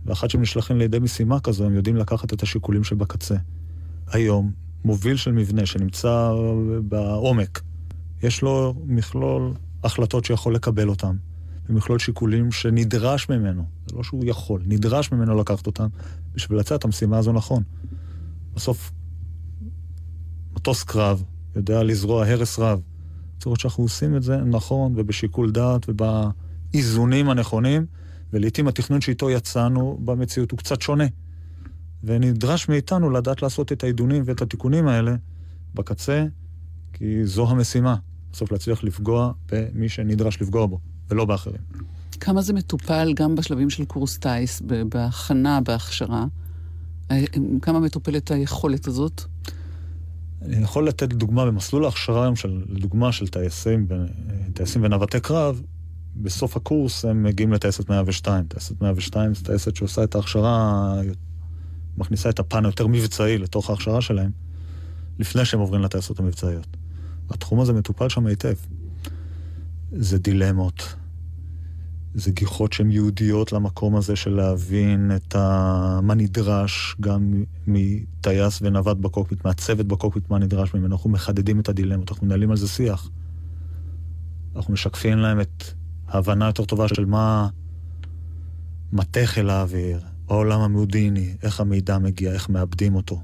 ואחת 0.06 0.30
שהם 0.30 0.42
נשלחים 0.42 0.78
לידי 0.78 1.00
משימה 1.00 1.40
כזו, 1.40 1.66
הם 1.66 1.74
יודעים 1.74 1.96
לקחת 1.96 2.34
את 2.34 2.44
השיקולים 2.44 2.84
שבקצה. 2.84 3.36
היום, 4.08 4.52
מוביל 4.86 5.16
של 5.16 5.32
מבנה 5.32 5.66
שנמצא 5.66 6.34
בעומק, 6.84 7.62
יש 8.24 8.42
לו 8.42 8.74
מכלול 8.86 9.54
החלטות 9.84 10.26
שיכול 10.26 10.56
לקבל 10.56 10.90
אותן, 10.90 11.16
במכלול 11.70 12.00
שיקולים 12.00 12.52
שנדרש 12.52 13.30
ממנו, 13.30 13.66
זה 13.88 13.96
לא 13.96 14.04
שהוא 14.04 14.26
יכול, 14.26 14.62
נדרש 14.66 15.12
ממנו 15.12 15.36
לקחת 15.36 15.68
אותם 15.68 15.88
בשביל 16.34 16.60
לצאת 16.60 16.80
את 16.80 16.86
המשימה 16.86 17.18
הזו 17.18 17.34
נכון. 17.34 17.64
בסוף, 18.56 18.92
מטוס 20.56 20.84
קרב 20.84 21.24
יודע 21.56 21.84
לזרוע 21.84 22.26
הרס 22.28 22.60
רב. 22.60 22.82
לראות 23.46 23.60
שאנחנו 23.60 23.84
עושים 23.84 24.16
את 24.16 24.24
זה 24.24 24.38
נכון 24.38 24.94
ובשיקול 24.96 25.52
דעת 25.52 25.86
ובאיזונים 25.90 27.30
הנכונים, 27.30 27.86
ולעיתים 28.34 28.68
התכנון 28.68 29.02
שאיתו 29.02 29.30
יצאנו 29.30 30.00
במציאות 30.06 30.52
הוא 30.52 30.58
קצת 30.58 30.82
שונה. 30.82 31.06
ונדרש 32.04 32.70
מאיתנו 32.70 33.10
לדעת 33.10 33.42
לעשות 33.42 33.72
את 33.72 33.84
העידונים 33.84 34.24
ואת 34.26 34.42
התיקונים 34.42 34.88
האלה 34.88 35.16
בקצה, 35.74 36.26
כי 36.94 37.26
זו 37.26 37.50
המשימה. 37.50 37.96
בסוף 38.34 38.52
להצליח 38.52 38.84
לפגוע 38.84 39.32
במי 39.52 39.90
שנדרש 39.90 40.42
לפגוע 40.42 40.66
בו, 40.66 40.80
ולא 41.10 41.26
באחרים. 41.26 41.62
כמה 42.20 42.42
זה 42.42 42.54
מטופל 42.54 43.14
גם 43.16 43.36
בשלבים 43.36 43.70
של 43.70 43.86
קורס 43.86 44.18
טיס, 44.18 44.62
בהכנה, 44.90 45.62
בהכשרה? 45.62 46.26
אה, 47.12 47.24
כמה 47.62 47.80
מטופלת 47.80 48.32
היכולת 48.32 48.88
הזאת? 48.88 49.22
אני 50.42 50.64
יכול 50.64 50.88
לתת 50.88 51.14
דוגמה 51.14 51.46
במסלול 51.46 51.86
ההכשרה 51.86 52.24
היום, 52.24 52.36
של, 52.36 52.64
לדוגמה 52.70 53.12
של 53.12 53.28
טייסים, 53.28 53.88
טייסים 54.54 54.84
ונווטי 54.84 55.20
קרב, 55.20 55.62
בסוף 56.16 56.58
הקורס 56.58 57.06
הם 57.06 57.24
מגיעים 57.24 57.54
לטייסת 57.54 57.90
102. 57.90 58.46
טייסת 58.46 58.82
102 58.82 59.34
זו 59.34 59.46
טייסת 59.46 59.76
שעושה 59.76 60.04
את 60.04 60.16
ההכשרה, 60.16 60.96
מכניסה 61.98 62.30
את 62.30 62.40
הפן 62.40 62.66
היותר 62.66 62.88
מבצעי 62.88 63.38
לתוך 63.38 63.70
ההכשרה 63.70 64.02
שלהם, 64.02 64.32
לפני 65.20 65.46
שהם 65.46 65.60
עוברים 65.60 65.82
לטייסות 65.82 66.20
המבצעיות. 66.20 66.68
התחום 67.34 67.60
הזה 67.60 67.74
מטופל 67.74 68.10
שם 68.10 68.26
היטב. 68.26 68.54
זה 69.92 70.18
דילמות, 70.18 70.96
זה 72.14 72.32
גיחות 72.32 72.74
שהן 72.74 72.92
ייעודיות 72.92 73.52
למקום 73.52 73.96
הזה 73.96 74.16
של 74.16 74.30
להבין 74.30 75.12
את 75.16 75.36
ה... 75.36 76.00
מה 76.04 76.14
נדרש 76.14 76.96
גם 77.02 77.44
מטייס 77.68 78.60
ונווט 78.62 78.98
בקוקפיט, 78.98 79.46
מהצוות 79.46 79.88
בקוקפיט, 79.88 80.30
מה 80.30 80.40
נדרש 80.40 80.74
ממנו. 80.74 80.96
אנחנו 80.96 81.10
מחדדים 81.10 81.60
את 81.60 81.70
הדילמות, 81.70 82.12
אנחנו 82.12 82.28
מנהלים 82.28 82.52
על 82.52 82.58
זה 82.58 82.68
שיח. 82.68 83.10
אנחנו 84.56 84.74
משקפים 84.74 85.18
להם 85.18 85.42
את 85.42 85.64
ההבנה 86.08 86.46
יותר 86.46 86.66
טובה 86.66 86.88
של 86.88 87.06
מה 87.06 87.48
מטה 88.94 89.20
חיל 89.26 89.50
האוויר, 89.50 90.00
העולם 90.30 90.62
המודיעיני, 90.62 91.36
איך 91.44 91.60
המידע 91.60 91.98
מגיע, 91.98 92.32
איך 92.32 92.50
מאבדים 92.50 92.96
אותו, 92.96 93.22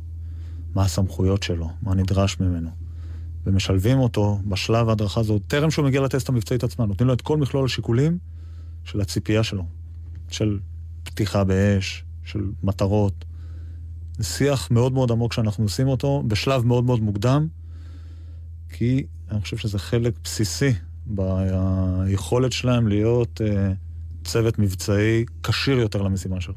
מה 0.75 0.83
הסמכויות 0.83 1.43
שלו, 1.43 1.69
מה 1.81 1.95
נדרש 1.95 2.39
ממנו. 2.39 2.86
ומשלבים 3.47 3.99
אותו 3.99 4.39
בשלב 4.45 4.89
ההדרכה 4.89 5.19
הזאת, 5.19 5.41
טרם 5.47 5.71
שהוא 5.71 5.85
מגיע 5.85 6.01
לטסט 6.01 6.29
המבצעית 6.29 6.63
עצמה, 6.63 6.85
נותנים 6.85 7.07
לו 7.07 7.13
את 7.13 7.21
כל 7.21 7.37
מכלול 7.37 7.65
השיקולים 7.65 8.17
של 8.83 9.01
הציפייה 9.01 9.43
שלו, 9.43 9.65
של 10.29 10.59
פתיחה 11.03 11.43
באש, 11.43 12.03
של 12.23 12.51
מטרות. 12.63 13.25
שיח 14.21 14.71
מאוד 14.71 14.93
מאוד 14.93 15.11
עמוק 15.11 15.33
שאנחנו 15.33 15.63
עושים 15.63 15.87
אותו 15.87 16.23
בשלב 16.27 16.65
מאוד 16.65 16.83
מאוד 16.83 17.01
מוקדם, 17.01 17.47
כי 18.69 19.05
אני 19.31 19.41
חושב 19.41 19.57
שזה 19.57 19.79
חלק 19.79 20.13
בסיסי 20.23 20.73
ביכולת 21.05 22.51
שלהם 22.51 22.87
להיות 22.87 23.41
uh, 23.41 23.73
צוות 24.23 24.59
מבצעי 24.59 25.25
כשיר 25.43 25.77
יותר 25.77 26.01
למשימה 26.01 26.41
שלו. 26.41 26.55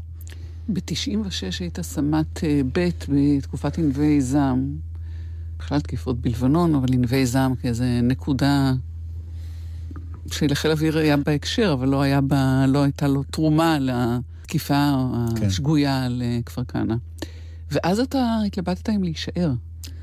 ב-96 0.69 1.61
היית 1.61 1.81
סמ"ט 1.81 2.39
uh, 2.39 2.43
ב' 2.73 2.89
בתקופת 3.09 3.79
ענבי 3.79 4.21
זעם. 4.21 4.90
בכלל 5.61 5.81
תקיפות 5.81 6.21
בלבנון, 6.21 6.75
אבל 6.75 6.89
ענבי 6.93 7.27
זעם 7.27 7.55
כאיזה 7.55 8.01
נקודה 8.03 8.73
שלחיל 10.27 10.71
אוויר 10.71 10.99
היה 10.99 11.17
בהקשר, 11.17 11.73
אבל 11.73 11.89
לא, 11.89 12.03
היה 12.03 12.21
בה, 12.21 12.65
לא 12.69 12.83
הייתה 12.83 13.09
לו 13.09 13.23
תרומה 13.23 13.79
לתקיפה 13.81 14.93
כן. 15.37 15.47
השגויה 15.47 16.05
על 16.05 16.23
אה, 16.25 16.39
כפר 16.47 16.65
כנא. 16.65 16.95
ואז 17.71 18.01
אתה 18.01 18.39
התלבטת 18.47 18.89
אם 18.89 19.05
להישאר 19.05 19.53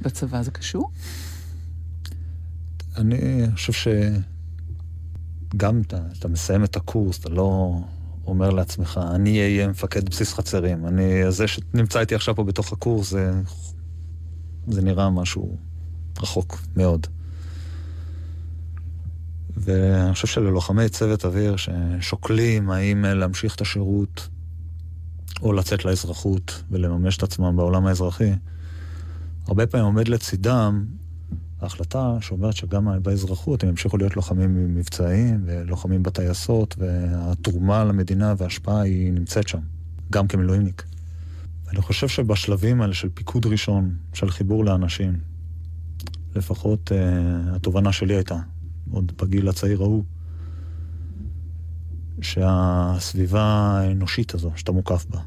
בצבא, 0.02 0.42
זה 0.42 0.52
קשור? 0.52 0.92
אני 2.98 3.46
חושב 3.54 3.92
שגם 5.54 5.82
אתה, 5.82 5.98
אתה 6.20 6.28
מסיים 6.28 6.64
את 6.64 6.76
הקורס, 6.76 7.20
אתה 7.20 7.30
לא 7.30 7.80
אומר 8.28 8.50
לעצמך, 8.50 9.00
אני 9.16 9.42
אהיה 9.42 9.68
מפקד 9.68 10.10
בסיס 10.10 10.34
חצרים. 10.34 10.88
אני, 10.88 11.32
זה 11.32 11.48
שנמצא 11.48 12.00
איתי 12.00 12.16
עכשיו 12.16 12.36
פה 12.36 12.44
בתוך 12.44 12.74
הקורס, 12.74 13.10
זה 13.10 13.32
זה 14.68 14.82
נראה 14.82 15.10
משהו 15.10 15.58
רחוק 16.22 16.62
מאוד. 16.76 17.08
ואני 19.58 20.14
חושב 20.14 20.28
שללוחמי 20.28 20.90
צוות 20.90 21.26
אוויר 21.26 21.56
ששוקלים 21.58 22.70
האם 22.70 23.06
להמשיך 23.06 23.56
את 23.56 23.62
השירות 23.62 24.28
או 25.42 25.54
לצאת 25.54 25.86
לאזרחות 25.86 26.64
ולממש 26.72 27.18
את 27.18 27.24
עצמם 27.24 27.56
בעולם 27.56 27.86
האזרחי, 27.86 28.32
הרבה 29.48 29.68
פעמים 29.68 29.86
עומד 29.86 30.08
לצידם 30.08 30.86
ההחלטה 31.62 32.18
שאומרת 32.22 32.56
שגם 32.56 32.88
באזרחות 33.02 33.64
הם 33.64 33.70
ימשיכו 33.70 33.98
להיות 33.98 34.16
לוחמים 34.16 34.76
מבצעיים 34.76 35.44
ולוחמים 35.46 36.04
בטייסות, 36.04 36.76
והתרומה 36.78 37.84
למדינה 37.84 38.34
וההשפעה 38.38 38.82
היא 38.82 39.14
נמצאת 39.14 39.48
שם, 39.48 39.60
גם 40.12 40.28
כמילואימניק. 40.28 40.84
אני 41.70 41.82
חושב 41.82 42.08
שבשלבים 42.08 42.82
האלה 42.82 42.94
של 42.94 43.10
פיקוד 43.10 43.46
ראשון, 43.46 43.96
של 44.14 44.30
חיבור 44.30 44.66
לאנשים, 44.66 45.20
לפחות 46.36 46.92
uh, 46.92 47.56
התובנה 47.56 47.92
שלי 47.92 48.16
הייתה, 48.16 48.40
עוד 48.92 49.12
בגיל 49.22 49.50
הצעיר 49.50 49.82
ההוא, 49.82 50.04
שהסביבה 52.22 53.42
האנושית 53.44 54.34
הזו, 54.34 54.52
שאתה 54.56 54.72
מוקף 54.72 55.06
בה, 55.10 55.20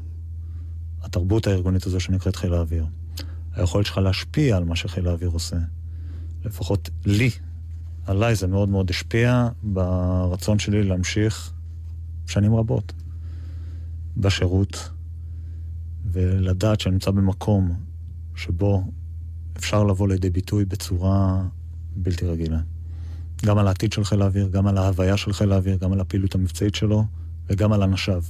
התרבות 1.01 1.47
הארגונית 1.47 1.85
הזו 1.85 1.99
שנקראת 1.99 2.35
חיל 2.35 2.53
האוויר. 2.53 2.85
היכולת 3.53 3.85
שלך 3.85 3.97
להשפיע 3.97 4.57
על 4.57 4.63
מה 4.63 4.75
שחיל 4.75 5.07
האוויר 5.07 5.29
עושה. 5.29 5.57
לפחות 6.45 6.89
לי, 7.05 7.29
עליי 8.05 8.35
זה 8.35 8.47
מאוד 8.47 8.69
מאוד 8.69 8.89
השפיע 8.89 9.49
ברצון 9.63 10.59
שלי 10.59 10.83
להמשיך 10.83 11.53
שנים 12.27 12.55
רבות 12.55 12.93
בשירות, 14.17 14.89
ולדעת 16.05 16.79
שאני 16.79 16.93
נמצא 16.93 17.11
במקום 17.11 17.73
שבו 18.35 18.83
אפשר 19.57 19.83
לבוא 19.83 20.07
לידי 20.07 20.29
ביטוי 20.29 20.65
בצורה 20.65 21.43
בלתי 21.95 22.25
רגילה. 22.25 22.59
גם 23.45 23.57
על 23.57 23.67
העתיד 23.67 23.93
של 23.93 24.03
חיל 24.03 24.21
האוויר, 24.21 24.47
גם 24.47 24.67
על 24.67 24.77
ההוויה 24.77 25.17
של 25.17 25.33
חיל 25.33 25.51
האוויר, 25.51 25.77
גם 25.77 25.91
על 25.91 25.99
הפעילות 25.99 26.35
המבצעית 26.35 26.75
שלו, 26.75 27.05
וגם 27.49 27.73
על 27.73 27.83
אנשיו. 27.83 28.23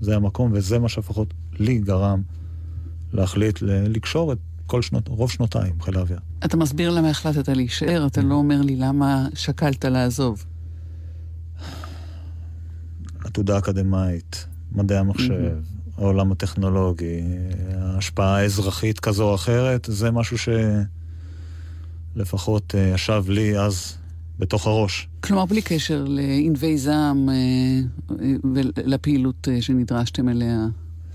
זה 0.00 0.16
המקום, 0.16 0.52
וזה 0.54 0.78
מה 0.78 0.88
שלפחות 0.88 1.34
לי 1.58 1.78
גרם 1.78 2.22
להחליט 3.12 3.58
לקשור 3.62 4.32
את 4.32 4.38
כל 4.66 4.82
שנות, 4.82 5.08
רוב 5.08 5.30
שנותיי 5.30 5.70
עם 5.70 5.80
חיל 5.80 5.96
האוויר. 5.98 6.18
אתה 6.44 6.56
מסביר 6.56 6.90
למה 6.90 7.10
החלטת 7.10 7.48
להישאר, 7.48 8.06
אתה 8.06 8.22
לא 8.22 8.34
אומר 8.34 8.60
לי 8.60 8.76
למה 8.76 9.28
שקלת 9.34 9.84
לעזוב. 9.84 10.44
עתודה 13.24 13.58
אקדמאית, 13.58 14.46
מדעי 14.72 14.98
המחשב, 14.98 15.56
העולם 15.98 16.32
הטכנולוגי, 16.32 17.20
ההשפעה 17.74 18.36
האזרחית 18.36 19.00
כזו 19.00 19.24
או 19.24 19.34
אחרת, 19.34 19.88
זה 19.90 20.10
משהו 20.10 20.36
שלפחות 22.16 22.74
אה, 22.74 22.92
ישב 22.94 23.24
לי 23.28 23.58
אז 23.58 23.96
בתוך 24.38 24.66
הראש. 24.66 25.08
כלומר, 25.20 25.44
בלי 25.44 25.62
קשר 25.62 26.04
לענבי 26.08 26.78
זעם 26.78 27.28
אה, 27.28 27.34
אה, 28.10 28.32
ולפעילות 28.54 29.48
שנדרשתם 29.60 30.28
אליה. 30.28 30.66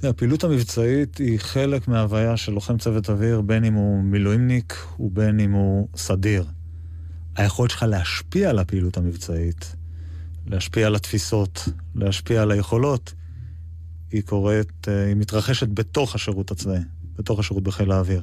הפעילות 0.03 0.43
המבצעית 0.43 1.17
היא 1.17 1.39
חלק 1.39 1.87
מההוויה 1.87 2.37
של 2.37 2.51
לוחם 2.51 2.77
צוות 2.77 3.09
אוויר, 3.09 3.41
בין 3.41 3.63
אם 3.63 3.73
הוא 3.73 4.03
מילואימניק 4.03 4.75
ובין 4.99 5.39
אם 5.39 5.51
הוא 5.51 5.87
סדיר. 5.95 6.45
היכולת 7.35 7.71
שלך 7.71 7.83
להשפיע 7.83 8.49
על 8.49 8.59
הפעילות 8.59 8.97
המבצעית, 8.97 9.75
להשפיע 10.47 10.87
על 10.87 10.95
התפיסות, 10.95 11.69
להשפיע 11.95 12.41
על 12.41 12.51
היכולות, 12.51 13.13
היא 14.11 14.21
קורית, 14.21 14.87
אה, 14.87 15.05
היא 15.05 15.15
מתרחשת 15.15 15.67
בתוך 15.73 16.15
השירות 16.15 16.51
הצבאי, 16.51 16.79
בתוך 17.17 17.39
השירות 17.39 17.63
בחיל 17.63 17.91
האוויר. 17.91 18.21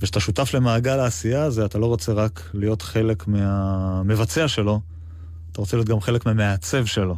וכשאתה 0.00 0.20
שותף 0.20 0.54
למעגל 0.54 1.00
העשייה 1.00 1.44
הזה, 1.44 1.64
אתה 1.64 1.78
לא 1.78 1.86
רוצה 1.86 2.12
רק 2.12 2.50
להיות 2.54 2.82
חלק 2.82 3.28
מהמבצע 3.28 4.48
שלו, 4.48 4.80
אתה 5.52 5.60
רוצה 5.60 5.76
להיות 5.76 5.88
גם 5.88 6.00
חלק 6.00 6.26
מהמעצב 6.26 6.86
שלו. 6.86 7.16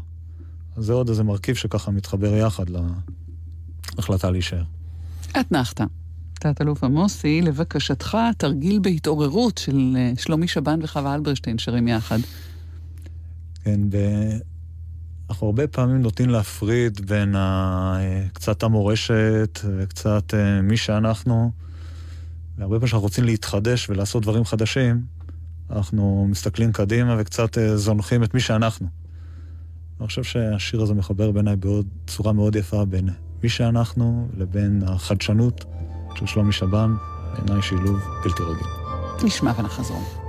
אז 0.77 0.85
זה 0.85 0.93
עוד 0.93 1.09
איזה 1.09 1.23
מרכיב 1.23 1.57
שככה 1.57 1.91
מתחבר 1.91 2.37
יחד 2.37 2.65
להחלטה 3.97 4.31
להישאר. 4.31 4.63
אתנחתא. 5.41 5.85
תת-אלוף 6.35 6.85
עמוסי, 6.85 7.41
לבקשתך, 7.43 8.19
תרגיל 8.39 8.79
בהתעוררות 8.79 9.59
של 9.59 9.97
אה, 9.97 10.13
שלומי 10.17 10.49
שבן 10.49 10.79
וחווה 10.83 11.15
אלברשטיין 11.15 11.59
שרים 11.59 11.89
יחד. 11.89 12.19
כן, 13.65 13.81
ב... 13.91 13.97
אנחנו 15.31 15.47
הרבה 15.47 15.67
פעמים 15.67 16.03
נוטים 16.03 16.31
להפריד 16.31 17.01
בין 17.07 17.37
ה... 17.37 17.97
קצת 18.33 18.63
המורשת 18.63 19.61
וקצת 19.79 20.35
אה, 20.35 20.63
מי 20.63 20.77
שאנחנו, 20.77 21.51
והרבה 22.59 22.75
פעמים 22.75 22.87
כשאנחנו 22.87 23.03
רוצים 23.03 23.25
להתחדש 23.25 23.91
ולעשות 23.91 24.23
דברים 24.23 24.45
חדשים, 24.45 25.03
אנחנו 25.71 26.27
מסתכלים 26.31 26.73
קדימה 26.73 27.17
וקצת 27.19 27.59
אה, 27.59 27.77
זונחים 27.77 28.25
את 28.25 28.35
מי 28.35 28.41
שאנחנו. 28.41 28.87
אני 30.01 30.07
חושב 30.07 30.23
שהשיר 30.23 30.83
הזה 30.83 30.95
מחבר 30.95 31.31
בעיניי 31.31 31.57
בצורה 31.57 32.33
מאוד 32.33 32.57
יפה 32.57 32.85
בין 32.85 33.09
מי 33.43 33.49
שאנחנו 33.49 34.29
לבין 34.37 34.83
החדשנות 34.87 35.65
של 36.15 36.27
שלומי 36.27 36.53
שבן, 36.53 36.95
בעיניי 37.35 37.63
שילוב 37.63 38.01
בלתי 38.25 38.43
רגיל. 38.43 38.67
נשמע 39.25 39.53
ונחזור. 39.59 40.20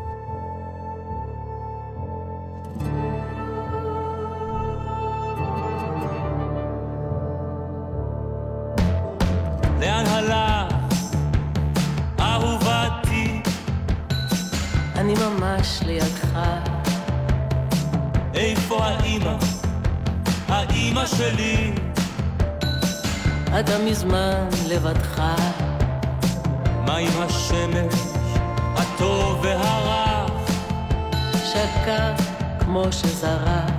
ממש 15.61 15.81
לידך. 15.85 16.39
איפה 18.33 18.85
האימא? 18.85 19.35
האימא 20.47 21.05
שלי? 21.05 21.73
אתה 23.59 23.77
מזמן 23.85 24.47
לבדך. 24.67 25.21
מה 26.85 26.97
עם 26.97 27.21
השמש, 27.21 27.93
הטוב 28.75 29.39
והרע? 29.43 30.25
שקע 31.33 32.13
כמו 32.59 32.83
שזרח. 32.91 33.71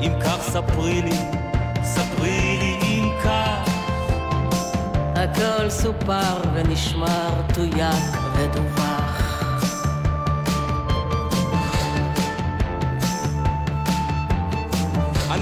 אם 0.00 0.12
כך 0.20 0.38
ספרי 0.40 1.02
לי, 1.02 1.18
ספרי 1.82 2.58
לי 2.60 2.78
אם 2.82 3.10
כך. 3.24 3.70
הכל 5.14 5.70
סופר 5.70 6.40
ונשמר, 6.54 7.30
תויק 7.54 8.16
ודווח. 8.34 8.97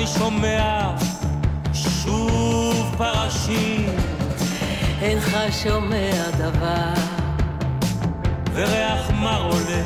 אני 0.07 0.15
שומע 0.15 0.91
שוב 1.75 2.95
פרשים, 2.99 3.87
אינך 5.03 5.37
שומע 5.63 6.31
דבר. 6.39 6.95
וריח 8.55 9.11
מר 9.11 9.43
עולה 9.43 9.83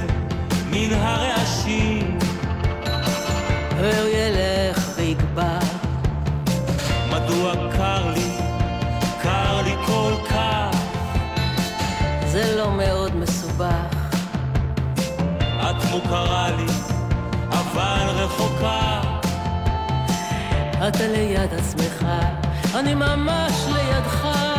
מן 0.70 0.92
הרעשים. 0.92 1.89
אתה 20.90 21.08
ליד 21.08 21.54
עצמך, 21.54 22.06
אני 22.74 22.94
ממש 22.94 23.52
לידך. 23.68 24.49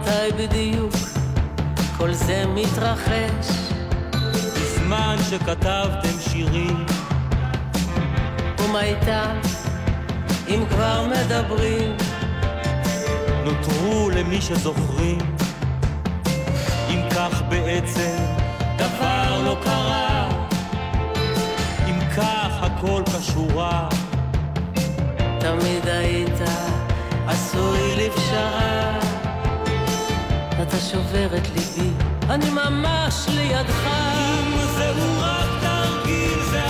מתי 0.00 0.32
בדיוק 0.38 0.92
כל 1.96 2.12
זה 2.12 2.44
מתרחש? 2.46 3.48
בזמן 4.54 5.16
שכתבתם 5.30 6.20
שירים, 6.20 6.86
ומה 8.58 8.82
איתה, 8.82 9.32
אם 10.48 10.64
כבר 10.70 11.06
מדברים? 11.06 11.96
נותרו 13.44 14.10
למי 14.10 14.40
שזוכרים. 14.40 15.18
אם 16.90 17.00
כך 17.10 17.42
בעצם 17.48 18.16
דבר 18.76 19.42
לא 19.44 19.56
קרה, 19.64 20.28
אם 21.88 22.00
כך 22.16 22.62
הכל 22.62 23.02
כשורה, 23.06 23.88
תמיד 25.40 25.88
היית 25.88 26.40
עשוי 27.26 27.96
לפשרה. 27.96 28.99
אתה 30.62 30.76
שובר 30.76 31.26
את 31.36 31.48
ליבי, 31.56 31.90
אני 32.30 32.50
ממש 32.50 33.26
לידך. 33.28 33.86
אם 33.86 34.66
זהו 34.76 35.20
רק 35.20 35.48
תרגיל, 35.62 36.42
זה 36.50 36.62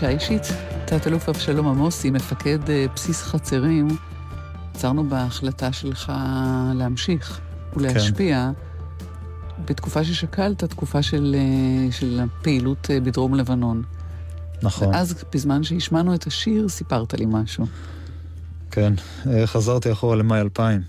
פגישה 0.00 0.14
אישית, 0.14 0.42
תת-אלוף 0.84 1.28
אבשלום 1.28 1.68
עמוסי, 1.68 2.10
מפקד 2.10 2.70
אה, 2.70 2.86
בסיס 2.94 3.22
חצרים, 3.22 3.88
עצרנו 4.74 5.08
בהחלטה 5.08 5.72
שלך 5.72 6.12
להמשיך 6.74 7.40
ולהשפיע. 7.76 8.50
בתקופה 9.64 10.04
ששקלת, 10.04 10.64
תקופה 10.64 11.02
של, 11.02 11.36
אה, 11.38 11.92
של 11.92 12.20
הפעילות 12.20 12.90
אה, 12.90 13.00
בדרום 13.00 13.34
לבנון. 13.34 13.82
נכון. 14.62 14.88
ואז, 14.88 15.24
בזמן 15.34 15.62
שהשמענו 15.62 16.14
את 16.14 16.26
השיר, 16.26 16.68
סיפרת 16.68 17.14
לי 17.14 17.26
משהו. 17.28 17.66
כן, 18.70 18.92
חזרתי 19.44 19.92
אחורה 19.92 20.16
למאי 20.16 20.40
2000. 20.40 20.82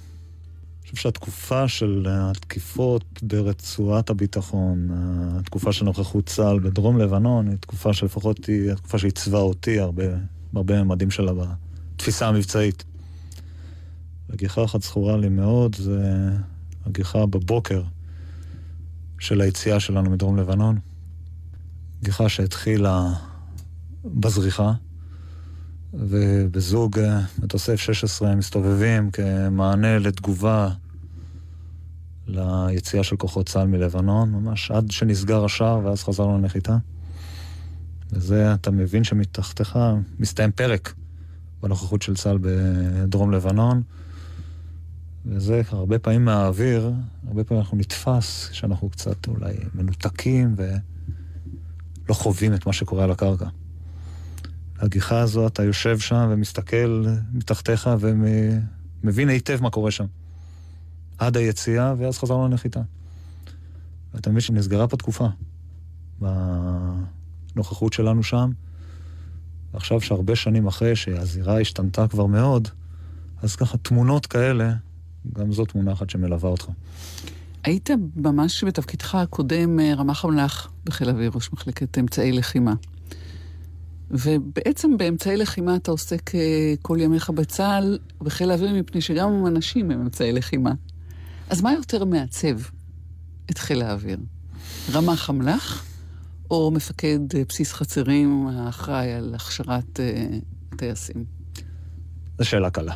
חושב 0.92 1.04
שהתקופה 1.04 1.68
של 1.68 2.06
התקיפות 2.10 3.04
ברצועת 3.24 4.10
הביטחון, 4.10 4.90
התקופה 5.40 5.74
של 5.74 5.86
נוכחות 5.86 6.26
צה"ל 6.26 6.60
בדרום 6.60 6.98
לבנון, 6.98 7.48
היא 7.48 7.58
תקופה 7.58 7.94
שלפחות 7.94 8.46
היא 8.46 8.72
התקופה 8.72 8.98
שעיצבה 8.98 9.38
אותי 9.38 9.80
הרבה, 9.80 10.04
בהרבה 10.54 10.84
ממדים 10.84 11.12
שלה 11.12 11.32
בתפיסה 11.34 12.28
המבצעית. 12.28 12.84
הגיחה 14.30 14.64
אחת 14.64 14.82
זכורה 14.82 15.18
לי 15.18 15.30
מאוד, 15.30 15.76
זה 15.76 16.30
הגיחה 16.86 17.26
בבוקר 17.26 17.84
של 19.20 19.42
היציאה 19.42 19.80
שלנו 19.80 20.10
מדרום 20.10 20.38
לבנון. 20.38 20.80
גיחה 22.04 22.30
שהתחילה 22.30 23.14
בזריחה, 24.06 24.74
ובזוג 25.94 27.00
אה, 27.00 27.22
מטוסי 27.40 27.72
F-16 27.74 28.26
מסתובבים 28.36 29.12
כמענה 29.12 30.00
לתגובה 30.00 30.70
ליציאה 32.32 33.04
של 33.04 33.16
כוחות 33.16 33.50
צה"ל 33.50 33.68
מלבנון, 33.68 34.32
ממש 34.32 34.72
עד 34.72 34.92
שנסגר 34.92 35.46
השער 35.46 35.86
ואז 35.86 36.04
חזרנו 36.04 36.38
לנחיתה. 36.38 36.78
וזה, 38.12 38.54
אתה 38.54 38.72
מבין 38.72 39.04
שמתחתיך 39.04 39.80
מסתיים 40.20 40.52
פרק 40.52 40.94
בנוכחות 41.62 42.02
של 42.02 42.16
צה"ל 42.16 42.38
בדרום 42.42 43.32
לבנון. 43.32 43.82
וזה 45.26 45.62
הרבה 45.70 46.00
פעמים 46.00 46.26
מהאוויר, 46.26 46.92
הרבה 47.28 47.44
פעמים 47.44 47.62
אנחנו 47.62 47.78
נתפס 47.78 48.50
שאנחנו 48.52 48.90
קצת 48.90 49.28
אולי 49.28 49.54
מנותקים 49.76 50.56
ולא 50.58 52.14
חווים 52.14 52.54
את 52.54 52.66
מה 52.66 52.74
שקורה 52.74 53.04
על 53.04 53.12
הקרקע. 53.12 53.48
הגיחה 54.80 55.20
הזו, 55.20 55.48
אתה 55.48 55.64
יושב 55.64 56.00
שם 56.00 56.28
ומסתכל 56.32 57.06
מתחתיך 57.34 57.90
ומבין 58.00 59.30
היטב 59.30 59.62
מה 59.62 59.70
קורה 59.70 59.92
שם. 59.92 60.06
עד 61.22 61.38
היציאה, 61.38 61.94
ואז 61.98 62.18
חזרנו 62.18 62.48
לנחיתה. 62.48 62.82
ואתה 64.14 64.30
מבין 64.30 64.42
שנסגרה 64.42 64.88
פה 64.88 64.98
תקופה 64.98 65.28
בנוכחות 67.56 67.94
שלנו 67.94 68.24
שם, 68.24 68.52
ועכשיו 69.74 70.02
שהרבה 70.02 70.36
שנים 70.36 70.68
אחרי 70.68 70.96
שהזירה 70.96 71.60
השתנתה 71.60 72.08
כבר 72.08 72.26
מאוד, 72.26 72.68
אז 73.42 73.56
ככה 73.56 73.78
תמונות 73.78 74.26
כאלה 74.26 74.74
גם 75.34 75.52
זו 75.52 75.66
תמונה 75.66 75.94
אחת 75.94 76.10
שמלווה 76.10 76.50
אותך. 76.50 76.68
היית 77.64 77.90
ממש 78.16 78.64
בתפקידך 78.64 79.16
הקודם 79.16 79.80
אה, 79.80 79.94
רמ"ח 79.94 80.26
אמל"ח 80.26 80.72
בחיל 80.84 81.10
האוויר, 81.10 81.32
ראש 81.36 81.54
מחלקת 81.54 81.98
אמצעי 81.98 82.32
לחימה. 82.32 82.74
ובעצם 84.12 84.98
באמצעי 84.98 85.38
לחימה 85.38 85.76
אתה 85.76 85.92
עוסק 85.92 86.36
אה, 86.36 86.74
כל 86.82 86.98
ימיך 87.02 87.30
בצה"ל, 87.30 88.00
בחיל 88.20 88.52
האוויר, 88.52 88.74
מפני 88.74 89.02
שגם 89.02 89.48
אנשים 89.48 89.92
הם 89.92 90.02
אמצעי 90.02 90.32
לחימה. 90.32 90.72
אז 91.52 91.62
מה 91.62 91.74
יותר 91.74 92.06
מעצב 92.06 92.60
את 93.52 93.58
חיל 93.58 93.82
האוויר? 93.82 94.18
רמ"ח 94.92 95.30
אמל"ח 95.30 95.86
או 96.52 96.72
מפקד 96.72 97.20
אה, 97.36 97.44
בסיס 97.50 97.74
חצרים 97.74 98.48
האחראי 98.48 99.14
על 99.14 99.36
הכשרת 99.36 100.00
הטייסים? 100.72 101.26
זו 102.38 102.46
שאלה 102.46 102.70
קלה. 102.70 102.94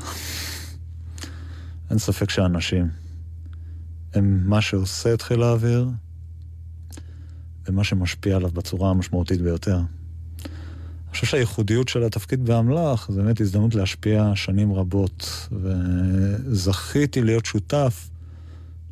אין 1.89 1.99
ספק 1.99 2.30
שאנשים 2.30 2.89
הם 4.14 4.49
מה 4.49 4.62
שעושה 4.62 5.14
את 5.14 5.22
חיל 5.22 5.43
האוויר 5.43 5.89
ומה 7.68 7.84
שמשפיע 7.84 8.36
עליו 8.36 8.51
בצורה 8.51 8.89
המשמעותית 8.89 9.41
ביותר. 9.41 9.78
אני 9.78 11.12
חושב 11.12 11.28
שהייחודיות 11.28 11.88
של 11.88 12.03
התפקיד 12.03 12.45
באמל"ח 12.45 13.12
זה 13.12 13.22
באמת 13.22 13.41
הזדמנות 13.41 13.76
להשפיע 13.76 14.32
שנים 14.36 14.74
רבות, 14.74 15.47
וזכיתי 15.51 17.22
להיות 17.22 17.45
שותף, 17.45 18.10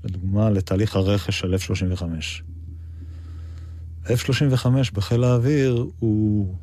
לדוגמה, 0.03 0.49
לתהליך 0.49 0.95
הרכש 0.95 1.39
של 1.39 1.55
F-35. 1.55 2.03
F-35 4.05 4.67
בחיל 4.93 5.23
האוויר 5.23 5.87
הוא 5.99 6.55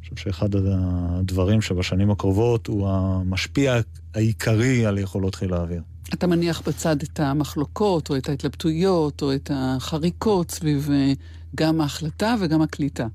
חושב 0.00 0.16
שאחד 0.16 0.48
הדברים 0.54 1.60
שבשנים 1.60 2.10
הקרובות 2.10 2.66
הוא 2.66 2.88
המשפיע 2.88 3.80
העיקרי 4.14 4.86
על 4.86 4.98
יכולות 4.98 5.34
חיל 5.34 5.54
האוויר. 5.54 5.82
אתה 6.14 6.26
מניח 6.26 6.62
בצד 6.66 7.02
את 7.02 7.20
המחלוקות, 7.20 8.10
או 8.10 8.16
את 8.16 8.28
ההתלבטויות, 8.28 9.22
או 9.22 9.34
את 9.34 9.50
החריקות 9.54 10.50
סביב 10.50 10.88
אה, 10.92 11.12
גם 11.54 11.80
ההחלטה 11.80 12.34
וגם 12.40 12.62
הקליטה. 12.62 13.06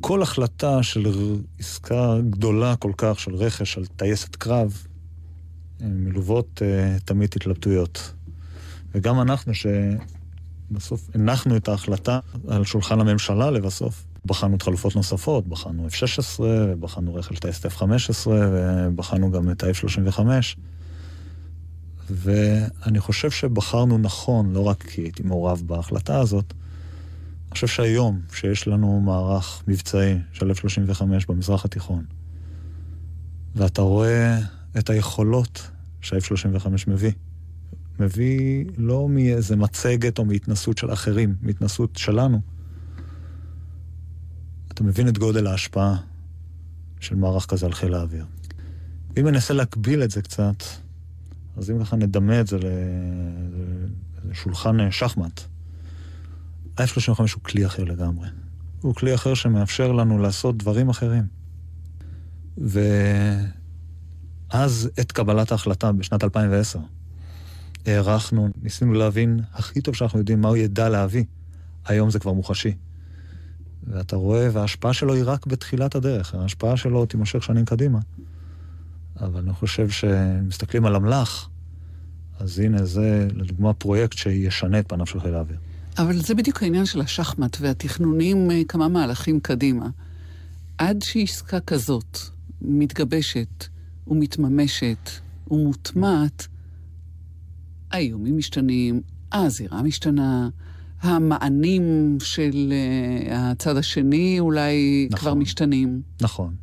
כל 0.00 0.22
החלטה 0.22 0.82
של 0.82 1.06
עסקה 1.58 2.14
גדולה 2.30 2.76
כל 2.76 2.92
כך, 2.96 3.20
של 3.20 3.34
רכש, 3.34 3.72
של 3.72 3.86
טייסת 3.86 4.36
קרב, 4.36 4.86
מלוות 5.80 6.62
uh, 6.62 7.02
תמיד 7.04 7.30
התלבטויות. 7.36 8.12
וגם 8.94 9.20
אנחנו, 9.20 9.52
שבסוף 9.54 11.10
הנחנו 11.14 11.56
את 11.56 11.68
ההחלטה 11.68 12.18
על 12.48 12.64
שולחן 12.64 13.00
הממשלה 13.00 13.50
לבסוף, 13.50 14.04
בחנו 14.26 14.56
את 14.56 14.62
חלופות 14.62 14.96
נוספות, 14.96 15.48
בחנו 15.48 15.86
F-16, 15.88 16.40
ובחנו 16.40 17.14
רכב 17.14 17.34
טייסט 17.34 17.66
F-15, 17.66 18.26
ובחנו 18.26 19.32
גם 19.32 19.50
את 19.50 19.64
ה-F-35. 19.64 20.20
ואני 22.10 23.00
חושב 23.00 23.30
שבחרנו 23.30 23.98
נכון, 23.98 24.52
לא 24.52 24.60
רק 24.60 24.82
כי 24.82 25.00
הייתי 25.00 25.22
מעורב 25.22 25.62
בהחלטה 25.66 26.20
הזאת, 26.20 26.52
אני 27.46 27.54
חושב 27.54 27.66
שהיום, 27.66 28.20
שיש 28.32 28.68
לנו 28.68 29.00
מערך 29.00 29.62
מבצעי 29.68 30.14
של 30.32 30.50
F-35 30.50 31.02
במזרח 31.28 31.64
התיכון, 31.64 32.04
ואתה 33.56 33.82
רואה 33.82 34.38
את 34.78 34.90
היכולות 34.90 35.70
שה-F-35 36.00 36.68
מביא, 36.86 37.12
מביא 38.00 38.64
לא 38.76 39.08
מאיזה 39.08 39.56
מצגת 39.56 40.18
או 40.18 40.24
מהתנסות 40.24 40.78
של 40.78 40.92
אחרים, 40.92 41.34
מהתנסות 41.42 41.96
שלנו, 41.96 42.40
אתה 44.72 44.84
מבין 44.84 45.08
את 45.08 45.18
גודל 45.18 45.46
ההשפעה 45.46 45.96
של 47.00 47.16
מערך 47.16 47.46
כזה 47.46 47.66
על 47.66 47.72
חיל 47.72 47.94
האוויר. 47.94 48.24
אם 49.20 49.28
ננסה 49.28 49.54
להקביל 49.54 50.02
את 50.02 50.10
זה 50.10 50.22
קצת, 50.22 50.62
אז 51.56 51.70
אם 51.70 51.84
ככה 51.84 51.96
נדמה 51.96 52.40
את 52.40 52.46
זה 52.46 52.58
לשולחן 54.24 54.90
שחמט, 54.90 55.40
ה-F-35 56.78 57.18
הוא 57.18 57.42
כלי 57.42 57.66
אחר 57.66 57.84
לגמרי. 57.84 58.28
הוא 58.80 58.94
כלי 58.94 59.14
אחר 59.14 59.34
שמאפשר 59.34 59.92
לנו 59.92 60.18
לעשות 60.18 60.56
דברים 60.56 60.88
אחרים. 60.88 61.24
ואז, 64.52 64.90
את 65.00 65.12
קבלת 65.12 65.52
ההחלטה 65.52 65.92
בשנת 65.92 66.24
2010, 66.24 66.78
הערכנו, 67.86 68.48
ניסינו 68.62 68.92
להבין 68.92 69.40
הכי 69.52 69.80
טוב 69.80 69.94
שאנחנו 69.94 70.18
יודעים 70.18 70.40
מה 70.40 70.48
הוא 70.48 70.56
ידע 70.56 70.88
להביא. 70.88 71.24
היום 71.86 72.10
זה 72.10 72.18
כבר 72.18 72.32
מוחשי. 72.32 72.74
ואתה 73.86 74.16
רואה, 74.16 74.48
וההשפעה 74.52 74.92
שלו 74.92 75.14
היא 75.14 75.22
רק 75.26 75.46
בתחילת 75.46 75.94
הדרך, 75.94 76.34
ההשפעה 76.34 76.76
שלו 76.76 77.06
תימשך 77.06 77.42
שנים 77.42 77.64
קדימה. 77.64 77.98
אבל 79.20 79.40
אני 79.40 79.52
חושב 79.52 79.88
שמסתכלים 79.90 80.86
על 80.86 80.96
אמל"ח, 80.96 81.48
אז 82.40 82.58
הנה 82.58 82.84
זה, 82.84 83.28
לדוגמה, 83.34 83.72
פרויקט 83.72 84.18
שישנה 84.18 84.78
את 84.78 84.88
פניו 84.88 85.06
של 85.06 85.20
חיל 85.20 85.34
האוויר. 85.34 85.58
אבל 85.98 86.16
זה 86.16 86.34
בדיוק 86.34 86.62
העניין 86.62 86.86
של 86.86 87.00
השחמט 87.00 87.56
והתכנונים 87.60 88.50
אה, 88.50 88.60
כמה 88.68 88.88
מהלכים 88.88 89.40
קדימה. 89.40 89.86
עד 90.78 90.98
שעסקה 91.02 91.60
כזאת 91.60 92.18
מתגבשת 92.62 93.64
ומתממשת 94.08 95.10
ומוטמעת, 95.50 96.46
האיומים 97.90 98.36
משתנים, 98.38 99.00
הזירה 99.32 99.82
משתנה, 99.82 100.48
המענים 101.00 102.16
של 102.20 102.72
uh, 102.72 103.32
הצד 103.32 103.76
השני 103.76 104.40
אולי 104.40 105.08
נכון, 105.10 105.20
כבר 105.20 105.34
משתנים. 105.34 106.02
נכון. 106.20 106.54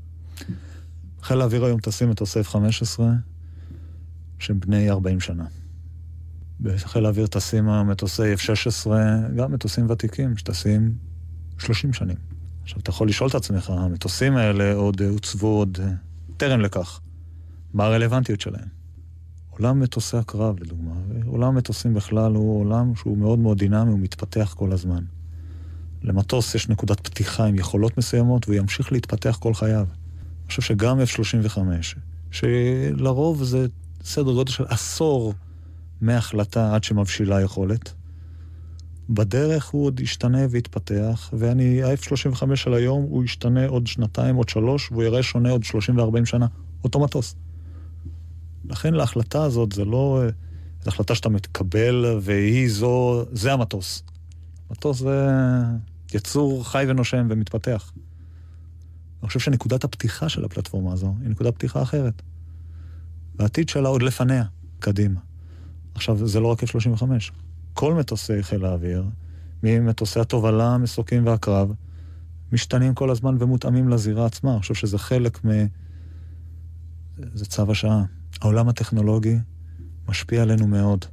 חיל 1.21 1.41
האוויר 1.41 1.65
היום 1.65 1.79
טסים 1.79 2.09
מטוסי 2.09 2.39
F-15 2.39 2.99
שהם 4.39 4.59
בני 4.59 4.89
40 4.89 5.19
שנה. 5.19 5.45
בחיל 6.61 7.05
האוויר 7.05 7.27
טסים 7.27 7.69
המטוסי 7.69 8.33
F-16, 8.33 8.89
גם 9.35 9.51
מטוסים 9.51 9.89
ותיקים 9.89 10.37
שטסים 10.37 10.93
30 11.57 11.93
שנים. 11.93 12.17
עכשיו, 12.63 12.79
אתה 12.79 12.89
יכול 12.89 13.07
לשאול 13.07 13.29
את 13.29 13.35
עצמך, 13.35 13.69
המטוסים 13.69 14.35
האלה 14.37 14.73
עוד 14.73 15.01
הוצבו 15.01 15.47
עוד 15.47 15.77
טרם 16.37 16.61
לכך. 16.61 17.01
מה 17.75 17.85
הרלוונטיות 17.85 18.41
שלהם? 18.41 18.67
עולם 19.49 19.79
מטוסי 19.79 20.17
הקרב, 20.17 20.59
לדוגמה, 20.59 20.93
עולם 21.25 21.47
המטוסים 21.47 21.93
בכלל 21.93 22.35
הוא 22.35 22.59
עולם 22.59 22.95
שהוא 22.95 23.17
מאוד 23.17 23.39
מאוד 23.39 23.57
דינמי, 23.57 23.91
הוא 23.91 23.99
מתפתח 23.99 24.53
כל 24.57 24.71
הזמן. 24.71 25.03
למטוס 26.03 26.55
יש 26.55 26.69
נקודת 26.69 26.99
פתיחה 26.99 27.45
עם 27.45 27.55
יכולות 27.55 27.97
מסוימות, 27.97 28.47
והוא 28.47 28.59
ימשיך 28.59 28.91
להתפתח 28.91 29.37
כל 29.41 29.53
חייו. 29.53 29.87
אני 29.87 30.47
חושב 30.47 30.61
שגם 30.61 30.99
F-35, 30.99 31.57
שלרוב 32.31 33.43
זה 33.43 33.67
סדר 34.03 34.33
גודל 34.33 34.51
של 34.51 34.65
עשור 34.69 35.33
מהחלטה 36.01 36.75
עד 36.75 36.83
שמבשילה 36.83 37.41
יכולת, 37.41 37.93
בדרך 39.09 39.69
הוא 39.69 39.85
עוד 39.85 39.99
ישתנה 39.99 40.45
ויתפתח, 40.49 41.29
ואני, 41.33 41.83
ה-F-35 41.83 42.55
של 42.55 42.73
היום, 42.73 43.03
הוא 43.03 43.23
ישתנה 43.23 43.67
עוד 43.67 43.87
שנתיים, 43.87 44.35
עוד 44.35 44.49
שלוש, 44.49 44.91
והוא 44.91 45.03
יראה 45.03 45.23
שונה 45.23 45.49
עוד 45.49 45.63
30 45.63 45.97
ו-40 45.97 46.25
שנה. 46.25 46.47
אותו 46.83 46.99
מטוס. 46.99 47.35
לכן 48.69 48.93
להחלטה 48.93 49.43
הזאת 49.43 49.71
זה 49.71 49.85
לא... 49.85 50.21
זו 50.83 50.89
החלטה 50.89 51.15
שאתה 51.15 51.29
מתקבל, 51.29 52.19
והיא 52.21 52.69
זו... 52.69 53.25
זה 53.31 53.53
המטוס. 53.53 54.03
מטוס 54.71 54.99
זה 54.99 55.27
יצור 56.13 56.69
חי 56.69 56.85
ונושם 56.87 57.27
ומתפתח. 57.29 57.91
אני 59.21 59.27
חושב 59.27 59.39
שנקודת 59.39 59.83
הפתיחה 59.83 60.29
של 60.29 60.45
הפלטפורמה 60.45 60.93
הזו 60.93 61.15
היא 61.21 61.29
נקודת 61.29 61.55
פתיחה 61.55 61.81
אחרת. 61.81 62.21
והעתיד 63.35 63.69
שלה 63.69 63.89
עוד 63.89 64.01
לפניה, 64.01 64.43
קדימה. 64.79 65.19
עכשיו, 65.95 66.27
זה 66.27 66.39
לא 66.39 66.47
רק 66.47 66.63
F-35. 66.63 67.03
כל 67.73 67.93
מטוסי 67.93 68.43
חיל 68.43 68.65
האוויר, 68.65 69.05
ממטוסי 69.63 70.19
התובלה, 70.19 70.73
המסוקים 70.73 71.25
והקרב, 71.25 71.73
משתנים 72.51 72.93
כל 72.93 73.09
הזמן 73.09 73.35
ומותאמים 73.39 73.89
לזירה 73.89 74.25
עצמה. 74.25 74.51
אני 74.51 74.59
חושב 74.59 74.73
שזה 74.73 74.97
חלק 74.97 75.45
מ... 75.45 75.49
זה 77.33 77.45
צו 77.45 77.71
השעה. 77.71 78.03
העולם 78.41 78.69
הטכנולוגי 78.69 79.35
משפיע 80.09 80.41
עלינו 80.41 80.67
מאוד. 80.67 81.05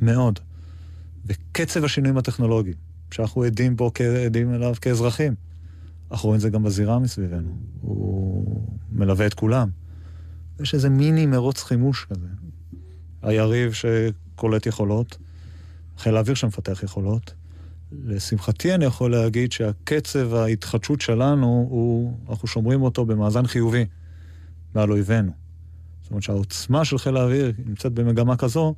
מאוד. 0.00 0.38
וקצב 1.26 1.84
השינויים 1.84 2.18
הטכנולוגיים, 2.18 2.76
שאנחנו 3.10 3.42
עדים 3.42 3.76
בו, 3.76 3.92
עדים 4.26 4.54
אליו 4.54 4.74
כאזרחים, 4.80 5.34
אנחנו 6.10 6.26
רואים 6.26 6.36
את 6.36 6.40
זה 6.40 6.50
גם 6.50 6.62
בזירה 6.62 6.98
מסביבנו. 6.98 7.56
הוא 7.80 8.66
מלווה 8.92 9.26
את 9.26 9.34
כולם. 9.34 9.68
יש 10.60 10.74
איזה 10.74 10.88
מיני 10.88 11.26
מרוץ 11.26 11.62
חימוש 11.62 12.06
כזה. 12.10 12.26
היריב 13.22 13.72
שקולט 13.72 14.66
יכולות, 14.66 15.18
חיל 15.98 16.16
האוויר 16.16 16.34
שמפתח 16.34 16.82
יכולות. 16.82 17.34
לשמחתי 17.92 18.74
אני 18.74 18.84
יכול 18.84 19.10
להגיד 19.10 19.52
שהקצב 19.52 20.34
ההתחדשות 20.34 21.00
שלנו, 21.00 21.66
הוא, 21.70 22.18
אנחנו 22.30 22.48
שומרים 22.48 22.82
אותו 22.82 23.06
במאזן 23.06 23.46
חיובי 23.46 23.86
מעל 24.74 24.90
אויבינו. 24.90 25.39
זאת 26.10 26.12
אומרת 26.12 26.22
שהעוצמה 26.22 26.84
של 26.84 26.98
חיל 26.98 27.16
האוויר 27.16 27.52
נמצאת 27.66 27.92
במגמה 27.92 28.36
כזו, 28.36 28.74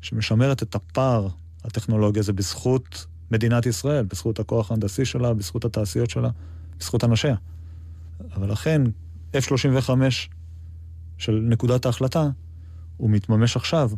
שמשמרת 0.00 0.62
את 0.62 0.74
הפער 0.74 1.28
הטכנולוגי 1.64 2.20
הזה 2.20 2.32
בזכות 2.32 3.06
מדינת 3.30 3.66
ישראל, 3.66 4.04
בזכות 4.04 4.40
הכוח 4.40 4.70
ההנדסי 4.70 5.04
שלה, 5.04 5.34
בזכות 5.34 5.64
התעשיות 5.64 6.10
שלה, 6.10 6.30
בזכות 6.80 7.04
אנשיה. 7.04 7.34
אבל 8.34 8.52
לכן, 8.52 8.82
F-35 9.32 9.90
של 11.18 11.46
נקודת 11.48 11.86
ההחלטה, 11.86 12.30
הוא 12.96 13.10
מתממש 13.10 13.56
עכשיו, 13.56 13.90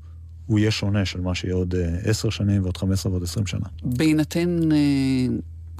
הוא 0.46 0.58
יהיה 0.58 0.70
שונה 0.70 1.04
של 1.04 1.20
מה 1.20 1.34
שיהיה 1.34 1.54
עוד 1.54 1.74
אה, 1.74 1.98
עשר 2.04 2.30
שנים 2.30 2.62
ועוד 2.62 2.76
חמש 2.76 2.92
עשרה 2.92 3.12
ועוד 3.12 3.22
עשרים 3.22 3.46
שנה. 3.46 3.66
בהינתן 3.82 4.72
אה, 4.72 5.26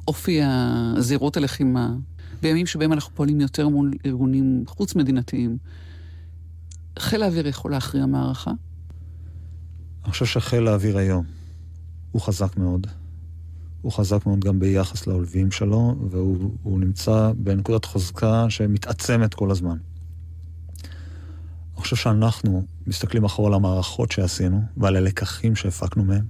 אופי 0.09 0.41
הזירות 0.43 1.37
הלחימה, 1.37 1.95
בימים 2.43 2.67
שבהם 2.67 2.93
אנחנו 2.93 3.15
פועלים 3.15 3.41
יותר 3.41 3.69
מול 3.69 3.93
ארגונים 4.07 4.65
חוץ-מדינתיים, 4.67 5.59
חיל 6.99 7.23
האוויר 7.23 7.47
יכול 7.47 7.71
להכריע 7.71 8.07
מערכה? 8.07 8.51
אני 10.05 10.13
חושב 10.13 10.27
שחיל 10.27 10.69
האוויר 10.69 10.99
היום 10.99 11.25
הוא 12.13 12.23
חזק 12.23 12.57
מאוד. 12.57 12.87
הוא 13.83 13.93
חזק 13.93 14.27
מאוד 14.27 14.41
גם 14.41 14.61
ביחס 14.61 15.07
לאויבים 15.07 15.51
שלו, 15.51 15.97
והוא 16.11 16.81
נמצא 16.81 17.33
בנקודת 17.37 17.85
חוזקה 17.85 18.47
שמתעצמת 18.49 19.35
כל 19.35 19.51
הזמן. 19.51 19.77
אני 21.75 21.83
חושב 21.83 21.97
שאנחנו 21.97 22.63
מסתכלים 22.87 23.25
אחורה 23.25 23.49
על 23.49 23.55
המערכות 23.55 24.13
שעשינו 24.13 24.63
ועל 24.77 24.97
הלקחים 24.97 25.57
שהפקנו 25.57 26.05
מהם. 26.05 26.25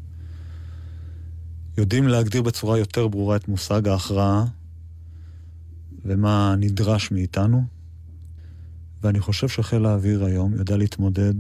יודעים 1.79 2.09
להגדיר 2.09 2.43
בצורה 2.43 2.79
יותר 2.79 3.09
ברורה 3.09 3.37
את 3.37 3.49
מושג 3.49 3.89
ההכרעה 3.89 4.45
ומה 6.05 6.55
נדרש 6.59 7.11
מאיתנו, 7.11 7.65
ואני 9.05 9.21
חושב 9.21 9.49
שחיל 9.49 9.87
האוויר 9.87 10.25
היום 10.25 10.55
יודע 10.55 10.77
להתמודד 10.77 11.35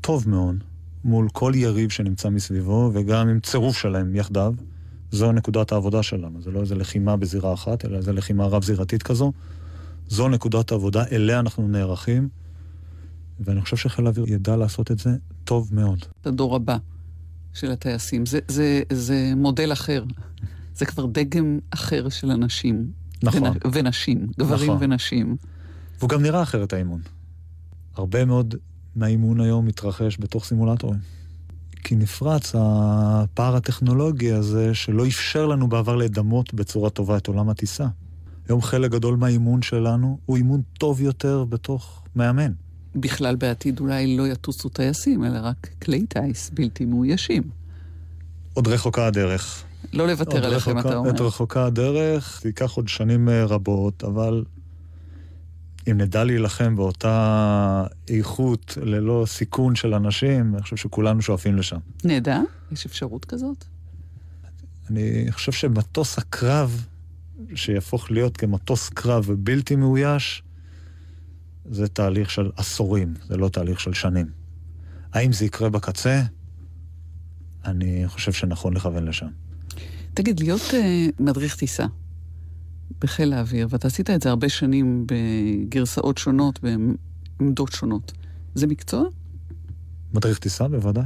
טוב 0.00 0.28
מאוד 0.28 0.56
מול 1.04 1.28
כל 1.32 1.52
יריב 1.54 1.90
שנמצא 1.90 2.28
מסביבו, 2.28 2.90
וגם 2.94 3.28
עם 3.28 3.40
צירוף 3.40 3.78
שלהם 3.78 4.16
יחדיו. 4.16 4.54
זו 5.10 5.32
נקודת 5.32 5.72
העבודה 5.72 6.02
שלנו, 6.02 6.42
זה 6.42 6.50
לא 6.50 6.60
איזה 6.60 6.74
לחימה 6.74 7.16
בזירה 7.16 7.54
אחת, 7.54 7.84
אלא 7.84 7.96
איזה 7.96 8.12
לחימה 8.12 8.46
רב-זירתית 8.46 9.02
כזו. 9.02 9.32
זו 10.08 10.28
נקודת 10.28 10.72
העבודה, 10.72 11.04
אליה 11.12 11.40
אנחנו 11.40 11.68
נערכים, 11.68 12.28
ואני 13.40 13.60
חושב 13.60 13.76
שחיל 13.76 14.06
האוויר 14.06 14.24
ידע 14.28 14.56
לעשות 14.56 14.90
את 14.90 14.98
זה 14.98 15.10
טוב 15.44 15.68
מאוד. 15.72 15.98
הדור 16.24 16.56
הבא 16.56 16.76
של 17.54 17.70
הטייסים, 17.70 18.26
זה, 18.26 18.38
זה, 18.48 18.82
זה 18.92 19.32
מודל 19.36 19.72
אחר. 19.72 20.04
זה 20.74 20.86
כבר 20.86 21.06
דגם 21.06 21.58
אחר 21.70 22.08
של 22.08 22.30
אנשים. 22.30 22.86
נכון. 23.22 23.42
ונ, 23.42 23.56
ונשים, 23.72 24.26
גברים 24.38 24.70
נכון. 24.70 24.84
ונשים. 24.90 25.36
והוא 25.98 26.10
גם 26.10 26.22
נראה 26.22 26.42
אחרת 26.42 26.72
האימון. 26.72 27.00
הרבה 27.94 28.24
מאוד 28.24 28.54
מהאימון 28.96 29.40
היום 29.40 29.66
מתרחש 29.66 30.16
בתוך 30.20 30.44
סימולטורים. 30.44 31.00
כי 31.84 31.96
נפרץ 31.96 32.52
הפער 32.58 33.56
הטכנולוגי 33.56 34.32
הזה 34.32 34.74
שלא 34.74 35.06
אפשר 35.06 35.46
לנו 35.46 35.68
בעבר 35.68 35.96
לדמות 35.96 36.54
בצורה 36.54 36.90
טובה 36.90 37.16
את 37.16 37.26
עולם 37.26 37.48
הטיסה. 37.48 37.86
היום 38.48 38.62
חלק 38.62 38.90
גדול 38.90 39.16
מהאימון 39.16 39.62
שלנו 39.62 40.18
הוא 40.26 40.36
אימון 40.36 40.62
טוב 40.78 41.00
יותר 41.00 41.44
בתוך 41.44 42.02
מאמן. 42.16 42.52
בכלל 42.94 43.36
בעתיד 43.36 43.80
אולי 43.80 44.16
לא 44.16 44.28
יטוסו 44.28 44.68
טייסים, 44.68 45.24
אלא 45.24 45.38
רק 45.42 45.68
כלי 45.82 46.06
טיס 46.06 46.50
בלתי 46.54 46.84
מאוישים. 46.84 47.42
עוד 48.54 48.68
רחוקה 48.68 49.06
הדרך. 49.06 49.64
לא 49.92 50.06
לוותר 50.06 50.46
עליכם, 50.46 50.78
אתה 50.78 50.96
אומר. 50.96 51.10
עוד 51.10 51.20
רחוקה 51.20 51.66
הדרך, 51.66 52.40
זה 52.42 52.48
ייקח 52.48 52.72
עוד 52.72 52.88
שנים 52.88 53.28
אה, 53.28 53.44
רבות, 53.44 54.04
אבל 54.04 54.44
אם 55.90 56.00
נדע 56.00 56.24
להילחם 56.24 56.76
באותה 56.76 57.86
איכות 58.08 58.78
ללא 58.82 59.24
סיכון 59.28 59.74
של 59.74 59.94
אנשים, 59.94 60.54
אני 60.54 60.62
חושב 60.62 60.76
שכולנו 60.76 61.22
שואפים 61.22 61.56
לשם. 61.56 61.78
נדע? 62.04 62.40
יש 62.72 62.86
אפשרות 62.86 63.24
כזאת? 63.24 63.64
אני 64.90 65.26
חושב 65.30 65.52
שמטוס 65.52 66.18
הקרב, 66.18 66.86
שיהפוך 67.54 68.10
להיות 68.10 68.36
כמטוס 68.36 68.88
קרב 68.88 69.24
ובלתי 69.26 69.76
מאויש, 69.76 70.42
זה 71.70 71.88
תהליך 71.88 72.30
של 72.30 72.50
עשורים, 72.56 73.14
זה 73.28 73.36
לא 73.36 73.48
תהליך 73.48 73.80
של 73.80 73.92
שנים. 73.92 74.26
האם 75.12 75.32
זה 75.32 75.44
יקרה 75.44 75.68
בקצה? 75.68 76.22
אני 77.64 78.04
חושב 78.06 78.32
שנכון 78.32 78.74
לכוון 78.74 79.04
לשם. 79.04 79.28
תגיד, 80.14 80.40
להיות 80.40 80.60
uh, 80.60 80.74
מדריך 81.20 81.56
טיסה 81.56 81.86
בחיל 83.00 83.32
האוויר, 83.32 83.66
ואתה 83.70 83.86
עשית 83.86 84.10
את 84.10 84.22
זה 84.22 84.28
הרבה 84.28 84.48
שנים 84.48 85.06
בגרסאות 85.06 86.18
שונות, 86.18 86.60
בעמדות 86.62 87.72
שונות, 87.72 88.12
זה 88.54 88.66
מקצוע? 88.66 89.04
מדריך 90.12 90.38
טיסה? 90.38 90.68
בוודאי. 90.68 91.04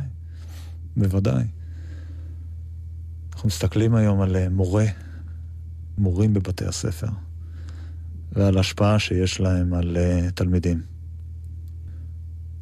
בוודאי. 0.97 1.45
אנחנו 3.33 3.47
מסתכלים 3.47 3.95
היום 3.95 4.20
על 4.20 4.49
מורה, 4.49 4.87
מורים 5.99 6.35
בבתי 6.35 6.64
הספר. 6.64 7.09
ועל 8.33 8.57
ההשפעה 8.57 8.99
שיש 8.99 9.41
להם 9.41 9.74
על 9.74 9.97
uh, 9.97 10.31
תלמידים. 10.31 10.83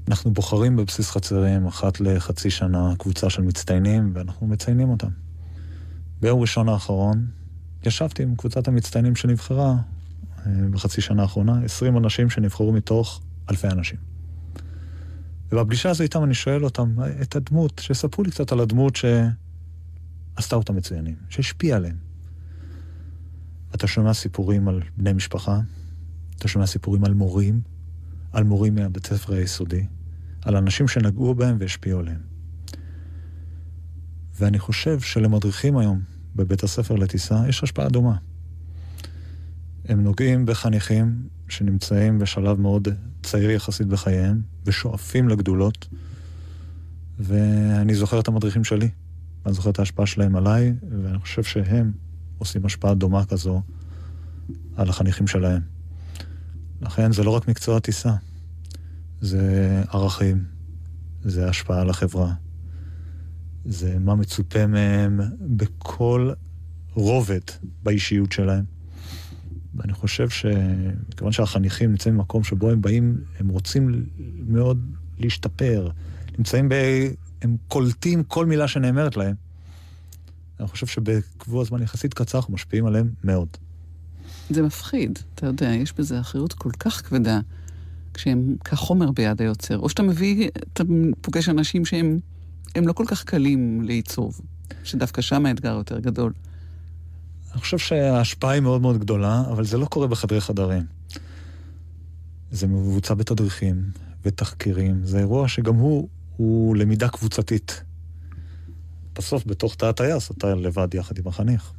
אנחנו 0.09 0.31
בוחרים 0.31 0.77
בבסיס 0.77 1.11
חצרים 1.11 1.67
אחת 1.67 2.01
לחצי 2.01 2.51
שנה 2.51 2.93
קבוצה 2.99 3.31
של 3.31 3.43
מצטיינים, 3.43 4.11
ואנחנו 4.15 4.47
מציינים 4.47 4.89
אותם. 4.89 5.09
ביום 6.21 6.41
ראשון 6.41 6.69
האחרון 6.69 7.27
ישבתי 7.87 8.23
עם 8.23 8.37
קבוצת 8.37 8.69
המצטיינים 8.69 9.17
שנבחרה 9.17 9.75
uh, 9.75 10.49
בחצי 10.71 11.01
שנה 11.01 11.23
האחרונה, 11.23 11.65
20 11.65 11.97
אנשים 11.97 12.31
שנבחרו 12.31 12.73
מתוך 12.73 13.21
אלפי 13.51 13.67
אנשים. 13.67 13.99
ובפגישה 15.53 15.91
הזו 15.91 16.03
איתם 16.03 16.25
אני 16.25 16.35
שואל 16.35 16.65
אותם 16.65 16.97
את 17.23 17.37
הדמות, 17.37 17.81
שיספרו 17.85 18.25
לי 18.25 18.31
קצת 18.31 18.53
על 18.53 18.61
הדמות 18.61 18.97
שעשתה 18.97 20.57
אותם 20.57 20.77
מצוינים, 20.77 21.15
שהשפיעה 21.29 21.77
עליהם. 21.77 21.97
אתה 23.75 23.87
שומע 23.87 24.15
סיפורים 24.15 24.69
על 24.69 24.83
בני 24.97 25.13
משפחה, 25.13 25.61
אתה 26.37 26.49
שומע 26.49 26.67
סיפורים 26.67 27.05
על 27.05 27.15
מורים, 27.15 27.61
על 28.33 28.45
מורים 28.45 28.75
מהבית 28.75 29.07
ספר 29.07 29.35
היסודי, 29.35 29.87
על 30.43 30.57
אנשים 30.57 30.89
שנגעו 30.89 31.35
בהם 31.35 31.57
והשפיעו 31.61 32.01
עליהם. 32.01 32.21
ואני 34.39 34.59
חושב 34.59 35.01
שלמדריכים 35.01 35.77
היום 35.77 36.01
בבית 36.39 36.63
הספר 36.63 36.95
לטיסה 36.95 37.49
יש 37.49 37.63
השפעה 37.63 37.89
דומה. 37.89 38.17
הם 39.85 40.05
נוגעים 40.05 40.47
בחניכים 40.47 41.29
שנמצאים 41.49 42.19
בשלב 42.19 42.61
מאוד 42.61 42.89
צעיר 43.23 43.51
יחסית 43.51 43.87
בחייהם, 43.87 44.41
ושואפים 44.67 45.29
לגדולות, 45.29 45.89
ואני 47.19 47.95
זוכר 47.95 48.21
את 48.21 48.29
המדריכים 48.29 48.65
שלי, 48.65 48.89
אני 49.47 49.55
זוכר 49.55 49.71
את 49.71 49.79
ההשפעה 49.79 50.07
שלהם 50.07 50.37
עליי, 50.37 50.75
ואני 51.03 51.19
חושב 51.19 51.43
שהם 51.43 51.93
עושים 52.39 52.67
השפעה 52.67 52.95
דומה 52.95 53.25
כזו 53.25 53.63
על 54.77 54.89
החניכים 54.89 55.27
שלהם. 55.27 55.63
לכן 56.83 57.13
זה 57.13 57.25
לא 57.25 57.31
רק 57.31 57.49
מקצוע 57.49 57.79
טיסה, 57.81 58.15
זה 59.21 59.83
ערכים, 59.93 60.45
זה 61.25 61.49
השפעה 61.49 61.81
על 61.81 61.91
החברה, 61.91 62.33
זה 63.69 63.99
מה 63.99 64.15
מצופה 64.15 64.67
מהם 64.67 65.21
בכל 65.41 66.31
רובד 66.95 67.41
באישיות 67.83 68.33
שלהם. 68.33 68.65
ואני 69.75 69.93
חושב 69.93 70.29
שכיוון 70.29 71.33
שהחניכים 71.33 71.91
נמצאים 71.91 72.17
במקום 72.17 72.45
שבו 72.45 72.71
הם 72.71 72.81
באים, 72.81 73.19
הם 73.39 73.49
רוצים 73.49 74.07
מאוד 74.49 74.81
להשתפר, 75.19 75.91
נמצאים 76.39 76.69
ב... 76.69 76.75
הם 77.43 77.57
קולטים 77.69 78.25
כל 78.25 78.47
מילה 78.47 78.69
שנאמרת 78.69 79.17
להם. 79.17 79.35
אני 80.61 80.69
חושב 80.69 80.87
שבקבוע 80.87 81.65
זמן 81.65 81.83
יחסית 81.83 82.15
קצר 82.15 82.39
אנחנו 82.39 82.55
משפיעים 82.55 82.87
עליהם 82.87 83.11
מאוד. 83.25 83.49
זה 84.51 84.63
מפחיד, 84.63 85.19
אתה 85.35 85.47
יודע, 85.47 85.71
יש 85.71 85.93
בזה 85.93 86.21
אחריות 86.21 86.53
כל 86.53 86.71
כך 86.79 87.09
כבדה, 87.09 87.41
כשהם 88.15 88.57
כחומר 88.65 89.11
ביד 89.11 89.43
היוצר. 89.43 89.79
או 89.79 89.89
שאתה 89.89 90.03
מביא, 90.03 90.49
אתה 90.73 90.85
פוגש 91.21 91.49
אנשים 91.49 91.85
שהם 91.85 92.19
לא 92.87 92.93
כל 92.93 93.05
כך 93.07 93.25
קלים 93.25 93.83
לעיצוב, 93.83 94.41
שדווקא 94.85 95.23
שם 95.23 95.47
האתגר 95.47 95.75
יותר 95.75 95.99
גדול. 95.99 96.33
אני 97.53 97.61
חושב 97.61 97.79
שההשפעה 97.79 98.51
היא 98.51 98.63
מאוד 98.63 98.81
מאוד 98.81 98.99
גדולה, 98.99 99.43
אבל 99.51 99.65
זה 99.65 99.79
לא 99.79 99.87
קורה 99.87 100.07
בחדרי 100.07 100.41
חדרים. 100.41 100.83
זה 102.51 102.67
מבוצע 102.67 103.15
בתדריכים 103.15 103.91
ותחקירים. 104.25 105.05
זה 105.05 105.19
אירוע 105.19 105.49
שגם 105.49 105.75
הוא, 105.75 106.09
הוא 106.37 106.77
למידה 106.77 107.09
קבוצתית. 107.09 107.83
בסוף, 109.15 109.47
בתוך 109.47 109.75
תא 109.75 109.87
הטייס, 109.87 110.31
אתה 110.31 110.55
לבד 110.55 110.95
יחד 110.95 111.19
עם 111.19 111.27
החניך. 111.27 111.73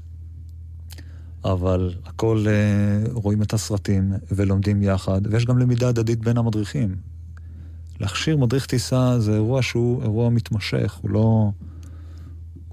אבל 1.46 1.94
הכל 2.06 2.46
אה, 2.48 3.12
רואים 3.14 3.42
את 3.42 3.54
הסרטים 3.54 4.14
ולומדים 4.32 4.84
יחד, 4.84 5.22
ויש 5.32 5.46
גם 5.46 5.58
למידה 5.58 5.90
הדדית 5.90 6.20
בין 6.20 6.38
המדריכים. 6.38 6.96
להכשיר 8.00 8.38
מדריך 8.38 8.66
טיסה 8.66 9.20
זה 9.20 9.34
אירוע 9.34 9.62
שהוא 9.62 10.04
אירוע 10.04 10.30
מתמשך, 10.30 11.00
הוא 11.02 11.12
לא 11.12 11.50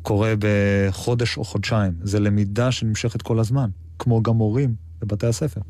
קורה 0.03 0.35
בחודש 0.39 1.37
או 1.37 1.45
חודשיים. 1.45 1.93
זה 2.03 2.21
למידה 2.21 2.73
שנמשכת 2.73 3.23
כל 3.23 3.39
הזמן, 3.39 3.71
כמו 3.99 4.23
גם 4.23 4.35
מורים 4.35 4.75
בבתי 5.01 5.27
הספר. 5.27 5.61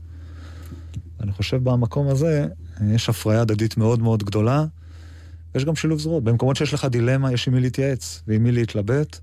אני 1.20 1.32
חושב 1.32 1.64
במקום 1.64 2.08
הזה 2.08 2.46
יש 2.94 3.08
הפריה 3.08 3.40
הדדית 3.40 3.76
מאוד 3.76 4.00
מאוד 4.02 4.22
גדולה, 4.22 4.64
ויש 5.54 5.64
גם 5.64 5.76
שילוב 5.76 5.98
זרועות. 5.98 6.24
במקומות 6.24 6.56
שיש 6.56 6.74
לך 6.74 6.84
דילמה, 6.84 7.32
יש 7.32 7.48
עם 7.48 7.54
מי 7.54 7.60
להתייעץ 7.60 8.22
ועם 8.26 8.42
מי 8.42 8.52
להתלבט, 8.52 9.18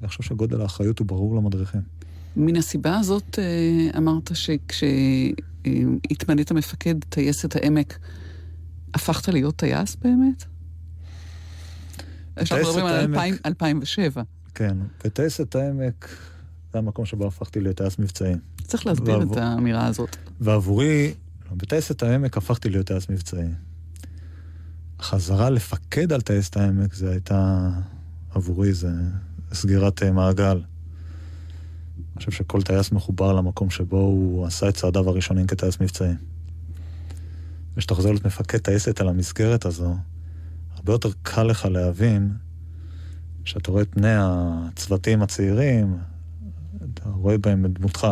ואני 0.00 0.08
חושב 0.08 0.22
שגודל 0.22 0.60
האחריות 0.60 0.98
הוא 0.98 1.06
ברור 1.06 1.36
למדריכים. 1.36 1.80
מן 2.36 2.56
הסיבה 2.56 2.98
הזאת 2.98 3.38
אה, 3.38 3.98
אמרת 3.98 4.30
שכשהתמנית 4.34 4.92
מפקד 6.52 6.94
טייסת 7.08 7.56
העמק, 7.56 7.98
הפכת 8.94 9.28
להיות 9.28 9.56
טייס 9.56 9.96
באמת? 9.96 10.44
אנחנו 12.36 12.56
מדברים 12.56 12.86
על 12.86 13.30
2007. 13.46 14.22
כן, 14.54 14.76
בטייסת 15.04 15.54
העמק 15.54 16.08
זה 16.72 16.78
המקום 16.78 17.06
שבו 17.06 17.26
הפכתי 17.26 17.60
לטייס 17.60 17.98
מבצעי. 17.98 18.34
צריך 18.62 18.86
להסביר 18.86 19.18
ועבור... 19.18 19.32
את 19.32 19.38
האמירה 19.38 19.86
הזאת. 19.86 20.16
ועבורי, 20.40 21.14
בטייסת 21.52 22.02
העמק 22.02 22.36
הפכתי 22.36 22.68
להיות 22.70 22.86
טייס 22.86 23.08
מבצעי. 23.10 23.48
החזרה 24.98 25.50
לפקד 25.50 26.12
על 26.12 26.20
טייסת 26.20 26.56
העמק 26.56 26.94
זה 26.94 27.10
הייתה, 27.10 27.70
עבורי 28.30 28.72
זה 28.72 28.90
סגירת 29.52 30.02
אה, 30.02 30.12
מעגל. 30.12 30.62
אני 31.96 32.18
חושב 32.18 32.30
שכל 32.30 32.62
טייס 32.62 32.92
מחובר 32.92 33.32
למקום 33.32 33.70
שבו 33.70 33.98
הוא 33.98 34.46
עשה 34.46 34.68
את 34.68 34.74
צעדיו 34.74 35.08
הראשונים 35.08 35.46
כטייס 35.46 35.80
מבצעי. 35.80 36.12
וכשאתה 37.76 37.94
חוזר 37.94 38.10
להיות 38.10 38.26
מפקד 38.26 38.58
טייסת 38.58 39.00
על 39.00 39.08
המסגרת 39.08 39.64
הזו, 39.64 39.96
הרבה 40.74 40.92
יותר 40.92 41.10
קל 41.22 41.42
לך 41.42 41.64
להבין 41.64 42.32
שאתה 43.44 43.70
רואה 43.70 43.82
את 43.82 43.88
פני 43.90 44.12
הצוותים 44.14 45.22
הצעירים, 45.22 45.96
אתה 46.94 47.08
רואה 47.08 47.38
בהם 47.38 47.64
את 47.66 47.78
דמותך, 47.78 48.06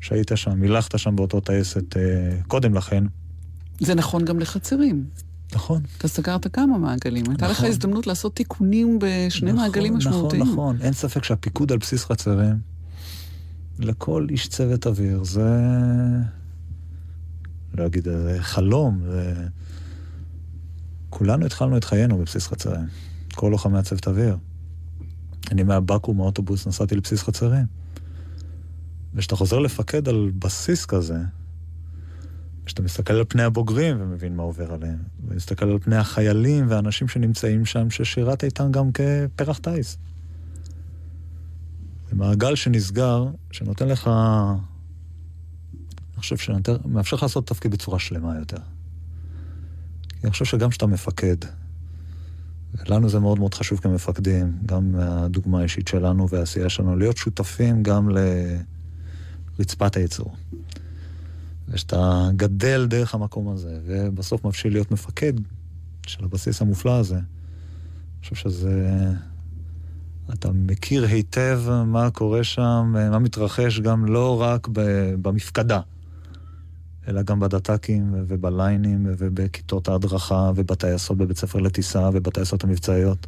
שהיית 0.00 0.32
שם, 0.34 0.60
מילכת 0.60 0.98
שם 0.98 1.16
באותו 1.16 1.40
טייסת 1.40 1.96
אה, 1.96 2.02
קודם 2.48 2.74
לכן. 2.74 3.04
זה 3.80 3.94
נכון 3.94 4.24
גם 4.24 4.38
לחצרים. 4.38 5.04
נכון. 5.54 5.82
אתה 5.98 6.08
סגרת 6.08 6.46
כמה 6.52 6.78
מעגלים. 6.78 7.22
נכון. 7.22 7.34
הייתה 7.34 7.48
לך 7.48 7.56
נכון. 7.56 7.68
הזדמנות 7.68 8.06
לעשות 8.06 8.36
תיקונים 8.36 8.98
בשני 9.00 9.52
נכון, 9.52 9.64
מעגלים 9.64 9.96
נכון, 9.96 10.12
משמעותיים. 10.12 10.42
נכון, 10.42 10.52
נכון. 10.52 10.76
אין 10.80 10.92
ספק 10.92 11.24
שהפיקוד 11.24 11.72
על 11.72 11.78
בסיס 11.78 12.04
חצרים, 12.04 12.58
לכל 13.78 14.26
איש 14.30 14.48
צוות 14.48 14.86
אוויר, 14.86 15.24
זה... 15.24 15.50
לא 17.74 17.86
אגיד, 17.86 18.04
זה 18.04 18.36
חלום. 18.40 19.00
זה... 19.10 19.46
כולנו 21.10 21.46
התחלנו 21.46 21.76
את 21.76 21.84
חיינו 21.84 22.18
בבסיס 22.18 22.46
חצרים. 22.46 22.86
כל 23.34 23.48
לוחמי 23.48 23.78
הצוות 23.78 24.08
אוויר. 24.08 24.36
אני 25.50 25.62
מהבקו"ם, 25.62 26.16
מהאוטובוס, 26.16 26.66
נסעתי 26.66 26.96
לבסיס 26.96 27.22
חצרים. 27.22 27.66
וכשאתה 29.14 29.36
חוזר 29.36 29.58
לפקד 29.58 30.08
על 30.08 30.30
בסיס 30.38 30.86
כזה, 30.86 31.18
כשאתה 32.64 32.82
מסתכל 32.82 33.12
על 33.12 33.24
פני 33.28 33.42
הבוגרים 33.42 33.96
ומבין 34.00 34.36
מה 34.36 34.42
עובר 34.42 34.72
עליהם, 34.72 34.98
ומסתכל 35.28 35.68
על 35.68 35.78
פני 35.78 35.96
החיילים 35.96 36.66
והאנשים 36.68 37.08
שנמצאים 37.08 37.64
שם, 37.64 37.90
ששירת 37.90 38.44
איתם 38.44 38.72
גם 38.72 38.90
כפרח 38.92 39.58
טיס. 39.58 39.98
זה 42.10 42.16
מעגל 42.16 42.54
שנסגר, 42.54 43.26
שנותן 43.50 43.88
לך, 43.88 44.10
אני 46.20 46.22
חושב 46.22 46.36
שמאפשר 46.36 47.16
לך 47.16 47.22
לעשות 47.22 47.46
תפקיד 47.46 47.70
בצורה 47.70 47.98
שלמה 47.98 48.38
יותר. 48.38 48.56
אני 50.22 50.30
חושב 50.30 50.44
שגם 50.44 50.70
כשאתה 50.70 50.86
מפקד, 50.86 51.36
לנו 52.88 53.08
זה 53.08 53.20
מאוד 53.20 53.38
מאוד 53.38 53.54
חשוב 53.54 53.80
כמפקדים, 53.80 54.58
גם 54.66 54.92
מהדוגמה 54.92 55.58
האישית 55.60 55.88
שלנו 55.88 56.28
והעשייה 56.28 56.68
שלנו, 56.68 56.96
להיות 56.96 57.16
שותפים 57.16 57.82
גם 57.82 58.08
לרצפת 59.58 59.96
הייצור. 59.96 60.34
ושאתה 61.68 62.28
גדל 62.36 62.86
דרך 62.86 63.14
המקום 63.14 63.48
הזה, 63.48 63.80
ובסוף 63.86 64.44
מבשיל 64.44 64.72
להיות 64.72 64.90
מפקד 64.90 65.32
של 66.06 66.24
הבסיס 66.24 66.62
המופלא 66.62 66.98
הזה, 66.98 67.16
אני 67.16 67.24
חושב 68.22 68.34
שזה... 68.34 69.12
אתה 70.34 70.52
מכיר 70.52 71.04
היטב 71.04 71.60
מה 71.86 72.10
קורה 72.10 72.44
שם, 72.44 72.94
מה 73.10 73.18
מתרחש 73.18 73.80
גם 73.80 74.04
לא 74.04 74.40
רק 74.40 74.68
במפקדה, 75.22 75.80
אלא 77.08 77.22
גם 77.22 77.40
בדת"קים 77.40 78.14
ובליינים 78.14 79.06
ובכיתות 79.18 79.88
ההדרכה 79.88 80.50
ובטייסות 80.54 81.16
בבית 81.16 81.38
ספר 81.38 81.58
לטיסה 81.58 82.10
ובטייסות 82.12 82.64
המבצעיות. 82.64 83.26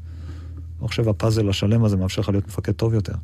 אני 0.80 0.88
חושב 0.88 1.08
הפאזל 1.08 1.48
השלם 1.48 1.84
הזה 1.84 1.96
מאפשר 1.96 2.20
לך 2.20 2.28
להיות 2.28 2.46
מפקד 2.46 2.72
טוב 2.72 2.94
יותר. 2.94 3.14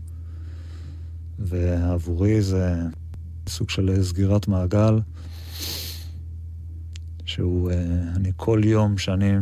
ועבורי 1.38 2.42
זה 2.42 2.74
סוג 3.48 3.70
של 3.70 4.02
סגירת 4.02 4.48
מעגל, 4.48 5.00
שהוא, 7.24 7.70
אה, 7.70 7.76
אני 8.16 8.32
כל 8.36 8.60
יום 8.64 8.98
שאני 8.98 9.32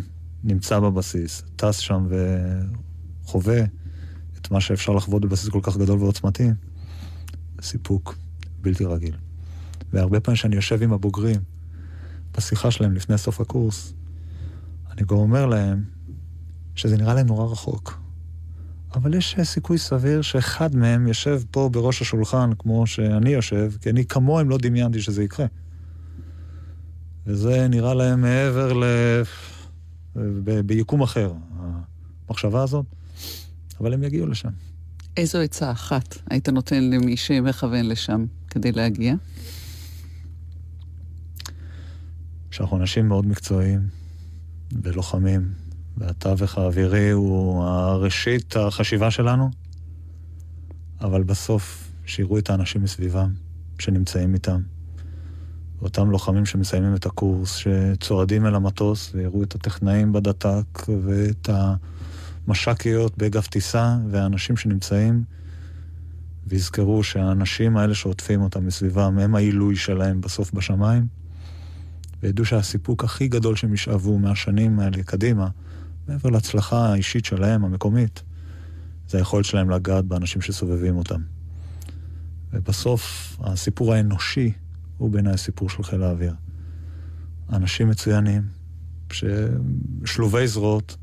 נמצא 0.45 0.81
בבסיס, 0.81 1.43
טס 1.57 1.77
שם 1.77 2.07
וחווה 3.25 3.61
את 4.39 4.51
מה 4.51 4.61
שאפשר 4.61 4.93
לחוות 4.93 5.23
בבסיס 5.23 5.49
כל 5.49 5.61
כך 5.63 5.77
גדול 5.77 5.99
ועוצמתי, 5.99 6.49
סיפוק 7.63 8.15
בלתי 8.61 8.85
רגיל. 8.85 9.26
והרבה 9.93 10.20
פעמים 10.20 10.37
כשאני 10.37 10.57
יושב 10.57 10.82
עם 10.82 10.93
הבוגרים, 10.93 11.41
בשיחה 12.37 12.70
שלהם 12.70 12.93
לפני 12.93 13.18
סוף 13.18 13.41
הקורס, 13.41 13.95
אני 14.91 15.03
גם 15.07 15.16
אומר 15.16 15.47
להם 15.47 15.84
שזה 16.74 16.97
נראה 16.97 17.14
להם 17.14 17.26
נורא 17.26 17.53
רחוק. 17.53 18.01
אבל 18.95 19.14
יש 19.14 19.37
סיכוי 19.43 19.78
סביר 19.78 20.22
שאחד 20.22 20.76
מהם 20.76 21.07
יושב 21.07 21.41
פה 21.51 21.68
בראש 21.72 22.03
השולחן 22.03 22.51
כמו 22.59 22.87
שאני 22.87 23.30
יושב, 23.30 23.72
כי 23.80 23.91
אני 23.91 24.05
כמוהם 24.05 24.49
לא 24.49 24.59
דמיינתי 24.59 25.01
שזה 25.01 25.22
יקרה. 25.22 25.47
וזה 27.26 27.68
נראה 27.68 27.95
להם 27.95 28.20
מעבר 28.20 28.72
ל... 28.72 28.84
ב... 30.16 30.61
ביקום 30.61 31.03
אחר, 31.03 31.32
המחשבה 32.28 32.62
הזאת, 32.62 32.87
אבל 33.80 33.95
הם 33.95 34.03
יגיעו 34.03 34.26
לשם. 34.26 34.49
איזו 35.16 35.39
עצה 35.39 35.70
אחת 35.70 36.18
היית 36.30 36.49
נותן 36.49 36.91
למי 36.91 37.16
שמכוון 37.16 37.89
לשם 37.89 38.24
כדי 38.51 38.72
להגיע? 38.72 39.14
שאנחנו 42.51 42.77
אנשים 42.77 43.09
מאוד 43.09 43.27
מקצועיים 43.27 43.81
ולוחמים 44.83 45.53
והתווך 45.97 46.59
האווירי 46.59 47.11
הוא 47.11 47.65
הראשית 47.65 48.57
החשיבה 48.57 49.11
שלנו, 49.11 49.51
אבל 51.01 51.23
בסוף 51.23 51.91
שיראו 52.07 52.39
את 52.39 52.51
האנשים 52.51 52.83
מסביבם, 52.83 53.33
שנמצאים 53.79 54.35
איתם. 54.35 54.61
אותם 55.83 56.11
לוחמים 56.11 56.47
שמסיימים 56.47 56.95
את 56.95 57.07
הקורס, 57.07 57.55
שצועדים 57.57 58.47
אל 58.47 58.55
המטוס 58.55 59.11
ויראו 59.15 59.43
את 59.43 59.55
הטכנאים 59.55 60.13
בדת"ק 60.13 60.89
ואת 61.05 61.49
המש"קיות 62.49 63.19
באגף 63.19 63.47
טיסה 63.47 63.97
והאנשים 64.11 64.57
שנמצאים 64.57 65.25
ויזכרו 66.47 67.03
שהאנשים 67.03 67.77
האלה 67.77 67.95
שעוטפים 67.95 68.43
אותם 68.43 68.67
מסביבם 68.67 69.19
הם 69.19 69.35
העילוי 69.35 69.77
שלהם 69.77 70.21
בסוף 70.21 70.53
בשמיים 70.53 71.07
וידעו 72.23 72.45
שהסיפוק 72.45 73.05
הכי 73.05 73.29
גדול 73.29 73.57
שהם 73.57 73.75
ישאבו 73.75 74.19
מהשנים 74.19 74.81
האלה 74.81 75.03
קדימה, 75.03 75.49
מעבר 76.09 76.31
להצלחה 76.31 76.93
האישית 76.93 77.25
שלהם, 77.25 77.64
המקומית, 77.64 78.23
זה 79.09 79.19
היכולת 79.19 79.45
שלהם 79.45 79.71
לגעת 79.71 80.05
באנשים 80.05 80.43
שסובבים 80.43 80.97
אותם. 80.97 81.21
ובסוף, 82.53 83.37
הסיפור 83.41 83.95
האנושי 83.95 84.53
הוא 84.99 85.11
בעיניי 85.11 85.33
הסיפור 85.33 85.71
של 85.71 85.83
חיל 85.83 86.03
האוויר. 86.03 86.35
אנשים 87.53 87.89
מצוינים, 87.89 88.43
שלובי 90.05 90.47
זרועות, 90.47 90.97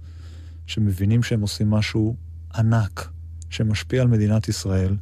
שמבינים 0.66 1.24
שהם 1.24 1.42
עושים 1.42 1.70
משהו 1.70 2.16
ענק, 2.56 3.10
שמשפיע 3.50 4.02
על 4.02 4.08
מדינת 4.08 4.50
ישראל. 4.50 4.96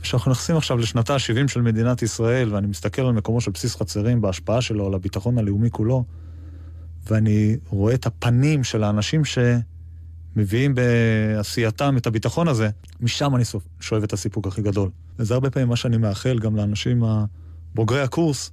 כשאנחנו 0.00 0.30
נכנסים 0.30 0.56
עכשיו 0.56 0.76
לשנתה 0.76 1.14
ה-70 1.14 1.48
של 1.48 1.62
מדינת 1.62 2.02
ישראל, 2.02 2.54
ואני 2.54 2.66
מסתכל 2.66 3.02
על 3.02 3.12
מקומו 3.12 3.40
של 3.40 3.50
בסיס 3.50 3.76
חצרים 3.76 4.20
בהשפעה 4.20 4.60
שלו 4.60 4.86
על 4.86 4.94
הביטחון 4.94 5.38
הלאומי 5.38 5.70
כולו, 5.70 6.04
ואני 7.06 7.56
רואה 7.68 7.94
את 7.94 8.06
הפנים 8.06 8.64
של 8.64 8.82
האנשים 8.84 9.22
שמביאים 9.24 10.74
בעשייתם 10.74 11.96
את 11.96 12.06
הביטחון 12.06 12.48
הזה, 12.48 12.70
משם 13.00 13.36
אני 13.36 13.44
שואב 13.80 14.02
את 14.02 14.12
הסיפוק 14.12 14.46
הכי 14.46 14.62
גדול. 14.62 14.90
וזה 15.18 15.34
הרבה 15.34 15.50
פעמים 15.50 15.68
מה 15.68 15.76
שאני 15.76 15.96
מאחל 15.96 16.38
גם 16.38 16.56
לאנשים 16.56 17.02
בוגרי 17.74 18.00
הקורס, 18.00 18.50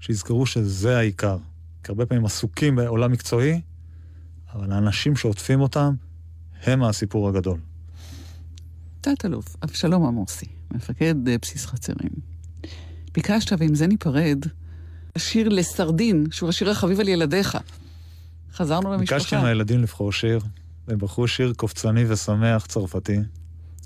שיזכרו 0.00 0.46
שזה 0.46 0.98
העיקר. 0.98 1.36
כי 1.84 1.92
הרבה 1.92 2.06
פעמים 2.06 2.24
עסוקים 2.24 2.76
בעולם 2.76 3.12
מקצועי, 3.12 3.60
אבל 4.54 4.72
האנשים 4.72 5.16
שעוטפים 5.16 5.60
אותם, 5.60 5.94
הם 6.62 6.82
הסיפור 6.82 7.28
הגדול. 7.28 7.58
תת-אלוף 9.00 9.56
אבשלום 9.64 10.06
עמוסי, 10.06 10.46
מפקד 10.70 11.28
אה, 11.28 11.36
בסיס 11.42 11.66
חצרים. 11.66 12.10
ביקשת, 13.12 13.52
ועם 13.58 13.74
זה 13.74 13.86
ניפרד, 13.86 14.44
השיר 15.16 15.48
לסרדין, 15.48 16.26
שהוא 16.30 16.48
השיר 16.48 16.70
החביב 16.70 17.00
על 17.00 17.08
ילדיך. 17.08 17.58
חזרנו 18.52 18.92
למשפחה. 18.92 19.16
ביקשתי 19.18 19.36
מהילדים 19.36 19.82
לבחור 19.82 20.12
שיר, 20.12 20.40
הם 20.88 20.98
בחרו 20.98 21.28
שיר 21.28 21.52
קופצני 21.56 22.04
ושמח 22.08 22.66
צרפתי, 22.66 23.18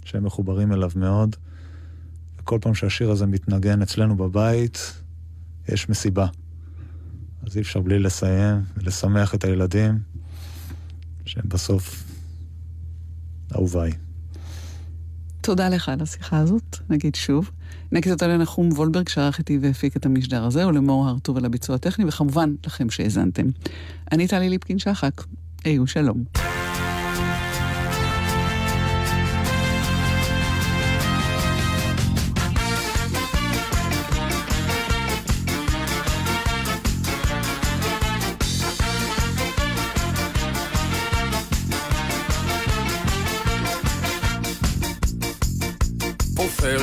שהם 0.04 0.24
מחוברים 0.24 0.72
אליו 0.72 0.90
מאוד. 0.96 1.36
וכל 2.38 2.58
פעם 2.60 2.74
שהשיר 2.74 3.10
הזה 3.10 3.26
מתנגן 3.26 3.82
אצלנו 3.82 4.16
בבית, 4.16 4.92
יש 5.68 5.88
מסיבה. 5.88 6.26
אז 7.46 7.56
אי 7.56 7.62
אפשר 7.62 7.80
בלי 7.80 7.98
לסיים 7.98 8.62
ולשמח 8.76 9.34
את 9.34 9.44
הילדים, 9.44 9.98
שהם 11.24 11.44
בסוף 11.48 12.04
אהוביי. 13.54 13.92
תודה 15.43 15.68
לך 15.68 15.88
על 15.88 16.01
השיחה 16.01 16.38
הזאת, 16.38 16.76
נגיד 16.90 17.14
שוב. 17.14 17.51
נגיד 17.93 18.12
תודה 18.12 18.26
לנחום 18.26 18.68
וולברג 18.72 19.09
שערך 19.09 19.38
איתי 19.38 19.59
והפיק 19.62 19.97
את 19.97 20.07
המשדר 20.07 20.45
הזה, 20.45 20.68
ולמור 20.68 21.09
הרטוב 21.09 21.36
על 21.36 21.45
הביצוע 21.45 21.76
הטכני, 21.76 22.05
וכמובן 22.09 22.55
לכם 22.66 22.90
שהאזנתם. 22.90 23.47
אני 24.12 24.28
טלי 24.28 24.49
ליפקין 24.49 24.78
שחק, 24.78 25.22
היו 25.64 25.86
שלום. 25.86 26.24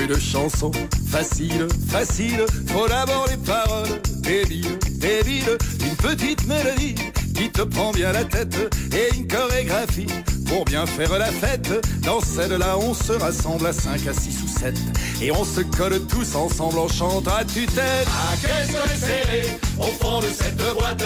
De 0.10 0.20
chansons 0.20 0.72
facile, 1.08 1.68
facile. 1.88 2.44
Faut 2.68 2.88
d'abord 2.88 3.28
les 3.30 3.38
paroles 3.38 4.02
débiles, 4.22 4.80
débiles. 4.98 5.58
Une 5.82 5.96
petite 5.96 6.48
mélodie 6.48 6.96
qui 7.36 7.50
te 7.52 7.62
prend 7.62 7.92
bien 7.92 8.12
la 8.12 8.24
tête 8.24 8.56
et 8.92 9.16
une 9.16 9.28
chorégraphie 9.28 10.08
pour 10.48 10.66
bien 10.66 10.86
faire 10.88 11.18
la 11.20 11.32
fête. 11.32 11.70
Dans 12.04 12.22
celle-là, 12.22 12.78
on 12.80 12.94
se 12.94 13.14
rassemble 13.14 13.68
à 13.68 13.74
5, 13.74 14.08
à 14.08 14.14
6 14.14 14.44
ou 14.44 14.60
7 14.60 14.76
et 15.22 15.32
on 15.32 15.44
se 15.44 15.62
colle 15.62 16.00
tous 16.08 16.36
ensemble 16.36 16.80
en 16.80 16.88
chantant 16.88 17.36
à 17.36 17.46
tue-tête. 17.46 18.08
Ah, 18.08 18.34
qu'est-ce 18.42 19.06
serré 19.06 19.60
au 19.78 19.92
fond 20.04 20.22
de 20.22 20.28
cette 20.28 20.58
boîte 20.58 21.04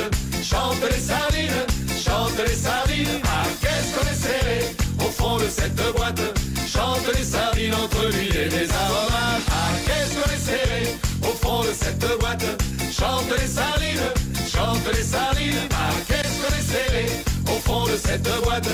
entre 7.84 8.06
l'huile 8.10 8.36
et 8.36 8.50
les 8.50 8.70
aromates. 8.72 9.48
Ah, 9.50 9.72
qu'est-ce 9.86 10.14
qu'on 10.16 10.32
est 10.32 10.38
serré 10.38 10.96
au 11.22 11.34
fond 11.42 11.62
de 11.64 11.74
cette 11.74 12.06
boîte. 12.20 12.46
Chante 12.92 13.30
les 13.40 13.48
sardines, 13.48 14.10
chante 14.48 14.88
les 14.96 15.04
sardines. 15.04 15.68
Ah, 15.72 15.92
qu'est-ce 16.08 16.36
qu'on 16.42 16.56
est 16.56 16.70
serré 16.76 17.06
au 17.48 17.60
fond 17.60 17.86
de 17.86 17.98
cette 17.98 18.30
boîte. 18.44 18.70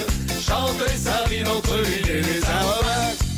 Chante 0.47 0.79
les 0.87 0.97
sardines 0.97 1.47
entre 1.47 1.77
l'huile 1.77 2.09
et 2.09 2.21
les 2.21 2.43
aromates. 2.43 3.28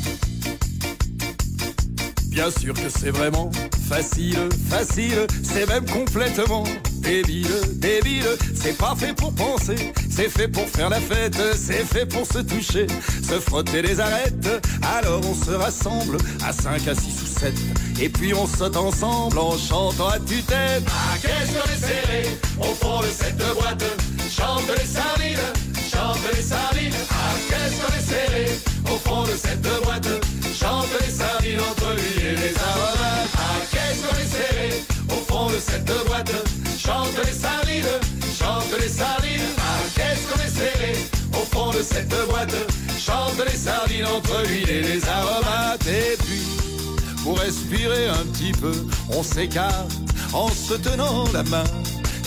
Bien 2.32 2.50
sûr 2.50 2.72
que 2.72 2.88
c'est 2.88 3.10
vraiment 3.10 3.50
facile, 3.90 4.48
facile, 4.70 5.26
c'est 5.42 5.68
même 5.68 5.84
complètement 5.84 6.64
débile, 7.00 7.46
débile. 7.74 8.26
C'est 8.54 8.78
pas 8.78 8.94
fait 8.96 9.12
pour 9.12 9.34
penser, 9.34 9.92
c'est 10.10 10.30
fait 10.30 10.48
pour 10.48 10.66
faire 10.66 10.88
la 10.88 10.98
fête, 10.98 11.36
c'est 11.54 11.84
fait 11.84 12.06
pour 12.06 12.26
se 12.26 12.38
toucher, 12.38 12.86
se 13.22 13.38
frotter 13.38 13.82
les 13.82 14.00
arêtes. 14.00 14.48
Alors 14.96 15.20
on 15.28 15.34
se 15.34 15.50
rassemble 15.50 16.16
à 16.42 16.54
5, 16.54 16.88
à 16.88 16.94
6 16.94 17.22
ou 17.22 17.38
7, 17.38 17.54
et 18.00 18.08
puis 18.08 18.32
on 18.32 18.46
saute 18.46 18.78
ensemble 18.78 19.38
en 19.38 19.58
chantant 19.58 20.08
à 20.08 20.18
tue-tête. 20.18 20.84
Ah, 20.88 21.18
qu'est-ce 21.20 21.52
qu'on 21.52 21.70
est 21.70 21.86
serré 21.86 22.38
au 22.60 22.74
fond 22.74 23.00
de 23.00 23.08
cette 23.08 23.36
boîte 23.36 23.84
Chante 24.34 24.62
les 24.78 24.86
sardines, 24.86 25.36
chante 25.92 26.18
les 26.34 26.42
sardines. 26.42 26.94
Ah, 27.10 27.34
qu'est-ce 27.50 27.76
qu'on 27.76 27.92
est 27.92 28.90
au 28.90 28.96
fond 28.96 29.22
de 29.24 29.36
cette 29.36 29.60
boîte 29.84 30.21
Chante 30.62 30.86
les 31.00 31.10
sardines 31.10 31.60
entre 31.60 31.92
lui 31.94 32.24
et 32.24 32.36
les 32.36 32.54
aromates. 32.56 33.34
Ah, 33.36 33.58
qu'est-ce 33.72 34.06
qu'on 34.06 34.16
est 34.16 34.26
serré 34.26 34.70
au 35.08 35.32
fond 35.32 35.46
de 35.48 35.58
cette 35.58 36.06
boîte 36.06 36.32
Chante 36.78 37.18
les 37.26 37.32
sardines, 37.32 37.98
chante 38.38 38.80
les 38.80 38.88
sardines. 38.88 39.50
Ah, 39.58 39.80
qu'est-ce 39.96 40.28
qu'on 40.28 40.40
est 40.40 40.48
serré 40.48 40.94
au 41.32 41.44
fond 41.52 41.70
de 41.76 41.82
cette 41.82 42.14
boîte. 42.28 42.54
Chante 42.96 43.42
les 43.44 43.56
sardines 43.56 44.06
entre 44.06 44.42
l'huile 44.46 44.70
et 44.70 44.82
les 44.82 45.08
aromates. 45.08 45.86
Et 45.88 46.16
puis, 46.18 46.46
pour 47.24 47.38
respirer 47.40 48.08
un 48.08 48.24
petit 48.32 48.52
peu, 48.52 48.72
on 49.10 49.24
s'écarte 49.24 49.92
en 50.32 50.48
se 50.48 50.74
tenant 50.74 51.24
la 51.32 51.42
main. 51.42 51.64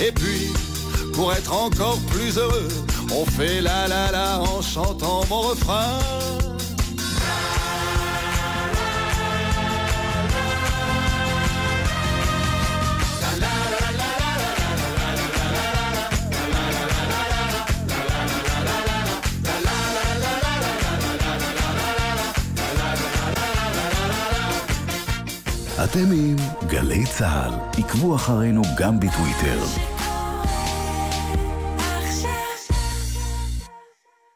Et 0.05 0.11
puis, 0.11 0.51
pour 1.13 1.31
être 1.31 1.53
encore 1.53 1.99
plus 2.11 2.37
heureux, 2.37 2.67
on 3.13 3.25
fait 3.25 3.61
la 3.61 3.87
la 3.87 4.11
la 4.11 4.41
en 4.41 4.61
chantant 4.61 5.23
mon 5.29 5.41
refrain. 5.41 5.99
אתם 25.91 26.11
עם 26.11 26.35
גלי 26.67 27.05
צה"ל. 27.05 27.81
עקבו 27.81 28.15
אחרינו 28.15 28.61
גם 28.77 28.99
בטוויטר. 28.99 29.59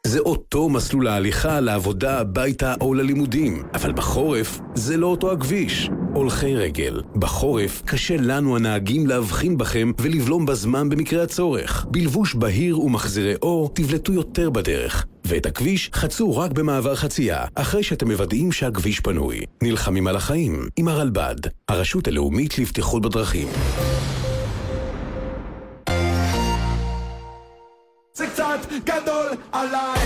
זה 0.06 0.18
אותו 0.18 0.68
מסלול 0.68 1.08
ההליכה 1.08 1.60
לעבודה, 1.60 2.20
הביתה 2.20 2.74
או 2.80 2.94
ללימודים, 2.94 3.62
אבל 3.74 3.92
בחורף 3.92 4.60
זה 4.74 4.96
לא 4.96 5.06
אותו 5.06 5.32
הכביש. 5.32 5.90
הולכי 6.14 6.56
רגל, 6.56 7.02
בחורף 7.16 7.82
קשה 7.86 8.16
לנו 8.16 8.56
הנהגים 8.56 9.06
להבחין 9.06 9.58
בכם 9.58 9.92
ולבלום 9.98 10.46
בזמן 10.46 10.88
במקרה 10.88 11.22
הצורך. 11.22 11.86
בלבוש 11.90 12.34
בהיר 12.34 12.80
ומחזירי 12.80 13.34
אור 13.42 13.70
תבלטו 13.74 14.12
יותר 14.12 14.50
בדרך. 14.50 15.06
ואת 15.30 15.46
הכביש 15.46 15.90
חצו 15.94 16.36
רק 16.36 16.50
במעבר 16.50 16.94
חצייה, 16.94 17.44
אחרי 17.54 17.82
שאתם 17.82 18.10
מוודאים 18.10 18.52
שהכביש 18.52 19.00
פנוי. 19.00 19.40
נלחמים 19.62 20.06
על 20.06 20.16
החיים 20.16 20.68
עם 20.76 20.88
הרלב"ד, 20.88 21.36
הרשות 21.68 22.08
הלאומית 22.08 22.58
לבטיחות 22.58 23.02
בדרכים. 23.02 23.48
גדול 28.84 29.26
עליי 29.52 30.00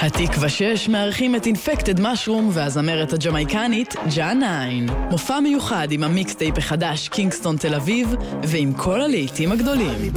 התקווה 0.00 0.48
6 0.48 0.88
מארחים 0.88 1.36
את 1.36 1.46
Infected 1.46 2.00
Mushroom 2.00 2.50
והזמרת 2.52 3.12
הג'מייקנית 3.12 3.94
ג'ה 4.16 4.32
9. 4.40 4.90
מופע 5.10 5.40
מיוחד 5.40 5.88
עם 5.90 6.04
ה 6.04 6.11
mixtape 6.11 6.58
החדש 6.58 7.08
קינגסטון 7.08 7.56
תל 7.56 7.74
אביב 7.74 8.14
ועם 8.42 8.72
כל 8.72 9.00
הלהיטים 9.00 9.52
הגדולים. 9.52 10.12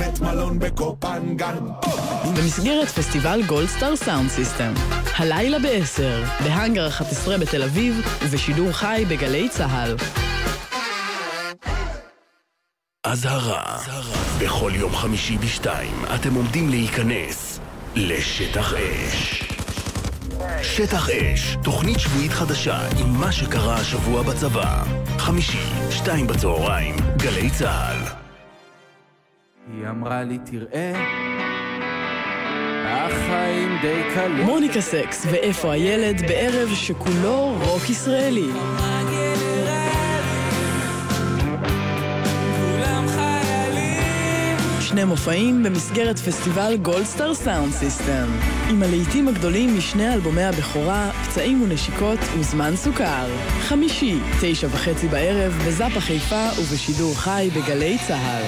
במסגרת 2.37 2.87
פסטיבל 2.87 3.41
גולדסטאר 3.47 3.95
Sound 3.95 4.29
System. 4.29 4.73
הלילה 5.17 5.59
ב-10, 5.59 6.43
בהאנגר 6.43 6.87
11 6.87 7.37
בתל 7.37 7.63
אביב 7.63 8.01
ובשידור 8.23 8.71
חי 8.71 9.05
בגלי 9.09 9.49
צה"ל. 9.49 10.24
אזהרה, 13.05 13.77
בכל 14.39 14.71
יום 14.75 14.95
חמישי 14.95 15.37
בשתיים 15.37 15.95
אתם 16.15 16.33
עומדים 16.33 16.69
להיכנס 16.69 17.59
לשטח 17.95 18.73
אש. 18.73 19.43
שטח 20.61 21.09
אש, 21.09 21.57
תוכנית 21.63 21.99
שבועית 21.99 22.31
חדשה 22.31 22.79
עם 22.99 23.09
מה 23.19 23.31
שקרה 23.31 23.75
השבוע 23.75 24.21
בצבא. 24.21 24.83
חמישי, 25.17 25.91
שתיים 25.91 26.27
בצהריים, 26.27 26.95
גלי 27.17 27.49
צה"ל. 27.49 27.97
היא 29.73 29.89
אמרה 29.89 30.23
לי, 30.23 30.39
תראה, 30.45 30.93
החיים 32.85 33.77
די 33.81 34.01
קלים. 34.15 34.45
מוניקה 34.45 34.81
סקס 34.81 35.25
ואיפה 35.31 35.71
הילד 35.71 36.21
בערב 36.21 36.69
שכולו 36.73 37.57
רוק 37.61 37.89
ישראלי. 37.89 38.51
שני 44.95 45.03
מופעים 45.03 45.63
במסגרת 45.63 46.19
פסטיבל 46.19 46.77
גולדסטאר 46.81 47.33
Sound 47.33 47.73
System. 47.73 48.27
עם 48.69 48.83
הלהיטים 48.83 49.27
הגדולים 49.27 49.77
משני 49.77 50.13
אלבומי 50.13 50.43
הבכורה, 50.43 51.11
פצעים 51.11 51.61
ונשיקות 51.61 52.19
וזמן 52.39 52.75
סוכר. 52.75 53.27
חמישי, 53.61 54.19
תשע 54.41 54.67
וחצי 54.71 55.07
בערב, 55.07 55.53
בזאפה 55.67 55.99
חיפה 55.99 56.47
ובשידור 56.59 57.15
חי 57.15 57.49
בגלי 57.55 57.97
צה"ל. 58.07 58.43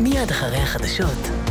מיד 0.00 0.30
אחרי 0.30 0.58
החדשות, 0.58 1.43